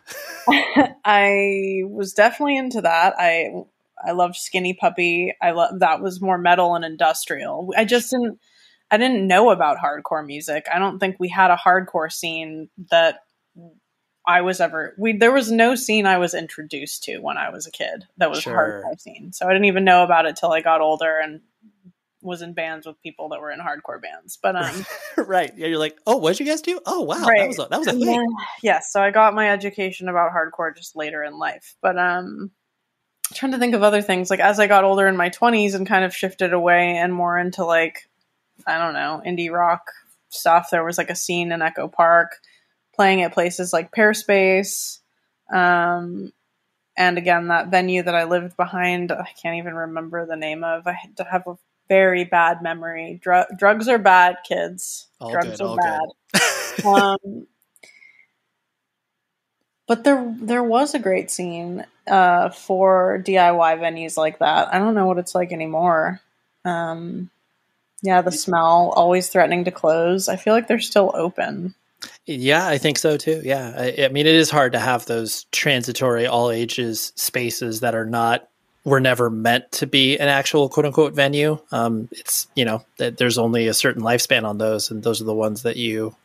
I 1.06 1.82
was 1.86 2.14
definitely 2.14 2.58
into 2.58 2.82
that. 2.82 3.16
I 3.18 3.52
i 4.06 4.12
loved 4.12 4.36
skinny 4.36 4.74
puppy. 4.74 5.34
I 5.42 5.52
love 5.52 5.80
that 5.80 6.02
was 6.02 6.22
more 6.22 6.38
metal 6.38 6.76
and 6.76 6.84
industrial. 6.86 7.74
I 7.76 7.86
just 7.86 8.12
didn't 8.12 8.40
i 8.92 8.98
didn't 8.98 9.26
know 9.26 9.50
about 9.50 9.78
hardcore 9.78 10.26
music. 10.26 10.68
I 10.74 10.78
don't 10.78 11.00
think 11.00 11.16
we 11.20 11.30
had 11.30 11.52
a 11.52 11.58
hardcore 11.58 12.12
scene 12.12 12.70
that 12.92 13.22
I 14.28 14.42
was 14.42 14.60
ever 14.60 14.94
we 14.98 15.18
there 15.18 15.32
was 15.32 15.50
no 15.50 15.76
scene 15.76 16.06
I 16.06 16.18
was 16.18 16.34
introduced 16.34 17.04
to 17.06 17.20
when 17.20 17.38
I 17.38 17.50
was 17.50 17.66
a 17.66 17.72
kid 17.72 18.06
that 18.18 18.30
was 18.30 18.42
sure. 18.42 18.84
hardcore 18.84 19.00
scene. 19.00 19.32
So 19.32 19.48
I 19.48 19.54
didn't 19.54 19.66
even 19.66 19.86
know 19.86 20.04
about 20.04 20.26
it 20.26 20.36
till 20.36 20.52
I 20.52 20.62
got 20.62 20.82
older 20.82 21.18
and 21.18 21.40
was 22.22 22.42
in 22.42 22.54
bands 22.54 22.86
with 22.86 23.02
people 23.02 23.30
that 23.30 23.40
were 23.40 23.52
in 23.52 23.60
hardcore 23.60 24.02
bands. 24.02 24.38
But 24.42 24.58
um 24.58 24.86
right. 25.18 25.52
Yeah, 25.56 25.68
you're 25.68 25.80
like, 25.80 25.98
"Oh, 26.06 26.18
what 26.18 26.36
did 26.36 26.46
you 26.46 26.52
guys 26.52 26.62
do? 26.62 26.80
Oh, 26.86 27.02
wow. 27.02 27.24
Right. 27.26 27.40
That 27.40 27.48
was 27.48 27.60
a, 27.60 27.68
that 27.70 27.80
was 27.80 27.88
a 27.88 27.94
thing." 27.94 28.02
Yes, 28.02 28.60
yeah, 28.62 28.80
so 28.82 29.02
I 29.02 29.12
got 29.12 29.34
my 29.34 29.50
education 29.50 30.10
about 30.10 30.34
hardcore 30.34 30.76
just 30.76 30.96
later 30.98 31.24
in 31.24 31.40
life. 31.40 31.76
But 31.82 31.98
um 31.98 32.52
I'm 33.30 33.36
trying 33.36 33.52
to 33.54 33.58
think 33.58 33.76
of 33.76 33.84
other 33.84 34.02
things 34.02 34.30
like 34.30 34.42
as 34.42 34.60
I 34.60 34.68
got 34.68 34.84
older 34.84 35.08
in 35.08 35.18
my 35.18 35.30
20s 35.30 35.74
and 35.74 35.88
kind 35.88 36.06
of 36.06 36.16
shifted 36.16 36.54
away 36.54 36.98
and 36.98 37.14
more 37.14 37.38
into 37.38 37.64
like 37.64 38.10
I 38.66 38.78
don't 38.78 38.94
know, 38.94 39.22
indie 39.26 39.52
rock 39.52 39.92
stuff. 40.30 40.70
There 40.70 40.84
was 40.84 40.98
like 40.98 41.10
a 41.10 41.16
scene 41.16 41.54
in 41.54 41.62
Echo 41.62 41.88
Park 41.88 42.36
playing 42.98 43.22
at 43.22 43.34
places 43.34 43.72
like 43.72 43.94
Pehrspace. 43.94 45.00
Um, 45.54 46.34
and 46.98 47.18
again, 47.18 47.48
that 47.48 47.70
venue 47.70 48.04
that 48.04 48.16
I 48.16 48.26
lived 48.26 48.58
behind, 48.58 49.12
I 49.12 49.30
can't 49.42 49.58
even 49.58 49.76
remember 49.76 50.26
the 50.26 50.36
name 50.36 50.64
of. 50.64 50.88
I 50.88 50.98
have 51.32 51.48
a 51.48 51.58
very 51.88 52.26
bad 52.26 52.62
memory. 52.62 53.20
Dr- 53.24 53.58
drugs 53.58 53.88
are 53.88 54.00
bad, 54.00 54.38
kids. 54.44 55.08
All 55.22 55.32
drugs 55.32 55.60
good, 55.60 55.62
are 55.62 55.78
bad. 55.78 56.86
um, 56.86 57.48
but 59.88 60.04
there, 60.04 60.36
there 60.42 60.64
was 60.64 60.96
a 60.96 61.00
great 61.00 61.30
scene 61.32 61.86
uh, 62.08 62.50
for 62.50 63.22
DIY 63.24 63.80
venues 63.80 64.18
like 64.18 64.40
that. 64.40 64.74
I 64.74 64.80
don't 64.80 64.96
know 64.96 65.06
what 65.06 65.20
it's 65.20 65.36
like 65.36 65.52
anymore. 65.52 66.20
Um, 66.66 67.30
yeah, 68.02 68.22
the 68.22 68.32
smell 68.32 68.92
always 68.96 69.30
threatening 69.30 69.66
to 69.66 69.72
close. 69.72 70.28
I 70.28 70.36
feel 70.36 70.54
like 70.54 70.68
they're 70.68 70.80
still 70.80 71.12
open. 71.16 71.74
Yeah, 72.26 72.68
I 72.68 72.78
think 72.78 72.98
so 72.98 73.18
too. 73.18 73.42
Yeah. 73.44 73.74
I, 73.76 74.06
I, 74.06 74.08
mean, 74.10 74.28
it 74.28 74.36
is 74.36 74.50
hard 74.50 74.74
to 74.74 74.80
have 74.80 75.06
those 75.06 75.46
transitory 75.52 76.28
all 76.28 76.52
ages 76.52 77.12
spaces 77.16 77.80
that 77.80 77.96
are 77.96 78.06
not, 78.06 78.48
were 78.84 79.00
never 79.00 79.30
meant 79.30 79.72
to 79.74 79.88
be 79.88 80.18
an 80.18 80.28
actual 80.28 80.70
quote 80.70 80.86
unquote 80.86 81.14
venue. 81.14 81.60
Um, 81.72 82.08
it's, 82.12 82.48
you 82.56 82.66
know, 82.66 82.86
that 82.98 83.18
there's 83.18 83.38
only 83.38 83.68
a 83.68 83.74
certain 83.74 84.02
lifespan 84.02 84.44
on 84.44 84.58
those, 84.58 84.92
and 84.92 85.04
those 85.04 85.22
are 85.22 85.26
the 85.26 85.34
ones 85.34 85.64
that 85.64 85.76
you 85.78 86.16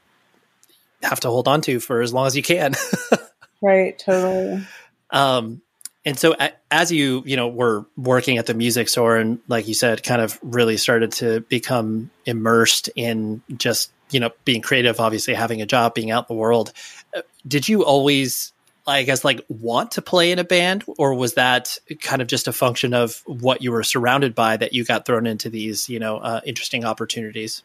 have 1.02 1.20
to 1.20 1.28
hold 1.28 1.48
on 1.48 1.60
to 1.62 1.80
for 1.80 2.02
as 2.02 2.12
long 2.12 2.26
as 2.26 2.36
you 2.36 2.42
can. 2.42 2.74
right. 3.62 3.98
Totally. 3.98 4.64
Um, 5.10 5.62
And 6.04 6.18
so 6.18 6.34
as 6.70 6.90
you, 6.90 7.22
you 7.24 7.36
know, 7.36 7.48
were 7.48 7.86
working 7.96 8.38
at 8.38 8.46
the 8.46 8.54
music 8.54 8.88
store 8.88 9.16
and 9.16 9.38
like 9.46 9.68
you 9.68 9.74
said, 9.74 10.02
kind 10.02 10.20
of 10.20 10.38
really 10.42 10.76
started 10.76 11.12
to 11.12 11.40
become 11.42 12.10
immersed 12.26 12.90
in 12.96 13.42
just, 13.56 13.92
you 14.12 14.20
know, 14.20 14.30
being 14.44 14.62
creative, 14.62 15.00
obviously 15.00 15.34
having 15.34 15.62
a 15.62 15.66
job, 15.66 15.94
being 15.94 16.10
out 16.10 16.28
in 16.28 16.36
the 16.36 16.40
world. 16.40 16.72
Uh, 17.16 17.22
did 17.46 17.68
you 17.68 17.84
always, 17.84 18.52
I 18.86 19.02
guess, 19.02 19.24
like 19.24 19.40
want 19.48 19.92
to 19.92 20.02
play 20.02 20.32
in 20.32 20.38
a 20.38 20.44
band 20.44 20.84
or 20.98 21.14
was 21.14 21.34
that 21.34 21.78
kind 22.00 22.22
of 22.22 22.28
just 22.28 22.48
a 22.48 22.52
function 22.52 22.94
of 22.94 23.22
what 23.26 23.62
you 23.62 23.72
were 23.72 23.82
surrounded 23.82 24.34
by 24.34 24.56
that 24.56 24.72
you 24.72 24.84
got 24.84 25.06
thrown 25.06 25.26
into 25.26 25.50
these, 25.50 25.88
you 25.88 25.98
know, 25.98 26.18
uh, 26.18 26.40
interesting 26.44 26.84
opportunities? 26.84 27.62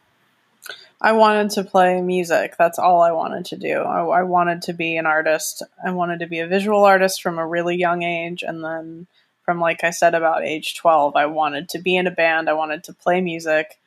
I 1.00 1.12
wanted 1.12 1.52
to 1.52 1.64
play 1.64 2.02
music. 2.02 2.56
That's 2.58 2.80
all 2.80 3.02
I 3.02 3.12
wanted 3.12 3.46
to 3.46 3.58
do. 3.58 3.82
I, 3.82 4.04
I, 4.04 4.24
wanted 4.24 4.64
to 4.64 4.74
be 4.74 4.98
an 4.98 5.06
artist. 5.06 5.62
I 5.86 5.92
wanted 5.92 6.20
to 6.20 6.28
be 6.28 6.40
a 6.40 6.48
visual 6.48 6.84
artist 6.84 7.22
from 7.22 7.38
a 7.38 7.46
really 7.46 7.78
young 7.78 8.02
age. 8.02 8.42
And 8.42 8.64
then, 8.64 9.06
from 9.44 9.62
like 9.62 9.84
I 9.84 9.92
said, 9.92 10.16
about 10.16 10.44
age 10.44 10.76
12, 10.76 11.16
I 11.16 11.28
wanted 11.28 11.70
to 11.70 11.80
be 11.80 11.96
in 11.96 12.08
a 12.08 12.12
band. 12.12 12.50
I 12.50 12.54
wanted 12.54 12.84
to 12.86 12.94
play 12.94 13.22
music. 13.22 13.80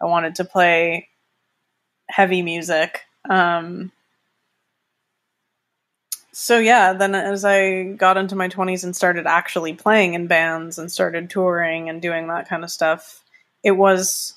I 0.00 0.06
wanted 0.06 0.36
to 0.36 0.44
play 0.44 1.10
heavy 2.08 2.42
music. 2.42 3.02
Um, 3.28 3.92
so, 6.32 6.58
yeah, 6.58 6.94
then 6.94 7.14
as 7.14 7.44
I 7.44 7.84
got 7.84 8.16
into 8.16 8.34
my 8.34 8.48
20s 8.48 8.82
and 8.84 8.94
started 8.94 9.26
actually 9.26 9.74
playing 9.74 10.14
in 10.14 10.26
bands 10.26 10.78
and 10.78 10.90
started 10.90 11.30
touring 11.30 11.88
and 11.88 12.02
doing 12.02 12.26
that 12.28 12.48
kind 12.48 12.64
of 12.64 12.70
stuff, 12.70 13.22
it 13.62 13.72
was 13.72 14.34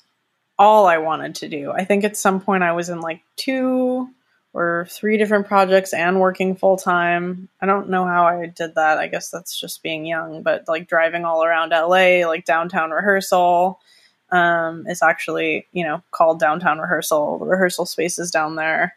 all 0.58 0.86
I 0.86 0.98
wanted 0.98 1.36
to 1.36 1.48
do. 1.48 1.72
I 1.72 1.84
think 1.84 2.04
at 2.04 2.16
some 2.16 2.40
point 2.40 2.62
I 2.62 2.72
was 2.72 2.88
in 2.88 3.00
like 3.00 3.22
two 3.36 4.08
or 4.52 4.86
three 4.90 5.18
different 5.18 5.46
projects 5.46 5.92
and 5.92 6.20
working 6.20 6.56
full 6.56 6.76
time. 6.76 7.48
I 7.60 7.66
don't 7.66 7.90
know 7.90 8.04
how 8.04 8.26
I 8.26 8.46
did 8.46 8.74
that. 8.74 8.98
I 8.98 9.06
guess 9.06 9.30
that's 9.30 9.58
just 9.58 9.82
being 9.82 10.06
young, 10.06 10.42
but 10.42 10.66
like 10.66 10.88
driving 10.88 11.24
all 11.24 11.44
around 11.44 11.70
LA, 11.70 12.26
like 12.26 12.44
downtown 12.44 12.90
rehearsal 12.90 13.80
um, 14.30 14.86
is 14.86 15.02
actually, 15.02 15.66
you 15.72 15.84
know, 15.84 16.02
called 16.10 16.40
downtown 16.40 16.78
rehearsal. 16.78 17.38
The 17.38 17.46
rehearsal 17.46 17.86
space 17.86 18.18
is 18.18 18.30
down 18.30 18.56
there. 18.56 18.96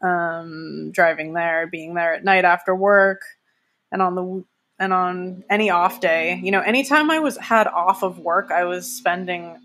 Um, 0.00 0.90
driving 0.90 1.32
there, 1.32 1.68
being 1.68 1.94
there 1.94 2.14
at 2.14 2.24
night 2.24 2.44
after 2.44 2.74
work 2.74 3.22
and 3.92 4.02
on 4.02 4.14
the 4.16 4.44
and 4.80 4.92
on 4.92 5.44
any 5.48 5.70
off 5.70 6.00
day, 6.00 6.40
you 6.42 6.50
know, 6.50 6.60
anytime 6.60 7.08
I 7.08 7.20
was 7.20 7.36
had 7.36 7.68
off 7.68 8.02
of 8.02 8.18
work, 8.18 8.50
I 8.50 8.64
was 8.64 8.90
spending 8.90 9.60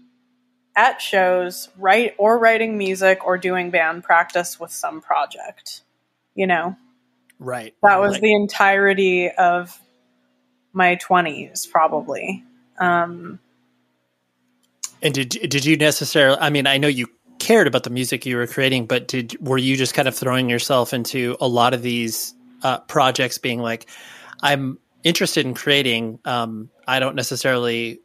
at 0.75 1.01
shows, 1.01 1.69
write 1.75 2.13
or 2.19 2.37
writing 2.37 2.77
music 2.77 3.25
or 3.25 3.39
doing 3.39 3.71
band 3.71 4.03
practice 4.03 4.59
with 4.59 4.71
some 4.71 5.01
project. 5.01 5.81
You 6.35 6.45
know, 6.45 6.77
right? 7.39 7.73
That 7.81 7.99
was 7.99 8.19
the 8.19 8.35
entirety 8.35 9.31
of 9.31 9.75
my 10.71 10.95
twenties, 10.95 11.65
probably. 11.65 12.43
Um, 12.77 13.39
and 15.01 15.13
did 15.13 15.29
did 15.29 15.65
you 15.65 15.77
necessarily? 15.77 16.37
I 16.39 16.49
mean, 16.49 16.67
I 16.67 16.77
know 16.77 16.87
you 16.87 17.07
cared 17.39 17.67
about 17.67 17.83
the 17.83 17.89
music 17.89 18.25
you 18.25 18.37
were 18.37 18.47
creating, 18.47 18.87
but 18.87 19.07
did 19.07 19.37
were 19.45 19.57
you 19.57 19.77
just 19.77 19.93
kind 19.93 20.07
of 20.07 20.15
throwing 20.15 20.49
yourself 20.49 20.93
into 20.93 21.37
a 21.39 21.47
lot 21.47 21.73
of 21.73 21.81
these 21.81 22.33
uh, 22.63 22.79
projects, 22.79 23.37
being 23.37 23.61
like, 23.61 23.87
I'm 24.41 24.79
interested 25.03 25.45
in 25.45 25.53
creating. 25.53 26.19
Um, 26.25 26.69
I 26.87 26.99
don't 26.99 27.15
necessarily 27.15 27.99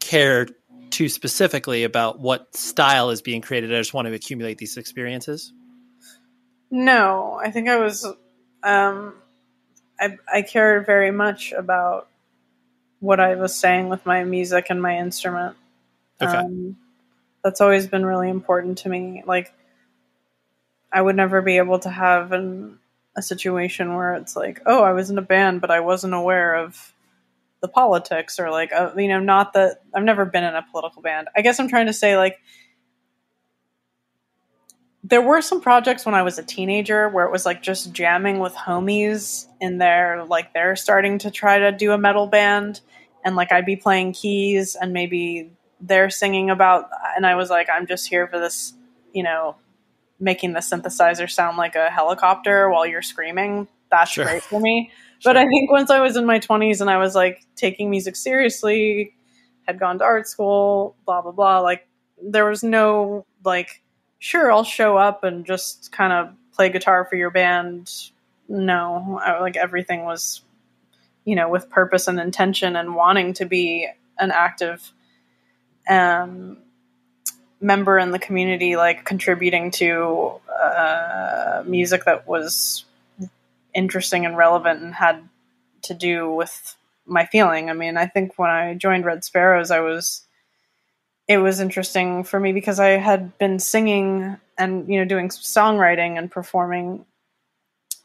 care 0.00 0.46
too 0.90 1.08
specifically 1.08 1.84
about 1.84 2.18
what 2.18 2.54
style 2.56 3.10
is 3.10 3.22
being 3.22 3.42
created. 3.42 3.74
I 3.74 3.78
just 3.78 3.94
want 3.94 4.08
to 4.08 4.14
accumulate 4.14 4.58
these 4.58 4.76
experiences. 4.76 5.52
No, 6.70 7.40
I 7.42 7.50
think 7.50 7.68
I 7.68 7.78
was. 7.78 8.06
Um, 8.62 9.14
I 9.98 10.16
I 10.32 10.42
cared 10.42 10.86
very 10.86 11.10
much 11.10 11.52
about 11.52 12.08
what 13.00 13.20
I 13.20 13.36
was 13.36 13.54
saying 13.54 13.88
with 13.88 14.04
my 14.04 14.24
music 14.24 14.66
and 14.70 14.82
my 14.82 14.98
instrument. 14.98 15.56
Okay. 16.20 16.36
Um, 16.36 16.76
that's 17.44 17.60
always 17.60 17.86
been 17.86 18.04
really 18.04 18.28
important 18.28 18.78
to 18.78 18.88
me. 18.88 19.22
Like, 19.26 19.52
I 20.92 21.00
would 21.00 21.16
never 21.16 21.42
be 21.42 21.58
able 21.58 21.78
to 21.80 21.90
have 21.90 22.32
an, 22.32 22.78
a 23.16 23.22
situation 23.22 23.94
where 23.94 24.14
it's 24.14 24.34
like, 24.34 24.60
oh, 24.66 24.82
I 24.82 24.92
was 24.92 25.10
in 25.10 25.18
a 25.18 25.22
band, 25.22 25.60
but 25.60 25.70
I 25.70 25.80
wasn't 25.80 26.14
aware 26.14 26.54
of 26.54 26.94
the 27.60 27.68
politics 27.68 28.38
or 28.38 28.50
like 28.50 28.72
uh, 28.72 28.92
you 28.96 29.08
know 29.08 29.18
not 29.20 29.52
that 29.54 29.82
I've 29.94 30.04
never 30.04 30.24
been 30.24 30.44
in 30.44 30.54
a 30.54 30.64
political 30.70 31.02
band. 31.02 31.28
I 31.36 31.42
guess 31.42 31.58
I'm 31.58 31.68
trying 31.68 31.86
to 31.86 31.92
say 31.92 32.16
like 32.16 32.38
there 35.04 35.22
were 35.22 35.40
some 35.40 35.60
projects 35.60 36.04
when 36.04 36.14
I 36.14 36.22
was 36.22 36.38
a 36.38 36.42
teenager 36.42 37.08
where 37.08 37.24
it 37.24 37.32
was 37.32 37.46
like 37.46 37.62
just 37.62 37.92
jamming 37.92 38.40
with 38.40 38.54
homies 38.54 39.46
in 39.60 39.78
there 39.78 40.24
like 40.24 40.52
they're 40.52 40.76
starting 40.76 41.18
to 41.18 41.30
try 41.30 41.58
to 41.58 41.72
do 41.72 41.92
a 41.92 41.98
metal 41.98 42.26
band 42.26 42.80
and 43.24 43.34
like 43.34 43.50
I'd 43.52 43.66
be 43.66 43.76
playing 43.76 44.12
keys 44.12 44.76
and 44.76 44.92
maybe 44.92 45.50
they're 45.80 46.10
singing 46.10 46.50
about 46.50 46.90
and 47.16 47.26
I 47.26 47.34
was 47.34 47.50
like 47.50 47.68
I'm 47.72 47.86
just 47.86 48.08
here 48.08 48.26
for 48.26 48.38
this, 48.38 48.72
you 49.12 49.22
know, 49.22 49.56
making 50.20 50.52
the 50.52 50.60
synthesizer 50.60 51.30
sound 51.30 51.56
like 51.56 51.76
a 51.76 51.90
helicopter 51.90 52.68
while 52.70 52.86
you're 52.86 53.02
screaming. 53.02 53.68
That's 53.90 54.10
sure. 54.10 54.24
great 54.24 54.42
for 54.42 54.60
me. 54.60 54.90
But 55.24 55.36
I 55.36 55.46
think 55.46 55.68
once 55.68 55.90
I 55.90 55.98
was 55.98 56.16
in 56.16 56.26
my 56.26 56.38
20s 56.38 56.80
and 56.80 56.88
I 56.88 56.98
was 56.98 57.16
like 57.16 57.44
taking 57.56 57.90
music 57.90 58.14
seriously, 58.14 59.14
had 59.66 59.80
gone 59.80 59.98
to 59.98 60.04
art 60.04 60.28
school, 60.28 60.94
blah, 61.04 61.22
blah, 61.22 61.32
blah, 61.32 61.58
like 61.58 61.88
there 62.22 62.44
was 62.44 62.62
no 62.62 63.26
like, 63.44 63.82
sure, 64.20 64.52
I'll 64.52 64.62
show 64.62 64.96
up 64.96 65.24
and 65.24 65.44
just 65.44 65.90
kind 65.90 66.12
of 66.12 66.34
play 66.54 66.68
guitar 66.68 67.04
for 67.04 67.16
your 67.16 67.30
band. 67.30 67.92
No, 68.48 69.20
I, 69.20 69.40
like 69.40 69.56
everything 69.56 70.04
was, 70.04 70.42
you 71.24 71.34
know, 71.34 71.48
with 71.48 71.68
purpose 71.68 72.06
and 72.06 72.20
intention 72.20 72.76
and 72.76 72.94
wanting 72.94 73.34
to 73.34 73.44
be 73.44 73.88
an 74.18 74.30
active 74.30 74.92
um, 75.88 76.58
member 77.60 77.98
in 77.98 78.10
the 78.10 78.18
community, 78.18 78.76
like 78.76 79.04
contributing 79.04 79.70
to 79.72 80.40
uh, 80.62 81.62
music 81.66 82.04
that 82.04 82.26
was 82.26 82.84
interesting 83.74 84.26
and 84.26 84.36
relevant 84.36 84.82
and 84.82 84.94
had 84.94 85.28
to 85.82 85.94
do 85.94 86.30
with 86.30 86.76
my 87.06 87.24
feeling. 87.26 87.70
I 87.70 87.72
mean, 87.72 87.96
I 87.96 88.06
think 88.06 88.38
when 88.38 88.50
I 88.50 88.74
joined 88.74 89.04
Red 89.04 89.24
Sparowes, 89.24 89.70
I 89.70 89.80
was 89.80 90.24
it 91.26 91.38
was 91.38 91.60
interesting 91.60 92.24
for 92.24 92.40
me 92.40 92.52
because 92.52 92.80
I 92.80 92.90
had 92.90 93.36
been 93.38 93.58
singing 93.58 94.36
and 94.56 94.88
you 94.88 94.98
know 94.98 95.04
doing 95.04 95.28
songwriting 95.28 96.18
and 96.18 96.30
performing 96.30 97.04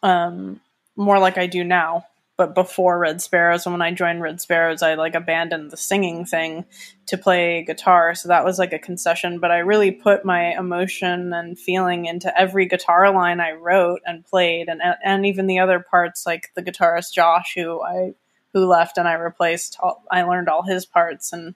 um, 0.02 0.60
more 0.96 1.20
like 1.20 1.38
I 1.38 1.48
do 1.48 1.64
now 1.64 2.06
but 2.36 2.56
before 2.56 2.98
Red 2.98 3.22
Sparowes, 3.22 3.66
and 3.66 3.74
when 3.74 3.82
I 3.84 3.92
joined 3.92 4.22
Red 4.22 4.42
Sparowes, 4.42 4.82
I 4.82 4.96
like 4.96 5.14
abandoned 5.14 5.70
the 5.70 5.78
singing 5.78 6.26
thing 6.26 6.66
to 7.06 7.18
play 7.18 7.64
guitar. 7.64 8.16
So 8.16 8.30
that 8.30 8.44
was 8.44 8.58
like 8.58 8.74
a 8.74 8.80
concession. 8.80 9.40
But 9.40 9.52
I 9.52 9.60
really 9.60 9.92
put 9.92 10.26
my 10.26 10.58
emotion 10.58 11.32
and 11.32 11.60
feeling 11.60 12.06
into 12.06 12.36
every 12.38 12.66
guitar 12.66 13.14
line 13.14 13.40
I 13.40 13.52
wrote 13.52 14.02
and 14.06 14.26
played, 14.26 14.68
and 14.68 14.82
and 15.04 15.26
even 15.28 15.46
the 15.46 15.60
other 15.60 15.80
parts, 15.80 16.26
like 16.26 16.50
the 16.56 16.64
guitarist 16.64 17.14
Josh, 17.14 17.54
who 17.56 17.82
I 17.84 18.14
who 18.54 18.66
left 18.66 18.98
and 18.98 19.08
I 19.08 19.14
replaced. 19.14 19.78
All, 19.80 20.04
I 20.10 20.24
learned 20.24 20.50
all 20.50 20.64
his 20.64 20.88
parts 20.88 21.34
and 21.34 21.54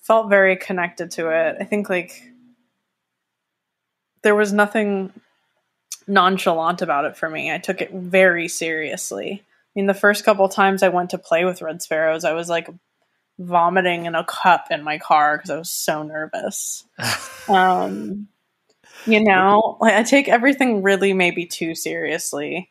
felt 0.00 0.28
very 0.28 0.56
connected 0.56 1.12
to 1.12 1.28
it. 1.28 1.56
I 1.60 1.64
think 1.64 1.88
like 1.88 2.20
there 4.22 4.34
was 4.34 4.52
nothing 4.52 5.12
nonchalant 6.08 6.82
about 6.82 7.04
it 7.04 7.16
for 7.16 7.30
me. 7.30 7.52
I 7.52 7.58
took 7.58 7.80
it 7.80 7.92
very 7.92 8.48
seriously 8.48 9.44
mean, 9.78 9.86
the 9.86 9.94
first 9.94 10.24
couple 10.24 10.48
times 10.48 10.82
I 10.82 10.88
went 10.88 11.10
to 11.10 11.18
play 11.18 11.44
with 11.44 11.62
Red 11.62 11.80
Sparowes, 11.82 12.24
I 12.24 12.32
was 12.32 12.48
like 12.48 12.68
vomiting 13.38 14.06
in 14.06 14.14
a 14.14 14.24
cup 14.24 14.66
in 14.70 14.82
my 14.82 14.98
car 14.98 15.36
because 15.36 15.50
I 15.50 15.56
was 15.56 15.70
so 15.70 16.02
nervous. 16.02 16.84
um, 17.48 18.28
you 19.06 19.22
know, 19.22 19.78
like 19.80 19.94
I 19.94 20.02
take 20.02 20.28
everything 20.28 20.82
really 20.82 21.12
maybe 21.12 21.46
too 21.46 21.74
seriously. 21.74 22.70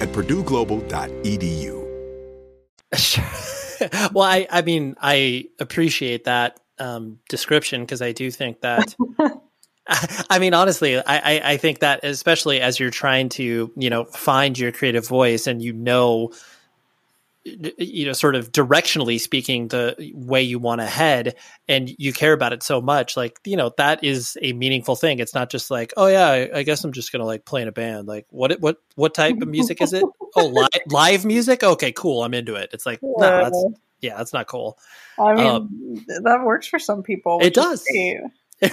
at 0.00 0.08
purdueglobal.edu. 0.08 1.80
well, 4.12 4.24
I, 4.24 4.46
I 4.50 4.62
mean, 4.62 4.96
I 5.00 5.46
appreciate 5.58 6.24
that 6.24 6.58
um, 6.78 7.18
description 7.28 7.82
because 7.82 8.02
I 8.02 8.12
do 8.12 8.30
think 8.30 8.60
that. 8.62 8.94
I 10.30 10.38
mean, 10.38 10.54
honestly, 10.54 10.98
I, 10.98 11.02
I, 11.06 11.52
I 11.52 11.56
think 11.56 11.80
that 11.80 12.04
especially 12.04 12.60
as 12.60 12.78
you're 12.78 12.90
trying 12.90 13.28
to, 13.30 13.72
you 13.76 13.90
know, 13.90 14.04
find 14.04 14.56
your 14.58 14.70
creative 14.72 15.06
voice 15.06 15.46
and 15.46 15.60
you 15.60 15.72
know, 15.72 16.32
you 17.78 18.06
know, 18.06 18.12
sort 18.12 18.34
of 18.34 18.52
directionally 18.52 19.20
speaking, 19.20 19.68
the 19.68 20.12
way 20.14 20.42
you 20.42 20.58
want 20.58 20.80
to 20.80 20.86
head, 20.86 21.36
and 21.68 21.90
you 21.98 22.12
care 22.12 22.32
about 22.32 22.52
it 22.52 22.62
so 22.62 22.80
much, 22.80 23.16
like 23.16 23.38
you 23.44 23.56
know, 23.56 23.72
that 23.76 24.04
is 24.04 24.36
a 24.42 24.52
meaningful 24.52 24.96
thing. 24.96 25.18
It's 25.18 25.34
not 25.34 25.50
just 25.50 25.70
like, 25.70 25.92
oh 25.96 26.06
yeah, 26.06 26.28
I, 26.28 26.58
I 26.58 26.62
guess 26.62 26.84
I'm 26.84 26.92
just 26.92 27.12
gonna 27.12 27.24
like 27.24 27.44
play 27.44 27.62
in 27.62 27.68
a 27.68 27.72
band. 27.72 28.08
Like, 28.08 28.26
what 28.30 28.60
what 28.60 28.78
what 28.94 29.14
type 29.14 29.40
of 29.40 29.48
music 29.48 29.80
is 29.80 29.92
it? 29.92 30.04
oh, 30.36 30.46
live 30.46 30.68
live 30.88 31.24
music. 31.24 31.62
Okay, 31.62 31.92
cool. 31.92 32.22
I'm 32.22 32.34
into 32.34 32.54
it. 32.54 32.70
It's 32.72 32.86
like, 32.86 33.00
no, 33.02 33.18
that's 33.18 33.64
yeah, 34.00 34.16
that's 34.16 34.32
not 34.32 34.46
cool. 34.46 34.78
I 35.18 35.34
mean, 35.34 35.46
um, 35.46 36.04
that 36.22 36.42
works 36.44 36.66
for 36.66 36.78
some 36.78 37.02
people. 37.02 37.38
It 37.42 37.54
does. 37.54 37.84
yeah, 38.62 38.70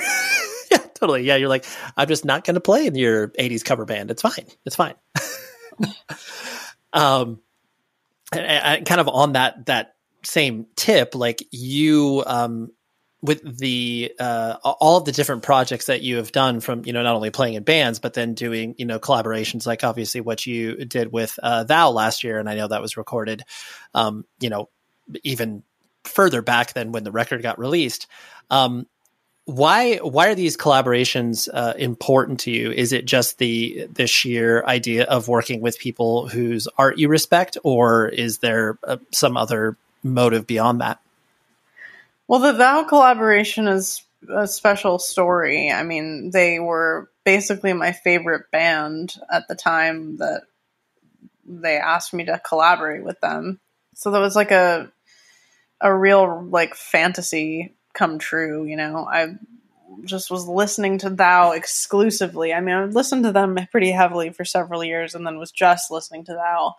totally. 0.93 1.23
Yeah, 1.23 1.35
you're 1.35 1.49
like, 1.49 1.65
I'm 1.95 2.07
just 2.07 2.25
not 2.25 2.45
going 2.45 2.55
to 2.55 2.61
play 2.61 2.87
in 2.87 2.95
your 2.95 3.29
'80s 3.29 3.63
cover 3.63 3.85
band. 3.85 4.11
It's 4.11 4.21
fine. 4.21 4.45
It's 4.65 4.75
fine. 4.75 4.95
um 6.93 7.39
and, 8.31 8.85
kind 8.85 9.01
of 9.01 9.07
on 9.07 9.33
that 9.33 9.65
that 9.67 9.95
same 10.23 10.67
tip, 10.75 11.15
like 11.15 11.43
you 11.51 12.23
um, 12.25 12.71
with 13.21 13.57
the 13.57 14.13
uh, 14.19 14.55
all 14.63 14.97
of 14.97 15.05
the 15.05 15.11
different 15.11 15.43
projects 15.43 15.87
that 15.87 16.01
you 16.01 16.17
have 16.17 16.31
done 16.31 16.59
from 16.59 16.85
you 16.85 16.93
know 16.93 17.01
not 17.01 17.15
only 17.15 17.31
playing 17.31 17.55
in 17.55 17.63
bands 17.63 17.99
but 17.99 18.13
then 18.13 18.33
doing 18.33 18.75
you 18.77 18.85
know 18.85 18.99
collaborations 18.99 19.65
like 19.65 19.83
obviously 19.83 20.21
what 20.21 20.45
you 20.45 20.85
did 20.85 21.11
with 21.11 21.37
uh, 21.41 21.63
Thou 21.63 21.89
last 21.89 22.23
year 22.23 22.39
and 22.39 22.49
I 22.49 22.55
know 22.55 22.67
that 22.67 22.81
was 22.81 22.97
recorded 22.97 23.43
um, 23.93 24.23
you 24.39 24.49
know 24.49 24.69
even 25.23 25.63
further 26.03 26.41
back 26.41 26.73
than 26.73 26.91
when 26.91 27.03
the 27.03 27.11
record 27.11 27.41
got 27.41 27.59
released 27.59 28.07
um, 28.49 28.85
why 29.47 29.95
why 29.97 30.27
are 30.27 30.35
these 30.35 30.57
collaborations 30.57 31.47
uh, 31.51 31.73
important 31.77 32.41
to 32.41 32.51
you? 32.51 32.69
Is 32.69 32.91
it 32.91 33.05
just 33.05 33.37
the 33.37 33.87
the 33.93 34.05
sheer 34.05 34.61
idea 34.65 35.05
of 35.05 35.29
working 35.29 35.61
with 35.61 35.79
people 35.79 36.27
whose 36.27 36.67
art 36.77 36.97
you 36.97 37.07
respect, 37.07 37.57
or 37.63 38.09
is 38.09 38.39
there 38.39 38.77
uh, 38.83 38.97
some 39.13 39.37
other 39.37 39.77
motive 40.03 40.47
beyond 40.47 40.81
that? 40.81 40.99
Well, 42.27 42.41
the 42.41 42.51
Thou 42.51 42.83
collaboration 42.83 43.69
is 43.69 44.03
a 44.29 44.47
special 44.47 44.99
story. 44.99 45.71
I 45.71 45.83
mean, 45.83 46.31
they 46.31 46.59
were 46.59 47.09
basically 47.23 47.71
my 47.71 47.93
favorite 47.93 48.51
band 48.51 49.15
at 49.31 49.47
the 49.47 49.55
time 49.55 50.17
that 50.17 50.41
they 51.45 51.77
asked 51.77 52.13
me 52.13 52.25
to 52.25 52.41
collaborate 52.45 53.05
with 53.05 53.21
them. 53.21 53.61
So 53.95 54.11
that 54.11 54.19
was 54.19 54.35
like 54.35 54.51
a 54.51 54.91
a 55.79 55.95
real 55.95 56.43
like 56.43 56.75
fantasy 56.75 57.73
come 57.97 58.19
true. 58.19 58.65
You 58.65 58.77
know, 58.77 59.07
I 59.11 59.35
just 60.05 60.29
was 60.29 60.47
listening 60.47 60.99
to 60.99 61.09
Thou 61.09 61.51
exclusively. 61.51 62.53
I 62.53 62.61
mean, 62.61 62.75
I 62.75 62.85
listened 62.85 63.23
to 63.25 63.31
them 63.31 63.57
pretty 63.71 63.91
heavily 63.91 64.29
for 64.29 64.45
several 64.45 64.83
years, 64.83 65.15
and 65.15 65.25
then 65.25 65.39
was 65.39 65.51
just 65.51 65.91
listening 65.91 66.23
to 66.25 66.33
Thou. 66.33 66.75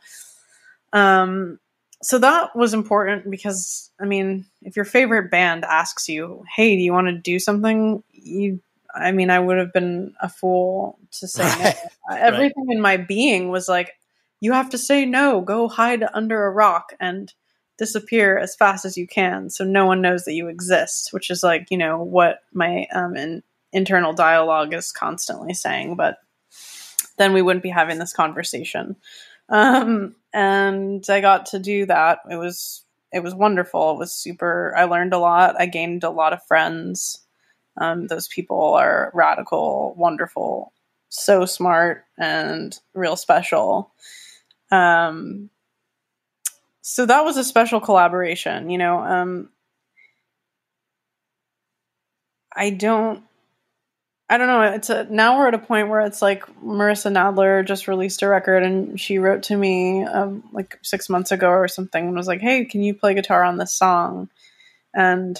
Um, 0.92 1.58
so 2.02 2.18
that 2.18 2.54
was 2.54 2.74
important 2.74 3.30
because 3.30 3.90
I 4.00 4.04
mean, 4.04 4.46
if 4.62 4.76
your 4.76 4.84
favorite 4.84 5.30
band 5.30 5.64
asks 5.64 6.08
you, 6.08 6.44
"Hey, 6.54 6.76
do 6.76 6.82
you 6.82 6.92
want 6.92 7.08
to 7.08 7.12
do 7.12 7.38
something?" 7.38 8.02
You, 8.12 8.60
I 8.94 9.12
mean, 9.12 9.30
I 9.30 9.40
would 9.40 9.58
have 9.58 9.72
been 9.72 10.14
a 10.20 10.28
fool 10.28 10.98
to 11.12 11.26
say 11.28 11.44
right. 11.44 11.76
no. 12.08 12.16
Everything 12.16 12.68
right. 12.68 12.76
in 12.76 12.80
my 12.80 12.96
being 12.96 13.50
was 13.50 13.68
like, 13.68 13.96
"You 14.40 14.52
have 14.52 14.70
to 14.70 14.78
say 14.78 15.04
no. 15.04 15.40
Go 15.40 15.68
hide 15.68 16.04
under 16.14 16.44
a 16.44 16.50
rock." 16.50 16.94
And 17.00 17.32
disappear 17.78 18.36
as 18.36 18.56
fast 18.56 18.84
as 18.84 18.96
you 18.96 19.06
can 19.06 19.48
so 19.48 19.64
no 19.64 19.86
one 19.86 20.02
knows 20.02 20.24
that 20.24 20.34
you 20.34 20.48
exist 20.48 21.12
which 21.12 21.30
is 21.30 21.42
like 21.42 21.66
you 21.70 21.78
know 21.78 22.02
what 22.02 22.40
my 22.52 22.86
um, 22.92 23.16
in, 23.16 23.42
internal 23.72 24.12
dialogue 24.12 24.74
is 24.74 24.92
constantly 24.92 25.54
saying 25.54 25.94
but 25.94 26.18
then 27.18 27.32
we 27.32 27.42
wouldn't 27.42 27.62
be 27.62 27.68
having 27.68 27.98
this 27.98 28.14
conversation. 28.14 28.96
Um, 29.50 30.14
and 30.32 31.04
i 31.08 31.20
got 31.20 31.46
to 31.46 31.58
do 31.58 31.86
that. 31.86 32.20
It 32.30 32.36
was 32.36 32.84
it 33.12 33.22
was 33.22 33.34
wonderful. 33.34 33.92
It 33.92 33.98
was 33.98 34.12
super 34.12 34.74
i 34.76 34.84
learned 34.84 35.12
a 35.12 35.18
lot. 35.18 35.56
I 35.60 35.66
gained 35.66 36.04
a 36.04 36.10
lot 36.10 36.32
of 36.32 36.44
friends. 36.46 37.20
Um, 37.76 38.06
those 38.06 38.28
people 38.28 38.74
are 38.74 39.10
radical 39.14 39.94
wonderful 39.96 40.72
so 41.10 41.46
smart 41.46 42.04
and 42.18 42.78
real 42.92 43.16
special. 43.16 43.92
Um, 44.70 45.48
so 46.88 47.04
that 47.04 47.22
was 47.22 47.36
a 47.36 47.44
special 47.44 47.80
collaboration 47.80 48.70
you 48.70 48.78
know 48.78 48.98
um 49.00 49.50
i 52.56 52.70
don't 52.70 53.22
i 54.30 54.38
don't 54.38 54.46
know 54.46 54.62
it's 54.62 54.88
a 54.88 55.04
now 55.10 55.36
we're 55.36 55.48
at 55.48 55.54
a 55.54 55.58
point 55.58 55.88
where 55.88 56.00
it's 56.00 56.22
like 56.22 56.46
marissa 56.62 57.12
nadler 57.12 57.64
just 57.64 57.88
released 57.88 58.22
a 58.22 58.28
record 58.28 58.62
and 58.62 58.98
she 58.98 59.18
wrote 59.18 59.42
to 59.42 59.54
me 59.54 60.02
um, 60.04 60.42
like 60.52 60.78
six 60.82 61.10
months 61.10 61.30
ago 61.30 61.50
or 61.50 61.68
something 61.68 62.06
and 62.06 62.16
was 62.16 62.26
like 62.26 62.40
hey 62.40 62.64
can 62.64 62.82
you 62.82 62.94
play 62.94 63.12
guitar 63.12 63.44
on 63.44 63.58
this 63.58 63.72
song? 63.72 64.30
And 64.94 65.38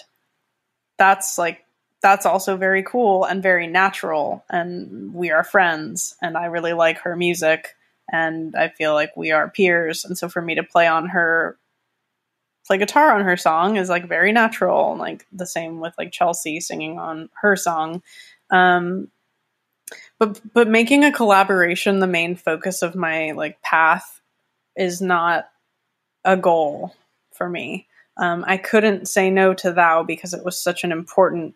that's 0.99 1.39
like 1.39 1.65
that's 2.03 2.27
also 2.27 2.59
very 2.59 2.83
cool 2.83 3.25
and 3.25 3.43
very 3.43 3.67
natural 3.67 4.45
and 4.51 5.15
we 5.15 5.31
are 5.31 5.43
friends 5.43 6.15
and 6.21 6.37
i 6.37 6.45
really 6.45 6.75
like 6.75 6.99
her 6.99 7.17
music 7.17 7.75
and 8.11 8.55
I 8.57 8.69
feel 8.69 8.95
like 8.95 9.17
we 9.17 9.31
are 9.31 9.51
peers. 9.51 10.05
And 10.05 10.17
so 10.17 10.29
for 10.29 10.41
me 10.41 10.55
to 10.55 10.63
play 10.63 10.87
on 10.87 11.09
her, 11.09 11.59
play 12.67 12.79
guitar 12.79 13.15
on 13.15 13.25
her 13.25 13.37
song 13.37 13.77
is 13.77 13.89
like 13.89 14.09
very 14.09 14.33
natural. 14.33 14.93
And 14.93 15.01
Like 15.01 15.27
the 15.33 15.47
same 15.47 15.81
with 15.81 15.95
like 15.99 16.13
Chelsea 16.13 16.61
singing 16.61 16.99
on 16.99 17.29
her 17.41 17.57
song. 17.57 18.03
Um, 18.51 19.09
but 20.19 20.41
but 20.53 20.69
making 20.69 21.05
a 21.05 21.13
collaboration 21.13 21.99
the 21.99 22.07
main 22.07 22.37
focus 22.37 22.83
of 22.83 22.95
my 22.95 23.33
like 23.33 23.61
path 23.63 24.21
is 24.77 25.01
not 25.01 25.49
a 26.25 26.37
goal 26.37 26.95
for 27.33 27.49
me. 27.49 27.87
Um, 28.17 28.45
I 28.47 28.57
couldn't 28.57 29.07
say 29.07 29.31
no 29.31 29.55
to 29.55 29.73
Thou 29.73 30.03
because 30.03 30.35
it 30.35 30.45
was 30.45 30.61
such 30.61 30.83
an 30.85 30.93
important 30.93 31.55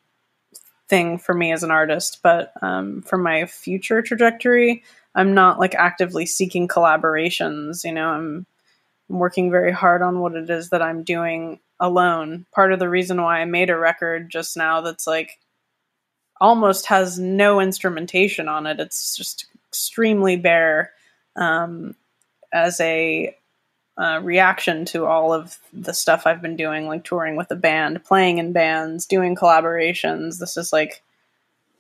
thing 0.93 1.19
for 1.19 1.35
me 1.35 1.53
as 1.53 1.65
an 1.65 1.73
artist. 1.73 2.21
But 2.23 2.53
um, 2.63 3.03
for 3.03 3.19
my 3.19 3.47
future 3.47 4.03
trajectory, 4.03 4.85
I'm 5.17 5.35
not 5.35 5.59
like 5.59 5.75
actively 5.75 6.27
seeking 6.27 6.69
collaborations. 6.69 7.85
You 7.85 7.95
know, 7.95 8.11
I'm, 8.11 8.47
I'm 9.11 9.19
working 9.19 9.51
very 9.51 9.73
hard 9.73 10.03
on 10.03 10.21
what 10.21 10.37
it 10.37 10.51
is 10.51 10.71
that 10.71 10.83
I'm 10.83 11.05
doing 11.05 11.61
alone. 11.81 12.47
Part 12.55 12.73
of 12.75 12.81
the 12.81 12.91
reason 12.91 13.23
why 13.23 13.41
I 13.41 13.47
made 13.47 13.71
a 13.71 13.79
record 13.79 14.31
just 14.31 14.57
now 14.57 14.83
that's 14.83 15.09
like 15.09 15.41
almost 16.41 16.87
has 16.87 17.19
no 17.19 17.61
instrumentation 17.61 18.49
on 18.49 18.67
it. 18.67 18.81
It's 18.81 19.17
just 19.17 19.47
extremely 19.71 20.37
bare. 20.37 20.93
um, 21.37 21.95
as 22.53 22.81
a 22.81 23.37
uh, 23.99 24.21
reaction 24.23 24.85
to 24.87 25.05
all 25.07 25.33
of 25.33 25.59
the 25.73 25.93
stuff 25.93 26.27
I've 26.27 26.43
been 26.43 26.57
doing, 26.57 26.87
like 26.87 27.05
touring 27.05 27.37
with 27.37 27.51
a 27.51 27.57
band, 27.57 28.05
playing 28.05 28.39
in 28.39 28.53
bands, 28.53 29.07
doing 29.07 29.37
collaborations. 29.37 30.39
This 30.39 30.57
is 30.57 30.73
like 30.73 31.03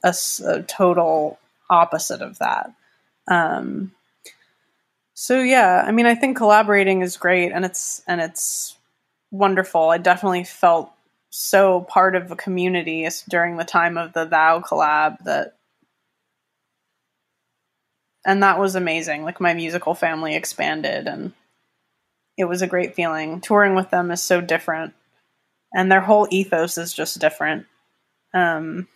a, 0.05 0.15
a 0.47 0.63
total 0.63 1.39
opposite 1.71 2.21
of 2.21 2.39
that. 2.39 2.73
Um, 3.29 3.93
so 5.15 5.41
yeah, 5.41 5.85
I 5.87 5.93
mean, 5.93 6.07
I 6.07 6.15
think 6.15 6.37
collaborating 6.37 7.03
is 7.03 7.17
great, 7.17 7.53
and 7.53 7.65
it's 7.65 8.03
and 8.07 8.21
it's 8.21 8.77
wonderful. 9.31 9.91
I 9.91 9.99
definitely 9.99 10.45
felt 10.45 10.93
so 11.31 11.81
part 11.83 12.15
of 12.15 12.31
a 12.31 12.37
community 12.37 13.09
during 13.29 13.57
the 13.57 13.65
time 13.65 13.97
of 13.97 14.13
the 14.13 14.27
Thou 14.27 14.61
collab 14.61 15.19
that 15.25 15.55
and 18.25 18.43
that 18.43 18.59
was 18.59 18.75
amazing. 18.75 19.25
Like 19.25 19.41
my 19.41 19.55
musical 19.55 19.95
family 19.95 20.35
expanded 20.35 21.09
and 21.09 21.33
it 22.37 22.45
was 22.45 22.63
a 22.63 22.67
great 22.67 22.95
feeling. 22.95 23.41
Touring 23.41 23.75
with 23.75 23.91
them 23.91 24.11
is 24.11 24.23
so 24.23 24.41
different 24.41 24.95
and 25.75 25.91
their 25.91 26.01
whole 26.01 26.29
ethos 26.31 26.79
is 26.79 26.93
just 26.93 27.19
different. 27.19 27.67
Um 28.35 28.89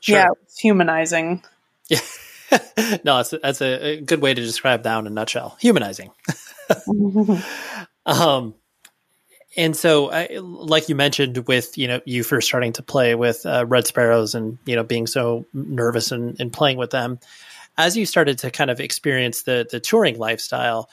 sure. 0.00 0.18
Yeah, 0.18 0.28
it's 0.42 0.58
humanizing. 0.58 1.42
Yeah. 1.88 2.00
no, 3.04 3.16
that's, 3.18 3.34
that's 3.42 3.60
a, 3.60 3.86
a, 3.86 4.00
good 4.00 4.20
way 4.20 4.34
to 4.34 4.40
describe 4.40 4.82
that 4.82 4.98
in 4.98 5.06
a 5.06 5.10
nutshell. 5.10 5.56
Humanizing. 5.60 6.10
um, 8.06 8.54
and 9.56 9.76
so, 9.76 10.10
I, 10.10 10.38
like 10.40 10.88
you 10.88 10.96
mentioned, 10.96 11.46
with 11.46 11.78
you 11.78 11.86
know 11.86 12.00
you 12.06 12.24
first 12.24 12.48
starting 12.48 12.72
to 12.74 12.82
play 12.82 13.14
with 13.14 13.46
uh, 13.46 13.66
Red 13.68 13.86
Sparowes 13.86 14.34
and 14.34 14.58
you 14.64 14.74
know 14.74 14.82
being 14.82 15.06
so 15.06 15.46
nervous 15.52 16.10
and, 16.10 16.40
and 16.40 16.52
playing 16.52 16.76
with 16.76 16.90
them, 16.90 17.20
as 17.78 17.96
you 17.96 18.04
started 18.04 18.38
to 18.38 18.50
kind 18.50 18.70
of 18.70 18.80
experience 18.80 19.42
the 19.42 19.66
the 19.70 19.80
touring 19.80 20.18
lifestyle, 20.18 20.88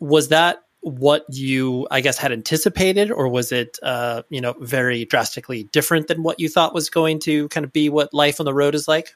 was 0.00 0.28
that 0.28 0.62
what 0.80 1.24
you 1.28 1.86
I 1.90 2.00
guess 2.00 2.18
had 2.18 2.32
anticipated, 2.32 3.10
or 3.10 3.28
was 3.28 3.52
it 3.52 3.78
uh, 3.82 4.22
you 4.30 4.40
know 4.40 4.54
very 4.60 5.04
drastically 5.04 5.64
different 5.64 6.08
than 6.08 6.22
what 6.22 6.40
you 6.40 6.48
thought 6.48 6.74
was 6.74 6.90
going 6.90 7.20
to 7.20 7.48
kind 7.48 7.64
of 7.64 7.72
be 7.72 7.88
what 7.88 8.12
life 8.12 8.40
on 8.40 8.44
the 8.44 8.54
road 8.54 8.74
is 8.74 8.88
like? 8.88 9.14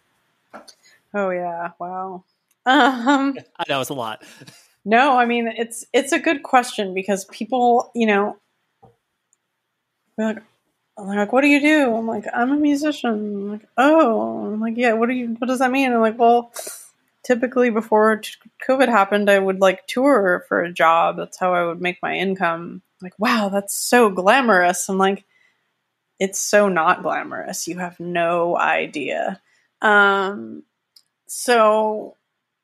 Oh 1.13 1.31
yeah, 1.31 1.71
wow. 1.79 2.25
Um, 2.69 3.39
I 3.57 3.65
know 3.69 3.81
it's 3.81 3.91
a 3.91 3.95
lot. 3.95 4.25
No, 4.85 5.17
I 5.17 5.25
mean 5.25 5.47
it's 5.47 5.85
it's 5.93 6.11
a 6.11 6.19
good 6.19 6.43
question 6.43 6.95
because 6.95 7.25
people, 7.27 7.93
you 7.95 8.07
know, 8.09 8.39
they're 10.17 10.35
like, 10.35 10.43
they're 10.97 11.17
like, 11.17 11.33
what 11.33 11.43
do 11.43 11.49
you 11.49 11.61
do? 11.61 11.95
I'm 11.95 12.07
like, 12.07 12.25
I'm 12.35 12.51
a 12.51 12.57
musician. 12.57 13.11
I'm 13.11 13.51
like, 13.53 13.69
oh, 13.77 14.47
I'm 14.47 14.61
like, 14.61 14.75
yeah. 14.77 14.95
What 14.95 15.09
do 15.09 15.15
you? 15.15 15.37
What 15.39 15.47
does 15.47 15.59
that 15.61 15.71
mean? 15.71 15.93
I'm 15.93 16.01
like, 16.01 16.19
well, 16.19 16.53
typically 17.27 17.71
before 17.71 18.23
COVID 18.67 18.89
happened, 18.89 19.29
I 19.29 19.39
would 19.39 19.61
like 19.61 19.87
tour 19.89 20.45
for 20.49 20.63
a 20.63 20.73
job. 20.73 21.17
That's 21.17 21.39
how 21.39 21.55
I 21.55 21.65
would 21.65 21.81
make 21.81 21.99
my 22.01 22.15
income. 22.15 22.83
Like, 23.03 23.15
wow, 23.19 23.49
that's 23.49 23.75
so 23.75 24.11
glamorous. 24.11 24.89
I'm 24.89 24.97
like, 24.97 25.25
it's 26.21 26.39
so 26.39 26.69
not 26.69 27.03
glamorous. 27.03 27.67
You 27.67 27.79
have 27.79 27.99
no 27.99 28.57
idea. 28.57 29.43
Um, 29.83 30.63
so 31.27 32.17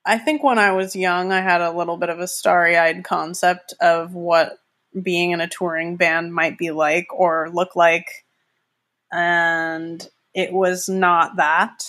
I 0.06 0.18
think 0.18 0.44
when 0.44 0.58
I 0.58 0.72
was 0.72 0.94
young, 0.94 1.32
I 1.32 1.40
had 1.40 1.60
a 1.60 1.72
little 1.72 1.96
bit 1.96 2.08
of 2.08 2.20
a 2.20 2.28
starry 2.28 2.78
eyed 2.78 3.02
concept 3.04 3.74
of 3.80 4.14
what 4.14 4.58
being 5.00 5.32
in 5.32 5.40
a 5.40 5.48
touring 5.48 5.96
band 5.96 6.32
might 6.32 6.56
be 6.56 6.70
like 6.70 7.08
or 7.12 7.50
look 7.52 7.74
like. 7.74 8.24
And 9.10 10.06
it 10.34 10.52
was 10.52 10.88
not 10.88 11.36
that. 11.36 11.84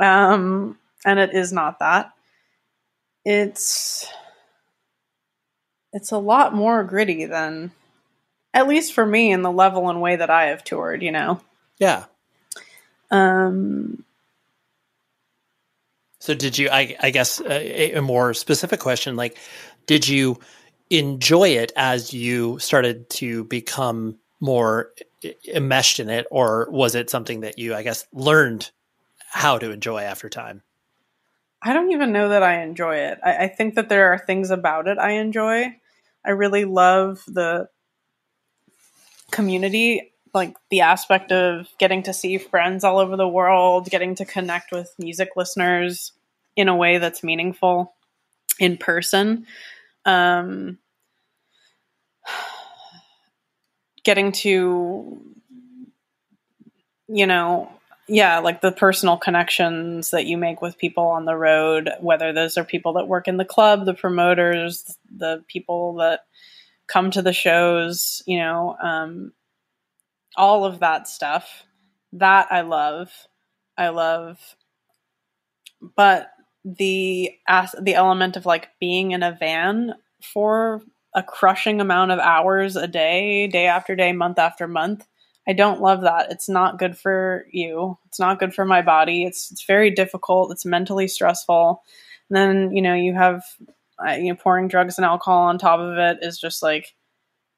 Um, 0.00 0.78
and 1.04 1.18
it 1.18 1.34
is 1.34 1.52
not 1.52 1.78
that. 1.80 2.12
It's 3.24 4.06
it's 5.92 6.12
a 6.12 6.18
lot 6.18 6.54
more 6.54 6.84
gritty 6.84 7.24
than 7.24 7.70
at 8.52 8.68
least 8.68 8.92
for 8.92 9.06
me 9.06 9.32
in 9.32 9.42
the 9.42 9.50
level 9.50 9.88
and 9.88 10.00
way 10.00 10.16
that 10.16 10.30
I 10.30 10.46
have 10.46 10.64
toured, 10.64 11.02
you 11.02 11.12
know. 11.12 11.40
Yeah. 11.78 12.04
Um 13.10 14.04
so 16.20 16.34
did 16.34 16.58
you 16.58 16.68
I 16.70 16.96
I 17.00 17.10
guess 17.10 17.40
a, 17.40 17.92
a 17.94 18.02
more 18.02 18.34
specific 18.34 18.80
question 18.80 19.16
like 19.16 19.38
did 19.86 20.08
you 20.08 20.38
enjoy 20.90 21.48
it 21.48 21.72
as 21.76 22.12
you 22.12 22.58
started 22.58 23.08
to 23.10 23.44
become 23.44 24.18
more 24.40 24.90
enmeshed 25.52 26.00
in 26.00 26.10
it 26.10 26.26
or 26.30 26.68
was 26.70 26.94
it 26.94 27.08
something 27.08 27.40
that 27.40 27.58
you 27.58 27.74
i 27.74 27.82
guess 27.82 28.06
learned 28.12 28.70
how 29.30 29.56
to 29.58 29.70
enjoy 29.70 30.00
after 30.02 30.28
time 30.28 30.62
i 31.64 31.72
don't 31.72 31.92
even 31.92 32.12
know 32.12 32.28
that 32.28 32.42
i 32.42 32.62
enjoy 32.62 32.96
it. 32.96 33.18
I, 33.24 33.44
I, 33.44 33.48
think 33.48 33.74
that 33.74 33.88
there 33.88 34.12
are 34.12 34.18
things 34.18 34.50
about 34.50 34.88
it 34.88 34.98
i 34.98 35.12
enjoy. 35.12 35.76
I 36.26 36.30
really 36.30 36.64
love 36.64 37.22
the 37.26 37.68
community 39.30 40.12
like 40.32 40.56
the 40.70 40.80
aspect 40.80 41.32
of 41.32 41.68
getting 41.78 42.02
to 42.04 42.12
see 42.12 42.38
friends 42.38 42.82
all 42.82 42.98
over 42.98 43.16
the 43.16 43.28
world 43.28 43.88
getting 43.90 44.14
to 44.16 44.24
connect 44.24 44.72
with 44.72 44.92
music 44.98 45.30
listeners 45.36 46.12
in 46.56 46.68
a 46.68 46.76
way 46.76 46.98
that's 46.98 47.22
meaningful 47.22 47.94
in 48.58 48.76
person. 48.76 49.46
Um, 50.04 50.78
getting 54.04 54.32
to, 54.32 55.20
you 57.08 57.26
know, 57.26 57.70
yeah, 58.08 58.38
like 58.38 58.60
the 58.60 58.72
personal 58.72 59.16
connections 59.16 60.10
that 60.10 60.26
you 60.26 60.36
make 60.36 60.60
with 60.60 60.78
people 60.78 61.04
on 61.04 61.24
the 61.24 61.36
road, 61.36 61.90
whether 62.00 62.32
those 62.32 62.58
are 62.58 62.64
people 62.64 62.94
that 62.94 63.08
work 63.08 63.28
in 63.28 63.36
the 63.38 63.44
club, 63.44 63.86
the 63.86 63.94
promoters, 63.94 64.96
the 65.16 65.42
people 65.48 65.94
that 65.96 66.20
come 66.86 67.10
to 67.10 67.22
the 67.22 67.32
shows, 67.32 68.22
you 68.26 68.38
know, 68.38 68.76
um, 68.82 69.32
all 70.36 70.64
of 70.64 70.80
that 70.80 71.08
stuff. 71.08 71.64
That 72.12 72.48
I 72.50 72.60
love. 72.62 73.10
I 73.76 73.88
love. 73.88 74.38
But 75.96 76.30
the 76.64 77.32
as 77.48 77.74
the 77.80 77.94
element 77.94 78.36
of 78.36 78.46
like 78.46 78.68
being 78.80 79.12
in 79.12 79.22
a 79.22 79.36
van 79.38 79.94
for 80.22 80.82
a 81.14 81.22
crushing 81.22 81.80
amount 81.80 82.10
of 82.10 82.18
hours 82.18 82.76
a 82.76 82.88
day, 82.88 83.46
day 83.46 83.66
after 83.66 83.96
day, 83.96 84.12
month 84.12 84.38
after 84.38 84.66
month. 84.68 85.06
I 85.46 85.52
don't 85.52 85.80
love 85.80 86.02
that. 86.02 86.30
It's 86.30 86.48
not 86.48 86.78
good 86.78 86.96
for 86.96 87.46
you. 87.50 87.98
It's 88.06 88.18
not 88.18 88.38
good 88.38 88.54
for 88.54 88.64
my 88.64 88.82
body. 88.82 89.24
It's 89.24 89.50
it's 89.50 89.64
very 89.64 89.90
difficult. 89.90 90.52
It's 90.52 90.64
mentally 90.64 91.08
stressful. 91.08 91.82
And 92.30 92.36
then 92.36 92.74
you 92.74 92.82
know 92.82 92.94
you 92.94 93.14
have 93.14 93.44
uh, 94.04 94.12
you 94.12 94.30
know 94.30 94.36
pouring 94.36 94.68
drugs 94.68 94.98
and 94.98 95.04
alcohol 95.04 95.44
on 95.44 95.58
top 95.58 95.80
of 95.80 95.98
it 95.98 96.18
is 96.22 96.38
just 96.38 96.62
like 96.62 96.94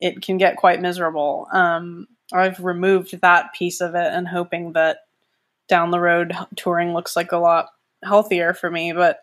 it 0.01 0.21
can 0.23 0.37
get 0.37 0.57
quite 0.57 0.83
miserable. 0.83 1.47
Um, 1.53 2.09
I've 2.33 2.61
removed 2.61 3.21
that 3.21 3.55
piece 3.55 3.81
of 3.81 3.95
it 3.95 4.13
and 4.13 4.27
hoping 4.27 4.73
that 4.73 4.99
down 5.69 5.91
the 5.91 6.01
road 6.01 6.37
touring 6.57 6.93
looks 6.93 7.17
like 7.17 7.33
a 7.33 7.39
lot 7.39 7.69
healthier 8.05 8.53
for 8.53 8.71
me, 8.71 8.93
but 8.93 9.21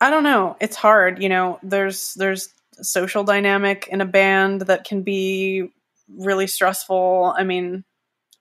I 0.00 0.10
don't 0.10 0.24
know. 0.24 0.56
It's 0.60 0.76
hard, 0.76 1.22
you 1.22 1.28
know. 1.28 1.58
There's 1.62 2.14
there's 2.14 2.52
social 2.80 3.24
dynamic 3.24 3.88
in 3.90 4.00
a 4.00 4.06
band 4.06 4.62
that 4.62 4.84
can 4.84 5.02
be 5.02 5.72
really 6.16 6.46
stressful. 6.46 7.34
I 7.36 7.44
mean, 7.44 7.84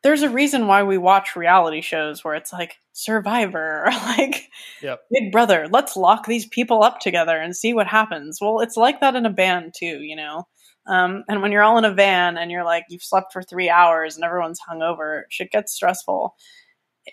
there's 0.04 0.22
a 0.22 0.30
reason 0.30 0.68
why 0.68 0.84
we 0.84 0.98
watch 0.98 1.36
reality 1.36 1.82
shows 1.82 2.24
where 2.24 2.36
it's 2.36 2.54
like 2.54 2.76
Survivor 2.94 3.86
or 3.86 3.92
like 3.92 4.50
yep. 4.82 5.02
Big 5.12 5.32
Brother. 5.32 5.68
Let's 5.70 5.98
lock 5.98 6.26
these 6.26 6.46
people 6.46 6.84
up 6.84 7.00
together 7.00 7.38
and 7.38 7.56
see 7.56 7.74
what 7.74 7.88
happens. 7.88 8.40
Well, 8.42 8.60
it's 8.60 8.78
like 8.78 9.02
that 9.02 9.16
in 9.16 9.26
a 9.26 9.32
band 9.32 9.74
too, 9.78 10.02
you 10.02 10.16
know. 10.16 10.48
Um, 10.88 11.26
and 11.28 11.42
when 11.42 11.52
you're 11.52 11.64
all 11.64 11.78
in 11.78 11.86
a 11.86 11.94
van 11.94 12.38
and 12.38 12.50
you're 12.50 12.64
like 12.64 12.86
you've 12.90 13.04
slept 13.04 13.34
for 13.34 13.44
three 13.44 13.70
hours 13.70 14.16
and 14.16 14.24
everyone's 14.24 14.62
hungover, 14.62 15.24
shit 15.30 15.52
gets 15.52 15.74
stressful 15.74 16.36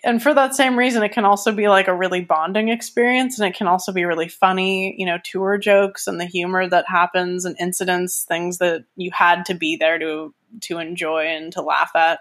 and 0.03 0.21
for 0.21 0.33
that 0.33 0.55
same 0.55 0.77
reason, 0.77 1.03
it 1.03 1.11
can 1.11 1.25
also 1.25 1.51
be 1.51 1.67
like 1.67 1.87
a 1.87 1.95
really 1.95 2.21
bonding 2.21 2.69
experience, 2.69 3.39
and 3.39 3.47
it 3.47 3.57
can 3.57 3.67
also 3.67 3.91
be 3.91 4.05
really 4.05 4.27
funny. 4.27 4.95
You 4.97 5.05
know, 5.05 5.17
tour 5.23 5.57
jokes 5.57 6.07
and 6.07 6.19
the 6.19 6.25
humor 6.25 6.67
that 6.67 6.85
happens, 6.87 7.45
and 7.45 7.55
incidents, 7.59 8.25
things 8.27 8.57
that 8.59 8.85
you 8.95 9.11
had 9.11 9.45
to 9.45 9.53
be 9.53 9.75
there 9.75 9.99
to 9.99 10.33
to 10.61 10.79
enjoy 10.79 11.25
and 11.27 11.51
to 11.53 11.61
laugh 11.61 11.91
at. 11.95 12.19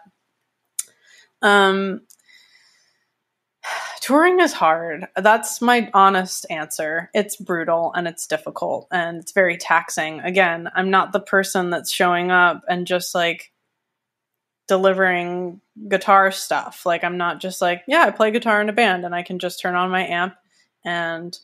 Um, 1.42 2.02
touring 4.00 4.40
is 4.40 4.52
hard. 4.52 5.06
That's 5.16 5.62
my 5.62 5.90
honest 5.94 6.46
answer. 6.50 7.10
It's 7.14 7.36
brutal 7.36 7.92
and 7.94 8.06
it's 8.06 8.26
difficult 8.26 8.86
and 8.90 9.18
it's 9.18 9.32
very 9.32 9.56
taxing. 9.56 10.20
Again, 10.20 10.68
I'm 10.74 10.90
not 10.90 11.12
the 11.12 11.20
person 11.20 11.70
that's 11.70 11.92
showing 11.92 12.30
up 12.30 12.62
and 12.68 12.86
just 12.86 13.14
like 13.14 13.52
delivering 14.68 15.60
guitar 15.88 16.30
stuff. 16.30 16.86
Like 16.86 17.04
I'm 17.04 17.18
not 17.18 17.40
just 17.40 17.60
like, 17.60 17.82
yeah, 17.86 18.02
I 18.02 18.10
play 18.10 18.30
guitar 18.30 18.60
in 18.60 18.68
a 18.68 18.72
band 18.72 19.04
and 19.04 19.14
I 19.14 19.22
can 19.22 19.38
just 19.38 19.60
turn 19.60 19.74
on 19.74 19.90
my 19.90 20.06
amp 20.06 20.34
and 20.84 21.36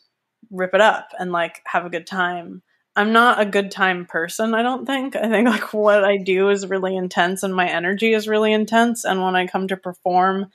rip 0.49 0.73
it 0.73 0.81
up 0.81 1.09
and 1.19 1.31
like 1.31 1.61
have 1.65 1.85
a 1.85 1.89
good 1.89 2.07
time. 2.07 2.61
I'm 2.95 3.13
not 3.13 3.39
a 3.39 3.45
good 3.45 3.71
time 3.71 4.05
person, 4.05 4.53
I 4.53 4.63
don't 4.63 4.85
think. 4.85 5.15
I 5.15 5.29
think 5.29 5.47
like 5.49 5.73
what 5.73 6.03
I 6.03 6.17
do 6.17 6.49
is 6.49 6.67
really 6.67 6.95
intense 6.95 7.43
and 7.43 7.55
my 7.55 7.67
energy 7.69 8.13
is 8.13 8.27
really 8.27 8.53
intense 8.53 9.05
and 9.05 9.21
when 9.21 9.35
I 9.35 9.47
come 9.47 9.67
to 9.67 9.77
perform, 9.77 10.47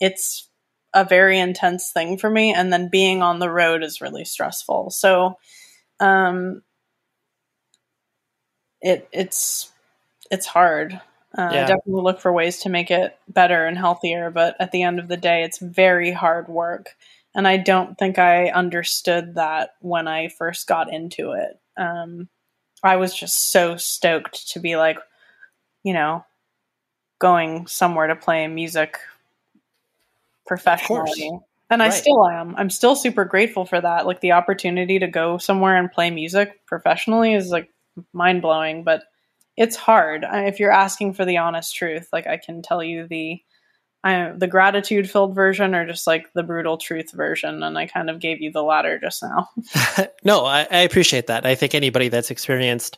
it's 0.00 0.48
a 0.94 1.04
very 1.04 1.38
intense 1.38 1.92
thing 1.92 2.18
for 2.18 2.28
me 2.28 2.52
and 2.52 2.72
then 2.72 2.88
being 2.90 3.22
on 3.22 3.38
the 3.38 3.50
road 3.50 3.84
is 3.84 4.00
really 4.00 4.24
stressful 4.24 4.90
so 4.90 5.34
um 6.00 6.62
it 8.80 9.08
it's 9.12 9.70
it's 10.30 10.46
hard 10.46 11.00
uh, 11.38 11.48
Yeah. 11.52 11.64
i 11.64 11.66
definitely 11.66 12.02
look 12.02 12.20
for 12.20 12.32
ways 12.32 12.58
to 12.60 12.68
make 12.68 12.90
it 12.90 13.18
better 13.28 13.66
and 13.66 13.78
healthier 13.78 14.30
but 14.30 14.56
at 14.60 14.72
the 14.72 14.82
end 14.82 14.98
of 14.98 15.08
the 15.08 15.16
day 15.16 15.42
it's 15.44 15.58
very 15.58 16.10
hard 16.12 16.48
work 16.48 16.96
and 17.34 17.46
i 17.46 17.56
don't 17.56 17.98
think 17.98 18.18
i 18.18 18.48
understood 18.50 19.34
that 19.36 19.74
when 19.80 20.08
i 20.08 20.28
first 20.28 20.66
got 20.66 20.92
into 20.92 21.32
it 21.32 21.58
um 21.76 22.28
i 22.82 22.96
was 22.96 23.14
just 23.14 23.50
so 23.52 23.76
stoked 23.76 24.48
to 24.50 24.60
be 24.60 24.76
like 24.76 24.98
you 25.84 25.92
know 25.92 26.24
going 27.18 27.66
somewhere 27.66 28.06
to 28.08 28.16
play 28.16 28.46
music 28.48 28.98
professionally. 30.46 31.30
And 31.70 31.82
I 31.82 31.90
still 31.90 32.26
am. 32.26 32.56
I'm 32.56 32.70
still 32.70 32.96
super 32.96 33.24
grateful 33.24 33.64
for 33.64 33.80
that. 33.80 34.04
Like 34.06 34.20
the 34.20 34.32
opportunity 34.32 34.98
to 34.98 35.06
go 35.06 35.38
somewhere 35.38 35.76
and 35.76 35.92
play 35.92 36.10
music 36.10 36.66
professionally 36.66 37.34
is 37.34 37.50
like 37.50 37.70
mind 38.12 38.42
blowing, 38.42 38.82
but 38.82 39.04
it's 39.60 39.76
hard. 39.76 40.24
If 40.26 40.58
you're 40.58 40.72
asking 40.72 41.12
for 41.12 41.26
the 41.26 41.36
honest 41.36 41.76
truth, 41.76 42.08
like 42.14 42.26
I 42.26 42.38
can 42.38 42.62
tell 42.62 42.82
you 42.82 43.06
the 43.06 43.42
I, 44.02 44.32
the 44.34 44.46
gratitude 44.46 45.10
filled 45.10 45.34
version 45.34 45.74
or 45.74 45.86
just 45.86 46.06
like 46.06 46.32
the 46.32 46.42
brutal 46.42 46.78
truth 46.78 47.12
version, 47.12 47.62
and 47.62 47.76
I 47.76 47.86
kind 47.86 48.08
of 48.08 48.20
gave 48.20 48.40
you 48.40 48.50
the 48.50 48.62
latter 48.62 48.98
just 48.98 49.22
now. 49.22 49.50
no, 50.24 50.46
I, 50.46 50.66
I 50.70 50.78
appreciate 50.78 51.26
that. 51.26 51.44
I 51.44 51.54
think 51.54 51.74
anybody 51.74 52.08
that's 52.08 52.30
experienced 52.30 52.96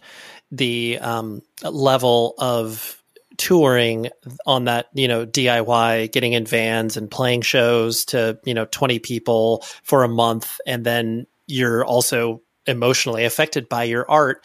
the 0.53 1.01
um, 1.01 1.43
level 1.65 2.35
of 2.39 3.03
touring 3.39 4.11
on 4.47 4.67
that, 4.67 4.87
you 4.95 5.09
know, 5.09 5.27
DIY, 5.27 6.13
getting 6.13 6.35
in 6.35 6.47
vans 6.47 6.97
and 6.97 7.11
playing 7.11 7.41
shows 7.41 8.05
to, 8.05 8.39
you 8.45 8.55
know, 8.55 8.67
20 8.67 9.01
people 9.01 9.65
for 9.83 10.05
a 10.05 10.09
month, 10.09 10.61
and 10.65 10.87
then 10.87 11.27
you're 11.49 11.85
also 11.85 12.41
emotionally 12.67 13.25
affected 13.25 13.69
by 13.69 13.83
your 13.83 14.09
art. 14.09 14.45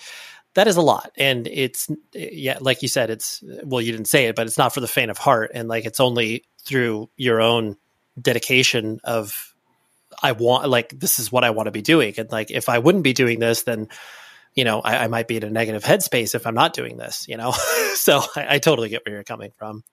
That 0.57 0.67
is 0.67 0.75
a 0.75 0.81
lot. 0.81 1.11
And 1.15 1.45
it's, 1.45 1.87
yeah, 2.13 2.57
like 2.59 2.81
you 2.81 2.87
said, 2.87 3.11
it's, 3.11 3.43
well, 3.63 3.79
you 3.79 3.91
didn't 3.91 4.07
say 4.07 4.25
it, 4.25 4.35
but 4.35 4.47
it's 4.47 4.57
not 4.57 4.73
for 4.73 4.79
the 4.79 4.87
faint 4.87 5.11
of 5.11 5.19
heart. 5.19 5.51
And 5.53 5.67
like, 5.67 5.85
it's 5.85 5.99
only 5.99 6.45
through 6.65 7.11
your 7.15 7.41
own 7.41 7.77
dedication 8.19 8.99
of, 9.03 9.53
I 10.23 10.31
want, 10.31 10.67
like, 10.67 10.97
this 10.97 11.19
is 11.19 11.31
what 11.31 11.43
I 11.43 11.51
want 11.51 11.67
to 11.67 11.71
be 11.71 11.83
doing. 11.83 12.15
And 12.17 12.31
like, 12.31 12.49
if 12.49 12.69
I 12.69 12.79
wouldn't 12.79 13.03
be 13.03 13.13
doing 13.13 13.37
this, 13.37 13.61
then, 13.63 13.87
you 14.55 14.63
know, 14.63 14.81
I, 14.81 15.03
I 15.03 15.07
might 15.09 15.27
be 15.27 15.37
in 15.37 15.43
a 15.43 15.51
negative 15.51 15.83
headspace 15.83 16.33
if 16.33 16.47
I'm 16.47 16.55
not 16.55 16.73
doing 16.73 16.97
this, 16.97 17.27
you 17.27 17.37
know? 17.37 17.51
so 17.93 18.23
I, 18.35 18.55
I 18.55 18.57
totally 18.57 18.89
get 18.89 19.05
where 19.05 19.13
you're 19.13 19.23
coming 19.23 19.51
from. 19.59 19.83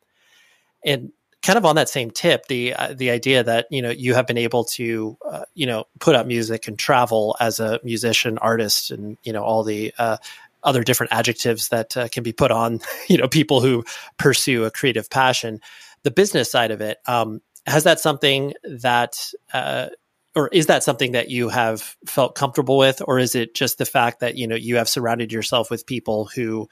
And 0.82 1.12
kind 1.42 1.58
of 1.58 1.66
on 1.66 1.76
that 1.76 1.90
same 1.90 2.10
tip, 2.10 2.46
the, 2.46 2.72
uh, 2.72 2.94
the 2.96 3.10
idea 3.10 3.44
that, 3.44 3.66
you 3.70 3.82
know, 3.82 3.90
you 3.90 4.14
have 4.14 4.26
been 4.26 4.38
able 4.38 4.64
to, 4.64 5.18
uh, 5.30 5.44
you 5.52 5.66
know, 5.66 5.84
put 6.00 6.16
out 6.16 6.26
music 6.26 6.68
and 6.68 6.78
travel 6.78 7.36
as 7.38 7.60
a 7.60 7.80
musician, 7.84 8.38
artist, 8.38 8.90
and, 8.90 9.18
you 9.24 9.34
know, 9.34 9.44
all 9.44 9.62
the, 9.62 9.92
uh, 9.98 10.16
other 10.64 10.82
different 10.82 11.12
adjectives 11.12 11.68
that 11.68 11.96
uh, 11.96 12.08
can 12.08 12.22
be 12.22 12.32
put 12.32 12.50
on, 12.50 12.80
you 13.08 13.18
know, 13.18 13.28
people 13.28 13.60
who 13.60 13.84
pursue 14.18 14.64
a 14.64 14.70
creative 14.70 15.10
passion. 15.10 15.60
The 16.02 16.10
business 16.10 16.50
side 16.50 16.70
of 16.70 16.80
it, 16.80 16.98
um, 17.06 17.40
has 17.66 17.84
that 17.84 18.00
something 18.00 18.54
that, 18.64 19.30
uh, 19.52 19.88
or 20.34 20.48
is 20.48 20.66
that 20.66 20.82
something 20.82 21.12
that 21.12 21.30
you 21.30 21.48
have 21.48 21.96
felt 22.06 22.34
comfortable 22.34 22.76
with, 22.76 23.00
or 23.06 23.18
is 23.18 23.34
it 23.34 23.54
just 23.54 23.78
the 23.78 23.86
fact 23.86 24.20
that 24.20 24.36
you 24.36 24.46
know 24.46 24.56
you 24.56 24.76
have 24.76 24.88
surrounded 24.88 25.32
yourself 25.32 25.70
with 25.70 25.86
people 25.86 26.26
who 26.26 26.68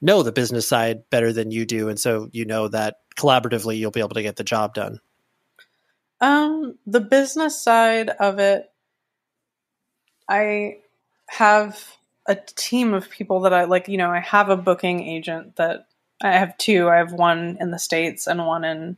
know 0.00 0.22
the 0.22 0.32
business 0.32 0.66
side 0.66 1.02
better 1.10 1.32
than 1.32 1.50
you 1.50 1.66
do, 1.66 1.88
and 1.88 1.98
so 1.98 2.28
you 2.32 2.46
know 2.46 2.68
that 2.68 2.96
collaboratively 3.16 3.76
you'll 3.76 3.90
be 3.90 4.00
able 4.00 4.10
to 4.10 4.22
get 4.22 4.36
the 4.36 4.44
job 4.44 4.72
done? 4.72 5.00
Um, 6.20 6.78
the 6.86 7.00
business 7.00 7.60
side 7.60 8.08
of 8.08 8.38
it, 8.38 8.70
I 10.28 10.78
have 11.28 11.96
a 12.26 12.36
team 12.36 12.94
of 12.94 13.10
people 13.10 13.40
that 13.40 13.52
I 13.52 13.64
like. 13.64 13.88
You 13.88 13.98
know, 13.98 14.10
I 14.10 14.20
have 14.20 14.48
a 14.48 14.56
booking 14.56 15.06
agent 15.06 15.56
that 15.56 15.86
I 16.22 16.32
have 16.32 16.56
two. 16.58 16.88
I 16.88 16.96
have 16.96 17.12
one 17.12 17.56
in 17.60 17.70
the 17.70 17.78
states 17.78 18.26
and 18.26 18.46
one 18.46 18.64
in 18.64 18.96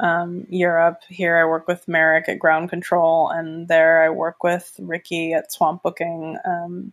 um, 0.00 0.46
Europe. 0.48 1.02
Here, 1.08 1.36
I 1.36 1.44
work 1.44 1.68
with 1.68 1.88
Merrick 1.88 2.28
at 2.28 2.38
Ground 2.38 2.70
Control, 2.70 3.28
and 3.30 3.68
there 3.68 4.02
I 4.02 4.10
work 4.10 4.42
with 4.42 4.74
Ricky 4.78 5.32
at 5.32 5.52
Swamp 5.52 5.82
Booking. 5.82 6.38
Um, 6.44 6.92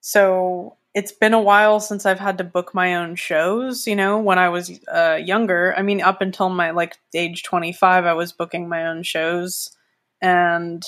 so 0.00 0.76
it's 0.94 1.12
been 1.12 1.34
a 1.34 1.40
while 1.40 1.80
since 1.80 2.06
I've 2.06 2.18
had 2.18 2.38
to 2.38 2.44
book 2.44 2.74
my 2.74 2.96
own 2.96 3.14
shows. 3.14 3.86
You 3.86 3.94
know, 3.94 4.18
when 4.18 4.38
I 4.38 4.48
was 4.48 4.80
uh, 4.88 5.18
younger, 5.22 5.74
I 5.76 5.82
mean, 5.82 6.00
up 6.00 6.20
until 6.22 6.48
my 6.48 6.70
like 6.70 6.96
age 7.14 7.42
twenty 7.42 7.72
five, 7.72 8.04
I 8.04 8.14
was 8.14 8.32
booking 8.32 8.68
my 8.68 8.86
own 8.86 9.02
shows, 9.02 9.76
and 10.20 10.82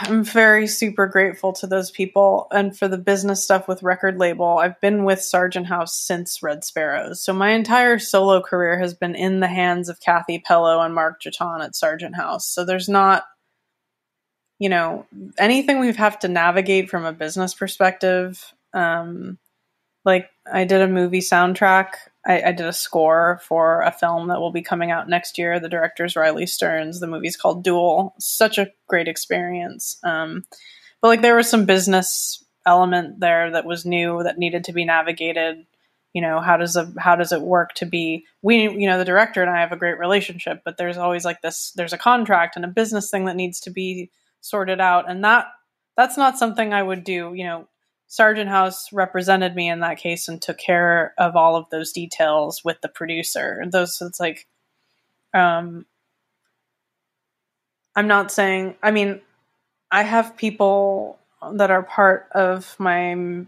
I'm 0.00 0.24
very 0.24 0.66
super 0.66 1.06
grateful 1.06 1.52
to 1.54 1.66
those 1.66 1.90
people. 1.90 2.48
And 2.50 2.76
for 2.76 2.88
the 2.88 2.98
business 2.98 3.42
stuff 3.42 3.66
with 3.66 3.82
record 3.82 4.18
label, 4.18 4.58
I've 4.58 4.80
been 4.80 5.04
with 5.04 5.22
Sargent 5.22 5.66
House 5.66 5.98
since 5.98 6.42
Red 6.42 6.64
Sparowes. 6.64 7.22
So 7.22 7.32
my 7.32 7.50
entire 7.50 7.98
solo 7.98 8.40
career 8.40 8.78
has 8.78 8.94
been 8.94 9.14
in 9.14 9.40
the 9.40 9.46
hands 9.46 9.88
of 9.88 10.00
Cathy 10.00 10.38
Pellow 10.38 10.84
and 10.84 10.94
Mark 10.94 11.20
Jaton 11.22 11.64
at 11.64 11.74
Sargent 11.74 12.14
House. 12.14 12.46
So 12.46 12.64
there's 12.64 12.88
not, 12.88 13.24
you 14.58 14.68
know, 14.68 15.06
anything 15.38 15.80
we 15.80 15.92
have 15.92 16.18
to 16.20 16.28
navigate 16.28 16.90
from 16.90 17.04
a 17.04 17.12
business 17.12 17.54
perspective. 17.54 18.52
Um, 18.72 19.38
like 20.04 20.30
I 20.50 20.64
did 20.64 20.82
a 20.82 20.88
movie 20.88 21.20
soundtrack. 21.20 21.94
I, 22.26 22.42
I 22.46 22.52
did 22.52 22.66
a 22.66 22.72
score 22.72 23.40
for 23.46 23.82
a 23.82 23.92
film 23.92 24.28
that 24.28 24.40
will 24.40 24.50
be 24.50 24.62
coming 24.62 24.90
out 24.90 25.08
next 25.08 25.38
year. 25.38 25.60
The 25.60 25.68
director's 25.68 26.16
Riley 26.16 26.46
Stearns. 26.46 27.00
The 27.00 27.06
movie's 27.06 27.36
called 27.36 27.62
Dual. 27.62 28.14
Such 28.18 28.58
a 28.58 28.70
great 28.88 29.08
experience. 29.08 29.98
Um, 30.02 30.44
but 31.00 31.08
like 31.08 31.22
there 31.22 31.36
was 31.36 31.48
some 31.48 31.66
business 31.66 32.42
element 32.66 33.20
there 33.20 33.52
that 33.52 33.64
was 33.64 33.86
new 33.86 34.22
that 34.24 34.38
needed 34.38 34.64
to 34.64 34.72
be 34.72 34.84
navigated. 34.84 35.66
You 36.12 36.22
know, 36.22 36.40
how 36.40 36.56
does 36.56 36.76
a 36.76 36.92
how 36.98 37.14
does 37.14 37.30
it 37.30 37.42
work 37.42 37.74
to 37.74 37.86
be 37.86 38.24
we 38.42 38.62
you 38.62 38.88
know 38.88 38.98
the 38.98 39.04
director 39.04 39.42
and 39.42 39.50
I 39.50 39.60
have 39.60 39.72
a 39.72 39.76
great 39.76 39.98
relationship, 39.98 40.62
but 40.64 40.76
there's 40.76 40.96
always 40.96 41.24
like 41.24 41.42
this 41.42 41.72
there's 41.76 41.92
a 41.92 41.98
contract 41.98 42.56
and 42.56 42.64
a 42.64 42.68
business 42.68 43.10
thing 43.10 43.26
that 43.26 43.36
needs 43.36 43.60
to 43.60 43.70
be 43.70 44.10
sorted 44.40 44.80
out, 44.80 45.08
and 45.08 45.22
that 45.24 45.46
that's 45.96 46.16
not 46.16 46.38
something 46.38 46.72
I 46.72 46.82
would 46.82 47.04
do. 47.04 47.32
You 47.34 47.44
know, 47.44 47.68
Sargent 48.08 48.48
House 48.50 48.92
represented 48.92 49.54
me 49.56 49.68
in 49.68 49.80
that 49.80 49.98
case 49.98 50.28
and 50.28 50.40
took 50.40 50.58
care 50.58 51.14
of 51.18 51.36
all 51.36 51.56
of 51.56 51.70
those 51.70 51.92
details 51.92 52.64
with 52.64 52.80
the 52.82 52.88
producer. 52.88 53.64
Those 53.70 54.00
it's 54.02 54.20
like 54.20 54.46
um 55.34 55.86
I'm 57.96 58.08
not 58.08 58.32
saying 58.32 58.76
I 58.82 58.90
mean 58.92 59.20
I 59.90 60.02
have 60.04 60.36
people 60.36 61.18
that 61.54 61.70
are 61.70 61.84
part 61.84 62.28
of 62.34 62.76
my 62.78 63.46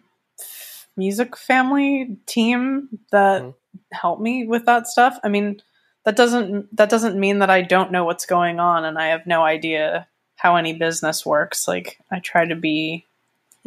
music 0.96 1.36
family 1.36 2.18
team 2.26 2.88
that 3.12 3.42
Mhm. 3.42 3.54
help 3.92 4.20
me 4.20 4.46
with 4.46 4.66
that 4.66 4.88
stuff. 4.88 5.18
I 5.24 5.28
mean 5.30 5.62
that 6.04 6.16
doesn't 6.16 6.76
that 6.76 6.90
doesn't 6.90 7.20
mean 7.20 7.40
that 7.40 7.50
I 7.50 7.62
don't 7.62 7.92
know 7.92 8.04
what's 8.04 8.26
going 8.26 8.60
on 8.60 8.84
and 8.86 8.98
I 8.98 9.08
have 9.08 9.26
no 9.26 9.44
idea 9.44 10.08
how 10.36 10.56
any 10.56 10.74
business 10.74 11.26
works. 11.26 11.68
Like 11.68 11.98
I 12.12 12.20
try 12.20 12.46
to 12.46 12.56
be 12.56 13.06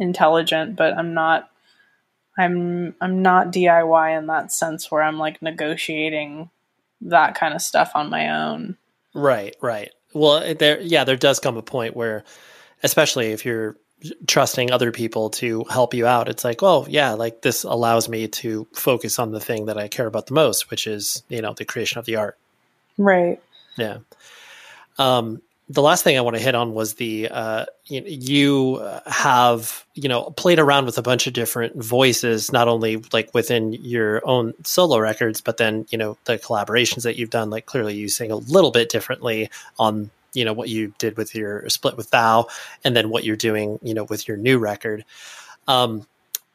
intelligent, 0.02 0.76
but 0.76 0.96
I'm 0.98 1.14
not 1.14 1.48
I'm 2.38 2.94
I'm 3.00 3.22
not 3.22 3.52
DIY 3.52 4.18
in 4.18 4.26
that 4.26 4.52
sense 4.52 4.90
where 4.90 5.02
I'm 5.02 5.18
like 5.18 5.42
negotiating 5.42 6.50
that 7.02 7.34
kind 7.34 7.54
of 7.54 7.62
stuff 7.62 7.92
on 7.94 8.10
my 8.10 8.30
own. 8.30 8.76
Right, 9.14 9.54
right. 9.60 9.90
Well, 10.14 10.54
there, 10.54 10.80
yeah, 10.80 11.04
there 11.04 11.16
does 11.16 11.40
come 11.40 11.56
a 11.56 11.62
point 11.62 11.96
where, 11.96 12.24
especially 12.82 13.32
if 13.32 13.44
you're 13.44 13.76
trusting 14.26 14.70
other 14.70 14.92
people 14.92 15.30
to 15.30 15.64
help 15.64 15.94
you 15.94 16.06
out, 16.06 16.28
it's 16.28 16.44
like, 16.44 16.62
oh, 16.62 16.86
yeah, 16.88 17.12
like 17.12 17.42
this 17.42 17.64
allows 17.64 18.08
me 18.08 18.28
to 18.28 18.66
focus 18.72 19.18
on 19.18 19.30
the 19.30 19.40
thing 19.40 19.66
that 19.66 19.78
I 19.78 19.88
care 19.88 20.06
about 20.06 20.26
the 20.26 20.34
most, 20.34 20.70
which 20.70 20.86
is, 20.86 21.22
you 21.28 21.42
know, 21.42 21.54
the 21.54 21.64
creation 21.64 21.98
of 21.98 22.04
the 22.04 22.16
art. 22.16 22.38
Right. 22.98 23.40
Yeah. 23.76 23.98
Um, 24.98 25.40
the 25.68 25.82
last 25.82 26.04
thing 26.04 26.18
I 26.18 26.20
want 26.20 26.36
to 26.36 26.42
hit 26.42 26.54
on 26.54 26.74
was 26.74 26.94
the 26.94 27.28
uh, 27.28 27.66
you, 27.86 28.78
uh, 28.80 29.00
have 29.06 29.86
you 29.94 30.08
know 30.08 30.24
played 30.30 30.58
around 30.58 30.86
with 30.86 30.98
a 30.98 31.02
bunch 31.02 31.26
of 31.26 31.32
different 31.32 31.76
voices, 31.82 32.52
not 32.52 32.68
only 32.68 33.02
like 33.12 33.32
within 33.32 33.72
your 33.72 34.26
own 34.28 34.54
solo 34.64 34.98
records, 34.98 35.40
but 35.40 35.56
then 35.56 35.86
you 35.90 35.98
know 35.98 36.18
the 36.24 36.38
collaborations 36.38 37.04
that 37.04 37.16
you've 37.16 37.30
done. 37.30 37.50
Like 37.50 37.66
clearly, 37.66 37.94
you 37.94 38.08
sing 38.08 38.30
a 38.30 38.36
little 38.36 38.70
bit 38.70 38.88
differently 38.88 39.50
on 39.78 40.10
you 40.34 40.44
know 40.44 40.52
what 40.52 40.68
you 40.68 40.94
did 40.98 41.16
with 41.16 41.34
your 41.34 41.68
split 41.68 41.96
with 41.96 42.10
Thou, 42.10 42.48
and 42.84 42.96
then 42.96 43.08
what 43.08 43.24
you're 43.24 43.36
doing 43.36 43.78
you 43.82 43.94
know 43.94 44.04
with 44.04 44.26
your 44.28 44.36
new 44.36 44.58
record. 44.58 45.04
Um, 45.68 46.06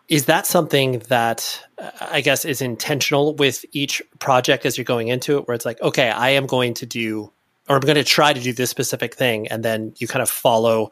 is 0.10 0.26
that 0.26 0.46
something 0.46 1.00
that 1.08 1.66
uh, 1.78 1.92
I 2.00 2.22
guess 2.22 2.46
is 2.46 2.62
intentional 2.62 3.36
with 3.36 3.66
each 3.72 4.02
project 4.20 4.66
as 4.66 4.78
you're 4.78 4.86
going 4.86 5.08
into 5.08 5.38
it, 5.38 5.48
where 5.48 5.56
it's 5.56 5.66
like, 5.66 5.82
okay, 5.82 6.10
I 6.10 6.30
am 6.30 6.46
going 6.46 6.76
to 6.76 6.86
do 6.86 7.32
or 7.68 7.76
I'm 7.76 7.82
going 7.82 7.96
to 7.96 8.04
try 8.04 8.34
to 8.34 8.40
do 8.40 8.54
this 8.54 8.70
specific 8.70 9.16
thing, 9.16 9.48
and 9.48 9.64
then 9.64 9.94
you 9.98 10.08
kind 10.08 10.22
of 10.22 10.30
follow 10.30 10.92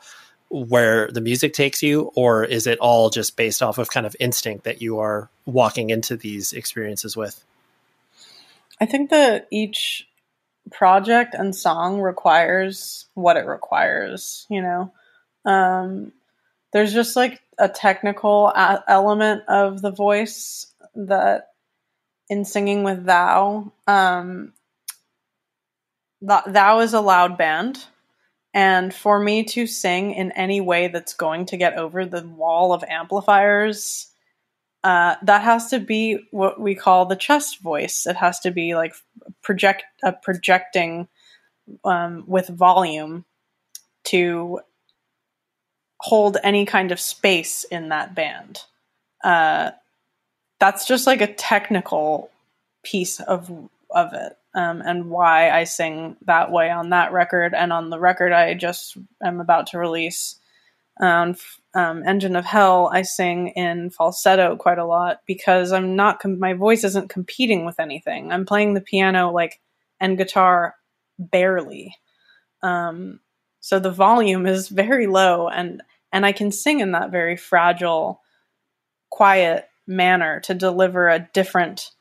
where 0.50 1.10
the 1.12 1.22
music 1.22 1.54
takes 1.54 1.82
you, 1.82 2.12
or 2.16 2.44
is 2.44 2.68
it 2.68 2.80
all 2.80 3.10
just 3.10 3.36
based 3.36 3.64
off 3.64 3.78
of 3.78 3.90
kind 3.90 4.06
of 4.06 4.16
instinct 4.20 4.66
that 4.66 4.82
you 4.82 5.00
are 5.00 5.30
walking 5.46 5.90
into 5.90 6.16
these 6.16 6.54
experiences 6.54 7.18
with? 7.18 7.44
I 8.80 8.86
think 8.86 9.10
that 9.10 9.48
each 9.52 10.08
project 10.72 11.34
and 11.34 11.56
song 11.56 12.02
requires 12.02 13.06
what 13.14 13.38
it 13.38 13.46
requires, 13.46 14.46
you 14.50 14.62
know. 14.62 14.92
Um, 15.46 16.12
there's 16.74 16.94
just 16.94 17.16
like 17.16 17.42
a 17.58 17.70
technical 17.70 18.50
a- 18.50 18.84
element 18.88 19.44
of 19.48 19.82
the 19.82 19.92
voice 19.92 20.68
that 20.96 21.50
in 22.30 22.44
singing 22.46 22.84
with 22.84 23.06
thou 23.06 23.72
um, 23.88 24.54
thou 26.26 26.80
is 26.80 26.94
a 26.94 27.02
loud 27.02 27.38
band. 27.38 27.86
And 28.54 28.94
for 28.94 29.20
me 29.20 29.44
to 29.46 29.68
sing 29.68 30.14
in 30.14 30.32
any 30.32 30.62
way 30.62 30.88
that's 30.88 31.14
going 31.14 31.46
to 31.48 31.58
get 31.58 31.78
over 31.78 32.06
the 32.06 32.26
wall 32.26 32.72
of 32.72 32.84
amplifiers 32.88 34.08
uh, 34.86 35.16
that 35.24 35.42
has 35.42 35.72
to 35.72 35.80
be 35.80 36.20
what 36.30 36.62
we 36.62 36.76
call 36.76 37.08
the 37.08 37.16
chest 37.16 37.60
voice. 37.60 38.06
It 38.06 38.16
has 38.18 38.40
to 38.42 38.52
be 38.52 38.76
like 38.76 38.94
project 39.42 39.84
uh, 40.04 40.12
projecting 40.12 41.08
um, 41.84 42.24
with 42.28 42.50
volume 42.50 43.26
to 44.06 44.60
hold 46.00 46.38
any 46.44 46.68
kind 46.68 46.92
of 46.92 47.00
space 47.00 47.64
in 47.64 47.90
that 47.90 48.14
band. 48.14 48.62
Uh, 49.24 49.72
that's 50.60 50.86
just 50.86 51.08
like 51.08 51.22
a 51.22 51.34
technical 51.34 52.30
piece 52.84 53.20
of 53.20 53.50
of 53.90 54.14
it 54.14 54.38
um, 54.56 54.82
and 54.82 55.10
why 55.10 55.50
I 55.50 55.66
sing 55.66 56.16
that 56.26 56.50
way 56.50 56.72
on 56.72 56.90
that 56.90 57.12
record 57.12 57.54
and 57.54 57.74
on 57.74 57.90
the 57.90 58.00
record 58.00 58.32
I 58.32 58.54
just 58.54 58.98
am 59.22 59.42
about 59.42 59.68
to 59.68 59.78
release. 59.78 60.40
Um, 61.00 61.36
um, 61.74 62.04
Engine 62.08 62.38
of 62.38 62.46
Hell, 62.46 62.90
I 62.92 63.02
sing 63.02 63.50
in 63.50 63.90
falsetto 63.90 64.56
quite 64.56 64.78
a 64.78 64.86
lot 64.86 65.20
because 65.28 65.74
I'm 65.74 65.98
not, 65.98 66.22
com- 66.22 66.40
my 66.40 66.54
voice 66.54 66.86
isn't 66.86 67.10
competing 67.10 67.66
with 67.66 67.82
anything. 67.82 68.32
I'm 68.32 68.46
playing 68.46 68.74
the 68.74 68.82
piano 68.82 69.32
like 69.32 69.60
and 70.00 70.18
guitar 70.18 70.76
barely. 71.20 71.98
Um, 72.64 73.20
so 73.60 73.80
the 73.80 73.92
volume 73.92 74.46
is 74.46 74.70
very 74.70 75.06
low 75.06 75.50
and, 75.50 75.84
and 76.14 76.26
I 76.26 76.32
can 76.32 76.54
sing 76.54 76.80
in 76.80 76.94
that 76.94 77.12
very 77.12 77.36
fragile, 77.36 78.22
quiet 79.10 79.68
manner 79.86 80.40
to 80.42 80.54
deliver 80.54 81.10
a 81.10 81.28
different 81.34 81.92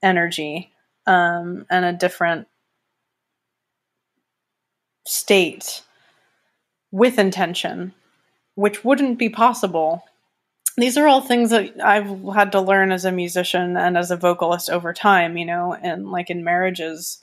energy 0.00 0.73
um, 1.06 1.66
and 1.70 1.84
a 1.84 1.92
different 1.92 2.48
state 5.06 5.82
with 6.90 7.18
intention, 7.18 7.92
which 8.54 8.84
wouldn't 8.84 9.18
be 9.18 9.28
possible. 9.28 10.04
These 10.76 10.96
are 10.96 11.06
all 11.06 11.20
things 11.20 11.50
that 11.50 11.80
I've 11.82 12.22
had 12.34 12.52
to 12.52 12.60
learn 12.60 12.90
as 12.90 13.04
a 13.04 13.12
musician 13.12 13.76
and 13.76 13.96
as 13.96 14.10
a 14.10 14.16
vocalist 14.16 14.70
over 14.70 14.92
time, 14.92 15.36
you 15.36 15.44
know, 15.44 15.74
and 15.74 16.10
like 16.10 16.30
in 16.30 16.42
Marriages, 16.44 17.22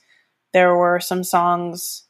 there 0.52 0.74
were 0.74 1.00
some 1.00 1.24
songs 1.24 2.04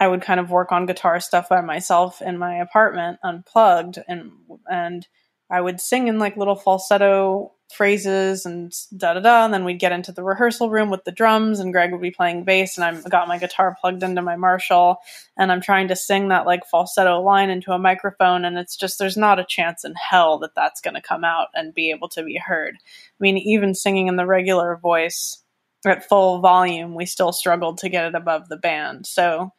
I 0.00 0.08
would 0.08 0.22
kind 0.22 0.40
of 0.40 0.50
work 0.50 0.72
on 0.72 0.86
guitar 0.86 1.20
stuff 1.20 1.48
by 1.48 1.60
myself 1.60 2.20
in 2.20 2.36
my 2.36 2.56
apartment 2.56 3.18
unplugged 3.22 3.98
and 4.08 4.32
and 4.68 5.06
I 5.50 5.60
would 5.60 5.80
sing 5.80 6.08
in 6.08 6.18
like 6.18 6.36
little 6.36 6.56
falsetto 6.56 7.53
phrases 7.72 8.46
and 8.46 8.72
da 8.96 9.14
da 9.14 9.20
da. 9.20 9.44
And 9.44 9.54
then 9.54 9.64
we'd 9.64 9.78
get 9.78 9.92
into 9.92 10.12
the 10.12 10.22
rehearsal 10.22 10.70
room 10.70 10.90
with 10.90 11.04
the 11.04 11.12
drums, 11.12 11.60
and 11.60 11.72
Greg 11.72 11.92
would 11.92 12.00
be 12.00 12.10
playing 12.10 12.44
bass, 12.44 12.78
and 12.78 12.84
I 12.84 13.08
got 13.08 13.28
my 13.28 13.38
guitar 13.38 13.76
plugged 13.80 14.02
into 14.02 14.22
my 14.22 14.36
Marshall, 14.36 14.98
and 15.36 15.50
I'm 15.50 15.60
trying 15.60 15.88
to 15.88 15.96
sing 15.96 16.28
that 16.28 16.46
like 16.46 16.66
falsetto 16.66 17.20
line 17.20 17.50
into 17.50 17.72
a 17.72 17.78
microphone, 17.78 18.44
and 18.44 18.58
it's 18.58 18.76
just 18.76 18.98
there's 18.98 19.16
not 19.16 19.38
a 19.38 19.46
chance 19.48 19.84
in 19.84 19.94
hell 19.94 20.38
that 20.38 20.54
that's 20.54 20.80
going 20.80 20.94
to 20.94 21.02
come 21.02 21.24
out 21.24 21.48
and 21.54 21.74
be 21.74 21.90
able 21.90 22.08
to 22.10 22.22
be 22.22 22.36
heard. 22.36 22.76
I 22.76 23.18
mean, 23.20 23.38
even 23.38 23.74
singing 23.74 24.08
in 24.08 24.16
the 24.16 24.26
regular 24.26 24.76
voice 24.76 25.42
at 25.86 26.08
full 26.08 26.40
volume, 26.40 26.94
we 26.94 27.06
still 27.06 27.32
struggled 27.32 27.78
to 27.78 27.88
get 27.88 28.06
it 28.06 28.14
above 28.14 28.48
the 28.48 28.56
band. 28.56 29.06
So. 29.06 29.52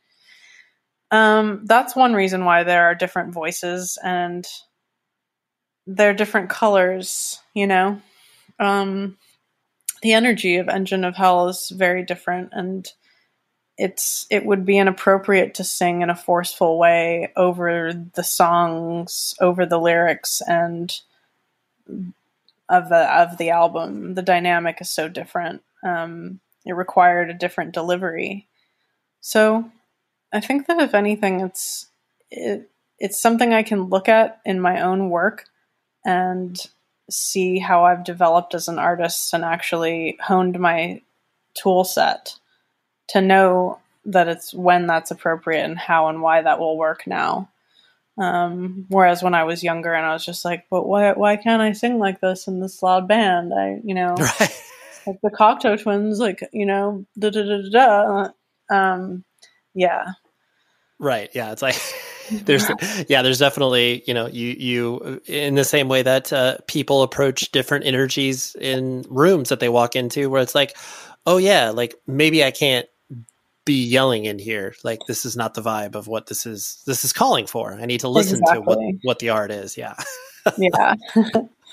Um, 1.12 1.62
that's 1.66 1.96
one 1.96 2.14
reason 2.14 2.46
why 2.46 2.64
there 2.64 2.86
are 2.86 2.96
different 2.96 3.32
voices 3.32 3.98
and 4.04 4.46
they're 5.88 6.14
different 6.14 6.50
colors, 6.50 7.40
you 7.54 7.68
know. 7.68 8.02
Um, 8.60 9.18
the 10.02 10.14
energy 10.14 10.58
of 10.58 10.70
Engine 10.70 11.04
of 11.04 11.16
Hell 11.16 11.48
is 11.48 11.70
very 11.70 12.04
different, 12.04 12.50
and 12.54 12.88
it's 13.78 14.26
it 14.30 14.46
would 14.46 14.66
be 14.66 14.78
inappropriate 14.78 15.56
to 15.56 15.64
sing 15.64 16.02
in 16.02 16.10
a 16.10 16.16
forceful 16.16 16.78
way 16.78 17.32
over 17.36 17.94
the 17.94 18.24
songs, 18.24 19.36
over 19.42 19.66
the 19.66 19.80
lyrics, 19.80 20.42
and 20.48 20.94
of 22.70 22.90
the 22.90 23.20
of 23.20 23.38
the 23.38 23.50
album. 23.50 24.16
The 24.16 24.22
dynamic 24.22 24.78
is 24.82 24.90
so 24.90 25.08
different. 25.08 25.62
Um, 25.84 26.40
it 26.66 26.74
required 26.74 27.30
a 27.30 27.34
different 27.34 27.74
delivery. 27.74 28.48
So, 29.22 29.70
I 30.32 30.40
think 30.40 30.68
that 30.68 30.82
if 30.82 30.94
anything, 30.94 31.42
it's 31.42 31.88
it, 32.32 32.70
it's 32.98 33.20
something 33.20 33.54
I 33.54 33.64
can 33.64 33.84
look 33.84 34.08
at 34.08 34.40
in 34.46 34.60
my 34.60 34.82
own 34.82 35.10
work 35.10 35.46
and 36.06 36.58
see 37.10 37.60
how 37.60 37.86
I've 37.86 38.04
developed 38.04 38.54
as 38.54 38.68
an 38.68 38.80
artist 38.80 39.34
and 39.34 39.44
actually 39.44 40.18
honed 40.22 40.60
my 40.60 41.02
tool 41.56 41.84
set 41.84 42.36
to 43.10 43.22
know 43.22 43.80
that 44.06 44.28
it's 44.28 44.54
when 44.54 44.88
that's 44.88 45.12
appropriate 45.12 45.64
and 45.64 45.78
how 45.78 46.08
and 46.08 46.22
why 46.22 46.42
that 46.42 46.60
will 46.60 46.78
work 46.78 47.08
now. 47.08 47.50
Um, 48.18 48.86
whereas 48.88 49.22
when 49.22 49.34
I 49.34 49.44
was 49.44 49.64
younger 49.64 49.94
and 49.94 50.06
I 50.06 50.14
was 50.14 50.26
just 50.26 50.46
like, 50.46 50.66
but 50.70 50.88
why 50.88 51.12
why 51.14 51.36
can't 51.36 51.62
I 51.62 51.74
sing 51.74 52.00
like 52.00 52.22
this 52.22 52.48
in 52.48 52.62
this 52.62 52.82
loud 52.82 53.08
band? 53.08 53.54
I 53.54 53.82
you 53.84 53.94
know 53.94 54.16
right. 54.20 54.64
like 55.06 55.20
the 55.22 55.32
Cocteau 55.32 55.82
Twins, 55.82 56.20
like 56.20 56.42
you 56.54 56.66
know 56.66 57.06
da 57.20 57.30
da 57.30 57.44
da 57.44 57.70
da. 57.70 58.30
Um, 58.76 59.26
yeah. 59.74 60.14
Right. 60.98 61.30
Yeah. 61.34 61.52
It's 61.52 61.62
like 61.62 61.76
there's 62.46 62.70
yeah 63.08 63.22
there's 63.22 63.40
definitely 63.40 64.04
you 64.08 64.14
know 64.14 64.28
you 64.28 64.50
you 64.58 65.22
in 65.26 65.56
the 65.56 65.64
same 65.64 65.88
way 65.88 66.02
that 66.02 66.32
uh, 66.34 66.58
people 66.68 67.04
approach 67.04 67.52
different 67.52 67.86
energies 67.86 68.56
in 68.60 69.04
rooms 69.10 69.50
that 69.50 69.60
they 69.60 69.70
walk 69.70 69.96
into 69.96 70.30
where 70.30 70.42
it's 70.42 70.56
like 70.56 70.76
oh 71.26 71.38
yeah 71.38 71.70
like 71.70 71.96
maybe 72.08 72.44
i 72.44 72.52
can't 72.52 72.88
be 73.66 73.84
yelling 73.84 74.26
in 74.26 74.40
here. 74.40 74.76
Like 74.84 75.00
this 75.08 75.26
is 75.26 75.36
not 75.36 75.56
the 75.56 75.62
vibe 75.62 75.96
of 75.96 76.08
what 76.08 76.28
this 76.28 76.46
is 76.46 76.82
this 76.86 77.04
is 77.04 77.12
calling 77.12 77.48
for. 77.48 77.74
I 77.74 77.86
need 77.86 78.02
to 78.02 78.08
listen 78.08 78.40
exactly. 78.40 78.62
to 78.62 78.62
what 78.62 78.80
what 79.02 79.20
the 79.20 79.30
art 79.30 79.52
is. 79.52 79.78
Yeah. 79.78 79.96
Yeah 80.60 80.94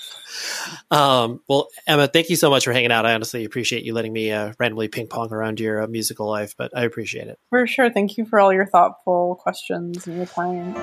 um, 0.91 1.41
well, 1.47 1.69
Emma, 1.87 2.07
thank 2.07 2.29
you 2.29 2.35
so 2.35 2.49
much 2.49 2.65
for 2.65 2.73
hanging 2.73 2.91
out. 2.91 3.05
I 3.05 3.13
honestly 3.13 3.45
appreciate 3.45 3.83
you 3.83 3.93
letting 3.93 4.13
me 4.13 4.31
uh, 4.31 4.53
randomly 4.59 4.87
ping 4.87 5.07
pong 5.07 5.31
around 5.31 5.59
your 5.59 5.83
uh, 5.83 5.87
musical 5.87 6.29
life, 6.29 6.55
but 6.57 6.75
I 6.75 6.83
appreciate 6.83 7.27
it. 7.27 7.39
For 7.49 7.67
sure. 7.67 7.89
Thank 7.89 8.17
you 8.17 8.25
for 8.25 8.39
all 8.39 8.53
your 8.53 8.65
thoughtful 8.65 9.35
questions 9.41 10.07
and 10.07 10.17
your 10.17 10.25
time. 10.25 10.73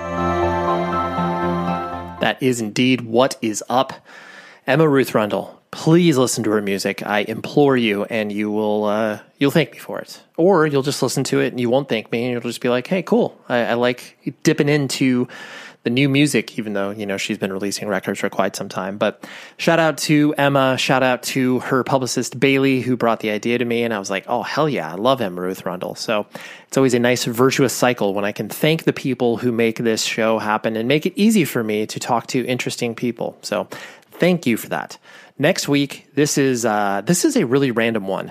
That 2.20 2.42
is 2.42 2.60
indeed 2.60 3.00
what 3.02 3.36
is 3.40 3.64
up. 3.68 3.92
Emma 4.66 4.86
Ruth 4.88 5.14
Rundle, 5.14 5.60
please 5.70 6.18
listen 6.18 6.44
to 6.44 6.50
her 6.50 6.60
music. 6.60 7.04
I 7.04 7.20
implore 7.20 7.76
you, 7.76 8.04
and 8.04 8.30
you 8.30 8.50
will 8.50 8.84
uh, 8.84 9.20
you'll 9.38 9.50
thank 9.50 9.72
me 9.72 9.78
for 9.78 9.98
it, 10.00 10.22
or 10.36 10.66
you'll 10.66 10.82
just 10.82 11.02
listen 11.02 11.24
to 11.24 11.40
it 11.40 11.48
and 11.52 11.60
you 11.60 11.70
won't 11.70 11.88
thank 11.88 12.12
me, 12.12 12.24
and 12.24 12.32
you'll 12.32 12.42
just 12.42 12.60
be 12.60 12.68
like, 12.68 12.86
"Hey, 12.86 13.02
cool. 13.02 13.40
I, 13.48 13.58
I 13.60 13.74
like 13.74 14.18
dipping 14.42 14.68
into 14.68 15.28
the 15.82 15.90
new 15.90 16.08
music, 16.08 16.58
even 16.58 16.74
though, 16.74 16.90
you 16.90 17.06
know, 17.06 17.16
she's 17.16 17.38
been 17.38 17.52
releasing 17.52 17.88
records 17.88 18.20
for 18.20 18.28
quite 18.28 18.54
some 18.54 18.68
time. 18.68 18.98
But 18.98 19.24
shout 19.56 19.78
out 19.78 19.96
to 19.98 20.34
Emma, 20.36 20.76
shout 20.76 21.02
out 21.02 21.22
to 21.24 21.60
her 21.60 21.82
publicist 21.84 22.38
Bailey, 22.38 22.82
who 22.82 22.96
brought 22.96 23.20
the 23.20 23.30
idea 23.30 23.56
to 23.56 23.64
me. 23.64 23.82
And 23.82 23.94
I 23.94 23.98
was 23.98 24.10
like, 24.10 24.24
oh, 24.28 24.42
hell 24.42 24.68
yeah, 24.68 24.92
I 24.92 24.96
love 24.96 25.20
Emma 25.20 25.40
Ruth 25.40 25.64
Rundle. 25.64 25.94
So 25.94 26.26
it's 26.68 26.76
always 26.76 26.92
a 26.92 26.98
nice 26.98 27.24
virtuous 27.24 27.72
cycle 27.72 28.12
when 28.12 28.26
I 28.26 28.32
can 28.32 28.48
thank 28.48 28.84
the 28.84 28.92
people 28.92 29.38
who 29.38 29.52
make 29.52 29.78
this 29.78 30.04
show 30.04 30.38
happen 30.38 30.76
and 30.76 30.86
make 30.86 31.06
it 31.06 31.14
easy 31.16 31.46
for 31.46 31.64
me 31.64 31.86
to 31.86 31.98
talk 31.98 32.26
to 32.28 32.44
interesting 32.44 32.94
people. 32.94 33.38
So 33.40 33.66
thank 34.12 34.46
you 34.46 34.58
for 34.58 34.68
that. 34.68 34.98
Next 35.38 35.66
week, 35.66 36.06
this 36.14 36.36
is 36.36 36.66
uh, 36.66 37.00
this 37.06 37.24
is 37.24 37.36
a 37.36 37.46
really 37.46 37.70
random 37.70 38.06
one 38.06 38.30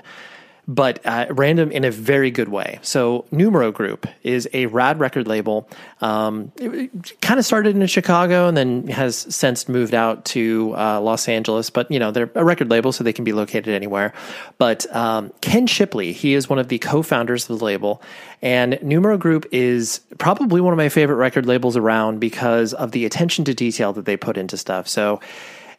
but 0.70 1.04
uh, 1.04 1.26
random 1.30 1.72
in 1.72 1.82
a 1.82 1.90
very 1.90 2.30
good 2.30 2.48
way. 2.48 2.78
So, 2.82 3.24
Numero 3.32 3.72
Group 3.72 4.06
is 4.22 4.48
a 4.52 4.66
rad 4.66 5.00
record 5.00 5.26
label. 5.26 5.68
Um, 6.00 6.52
kind 7.20 7.40
of 7.40 7.44
started 7.44 7.74
in 7.74 7.84
Chicago 7.88 8.46
and 8.46 8.56
then 8.56 8.86
has 8.86 9.16
since 9.34 9.68
moved 9.68 9.94
out 9.94 10.24
to 10.26 10.72
uh, 10.76 11.00
Los 11.00 11.28
Angeles. 11.28 11.70
But 11.70 11.90
you 11.90 11.98
know, 11.98 12.12
they're 12.12 12.30
a 12.36 12.44
record 12.44 12.70
label, 12.70 12.92
so 12.92 13.02
they 13.02 13.12
can 13.12 13.24
be 13.24 13.32
located 13.32 13.68
anywhere. 13.68 14.12
But 14.58 14.86
um, 14.94 15.32
Ken 15.40 15.66
Shipley, 15.66 16.12
he 16.12 16.34
is 16.34 16.48
one 16.48 16.60
of 16.60 16.68
the 16.68 16.78
co-founders 16.78 17.50
of 17.50 17.58
the 17.58 17.64
label, 17.64 18.00
and 18.40 18.78
Numero 18.80 19.18
Group 19.18 19.46
is 19.50 20.00
probably 20.18 20.60
one 20.60 20.72
of 20.72 20.76
my 20.78 20.88
favorite 20.88 21.16
record 21.16 21.46
labels 21.46 21.76
around 21.76 22.20
because 22.20 22.74
of 22.74 22.92
the 22.92 23.04
attention 23.06 23.44
to 23.46 23.54
detail 23.54 23.92
that 23.94 24.04
they 24.04 24.16
put 24.16 24.38
into 24.38 24.56
stuff. 24.56 24.86
So 24.86 25.18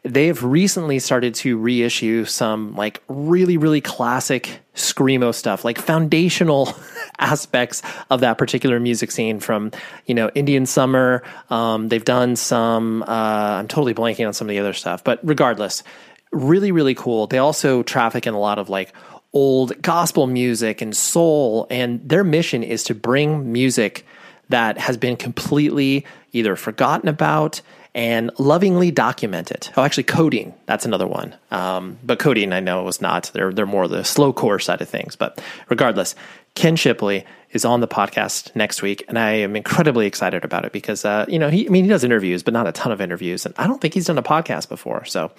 they've 0.04 0.43
recently 0.43 0.99
started 0.99 1.36
to 1.36 1.58
reissue 1.58 2.26
some 2.26 2.76
like 2.76 3.02
really, 3.08 3.58
really 3.58 3.82
classic 3.82 4.62
screamo 4.74 5.34
stuff, 5.34 5.64
like 5.64 5.78
foundational 5.78 6.74
aspects 7.20 7.82
of 8.10 8.22
that 8.22 8.38
particular 8.38 8.80
music 8.80 9.12
scene 9.12 9.39
from, 9.39 9.72
you 10.08 10.16
know, 10.16 10.30
Indian 10.34 10.66
Summer. 10.66 11.24
Um, 11.49 11.89
they've 11.89 12.06
done 12.06 12.36
some, 12.36 13.04
uh, 13.04 13.60
I'm 13.60 13.68
totally 13.68 13.93
blanking 13.93 14.28
on 14.28 14.34
some 14.34 14.47
of 14.47 14.49
the 14.49 14.60
other 14.60 14.74
stuff, 14.74 15.04
but 15.04 15.20
regardless, 15.24 15.84
really, 16.32 16.72
really 16.72 16.95
cool. 16.95 17.28
They 17.28 17.38
also 17.38 17.84
traffic 17.84 18.26
in 18.26 18.34
a 18.34 18.39
lot 18.39 18.58
of 18.58 18.70
like 18.70 18.93
old 19.34 19.82
gospel 19.82 20.28
music 20.28 20.82
and 20.82 20.95
soul. 20.95 21.68
And 21.70 22.08
their 22.08 22.24
mission 22.24 22.64
is 22.64 22.84
to 22.86 22.95
bring 22.95 23.52
music 23.52 24.06
that 24.49 24.78
has 24.78 24.97
been 24.97 25.16
completely 25.16 26.06
either 26.34 26.56
forgotten 26.56 27.08
about 27.08 27.62
and 27.93 28.31
lovingly 28.37 28.91
document 28.91 29.51
it. 29.51 29.71
Oh, 29.75 29.83
actually, 29.83 30.03
Codeine. 30.03 30.53
That's 30.65 30.85
another 30.85 31.07
one. 31.07 31.35
Um, 31.51 31.99
but 32.03 32.19
Codeine, 32.19 32.53
I 32.53 32.59
know, 32.59 32.83
was 32.83 33.01
not. 33.01 33.31
They're, 33.33 33.51
they're 33.51 33.65
more 33.65 33.87
the 33.87 34.03
slow 34.03 34.31
core 34.31 34.59
side 34.59 34.81
of 34.81 34.89
things. 34.89 35.15
But 35.15 35.41
regardless, 35.69 36.15
Ken 36.55 36.75
Shipley 36.75 37.25
is 37.51 37.65
on 37.65 37.81
the 37.81 37.87
podcast 37.87 38.55
next 38.55 38.81
week, 38.81 39.03
and 39.09 39.19
I 39.19 39.31
am 39.31 39.55
incredibly 39.55 40.07
excited 40.07 40.45
about 40.45 40.63
it 40.63 40.71
because, 40.71 41.03
uh, 41.03 41.25
you 41.27 41.37
know, 41.37 41.49
he, 41.49 41.67
I 41.67 41.69
mean, 41.69 41.83
he 41.83 41.89
does 41.89 42.03
interviews, 42.03 42.43
but 42.43 42.53
not 42.53 42.67
a 42.67 42.71
ton 42.71 42.93
of 42.93 43.01
interviews. 43.01 43.45
And 43.45 43.53
I 43.57 43.67
don't 43.67 43.81
think 43.81 43.93
he's 43.93 44.05
done 44.05 44.17
a 44.17 44.23
podcast 44.23 44.69
before. 44.69 45.03
So, 45.05 45.31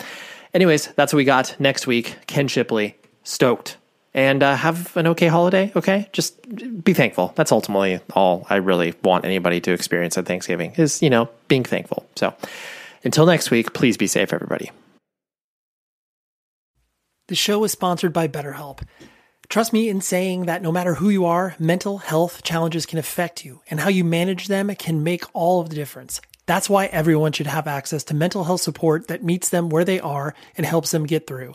anyways, 0.53 0.88
that's 0.88 1.12
what 1.12 1.18
we 1.18 1.24
got 1.24 1.57
next 1.59 1.86
week. 1.86 2.16
Ken 2.26 2.48
Shipley, 2.48 2.96
stoked 3.24 3.78
and 4.15 4.43
uh, 4.43 4.57
have 4.57 4.97
an 4.97 5.07
okay 5.09 5.29
holiday. 5.29 5.73
Okay, 5.75 6.09
just 6.13 6.41
be 6.85 6.93
thankful. 6.93 7.33
That's 7.37 7.53
ultimately 7.53 8.01
all 8.15 8.47
I 8.51 8.57
really 8.57 8.95
want 9.03 9.25
anybody 9.25 9.61
to 9.63 9.73
experience 9.73 10.19
at 10.19 10.27
Thanksgiving 10.27 10.73
is 10.77 11.03
you 11.03 11.11
know 11.11 11.29
being 11.49 11.65
thankful. 11.65 12.07
So 12.17 12.35
until 13.05 13.27
next 13.27 13.51
week, 13.51 13.73
please 13.73 13.97
be 13.97 14.07
safe, 14.07 14.33
everybody. 14.33 14.71
The 17.29 17.35
show 17.35 17.65
is 17.65 17.73
sponsored 17.73 18.13
by 18.13 18.29
BetterHelp. 18.29 18.81
Trust 19.49 19.73
me 19.73 19.89
in 19.89 20.01
saying 20.01 20.47
that 20.47 20.63
no 20.63 20.73
matter 20.73 20.95
who 20.95 21.11
you 21.11 21.25
are, 21.27 21.55
mental 21.59 21.99
health 21.99 22.43
challenges 22.43 22.87
can 22.87 22.99
affect 22.99 23.45
you, 23.45 23.61
and 23.71 23.81
how 23.81 23.89
you 23.89 24.05
manage 24.05 24.49
them 24.49 24.75
can 24.77 25.03
make 25.03 25.25
all 25.35 25.61
of 25.61 25.69
the 25.69 25.75
difference. 25.75 26.21
That's 26.47 26.69
why 26.69 26.87
everyone 26.87 27.33
should 27.33 27.47
have 27.47 27.67
access 27.67 28.03
to 28.05 28.15
mental 28.15 28.45
health 28.45 28.61
support 28.61 29.09
that 29.09 29.23
meets 29.23 29.51
them 29.51 29.69
where 29.69 29.85
they 29.85 30.01
are 30.01 30.35
and 30.57 30.67
helps 30.67 30.91
them 30.91 31.07
get 31.07 31.27
through. 31.27 31.55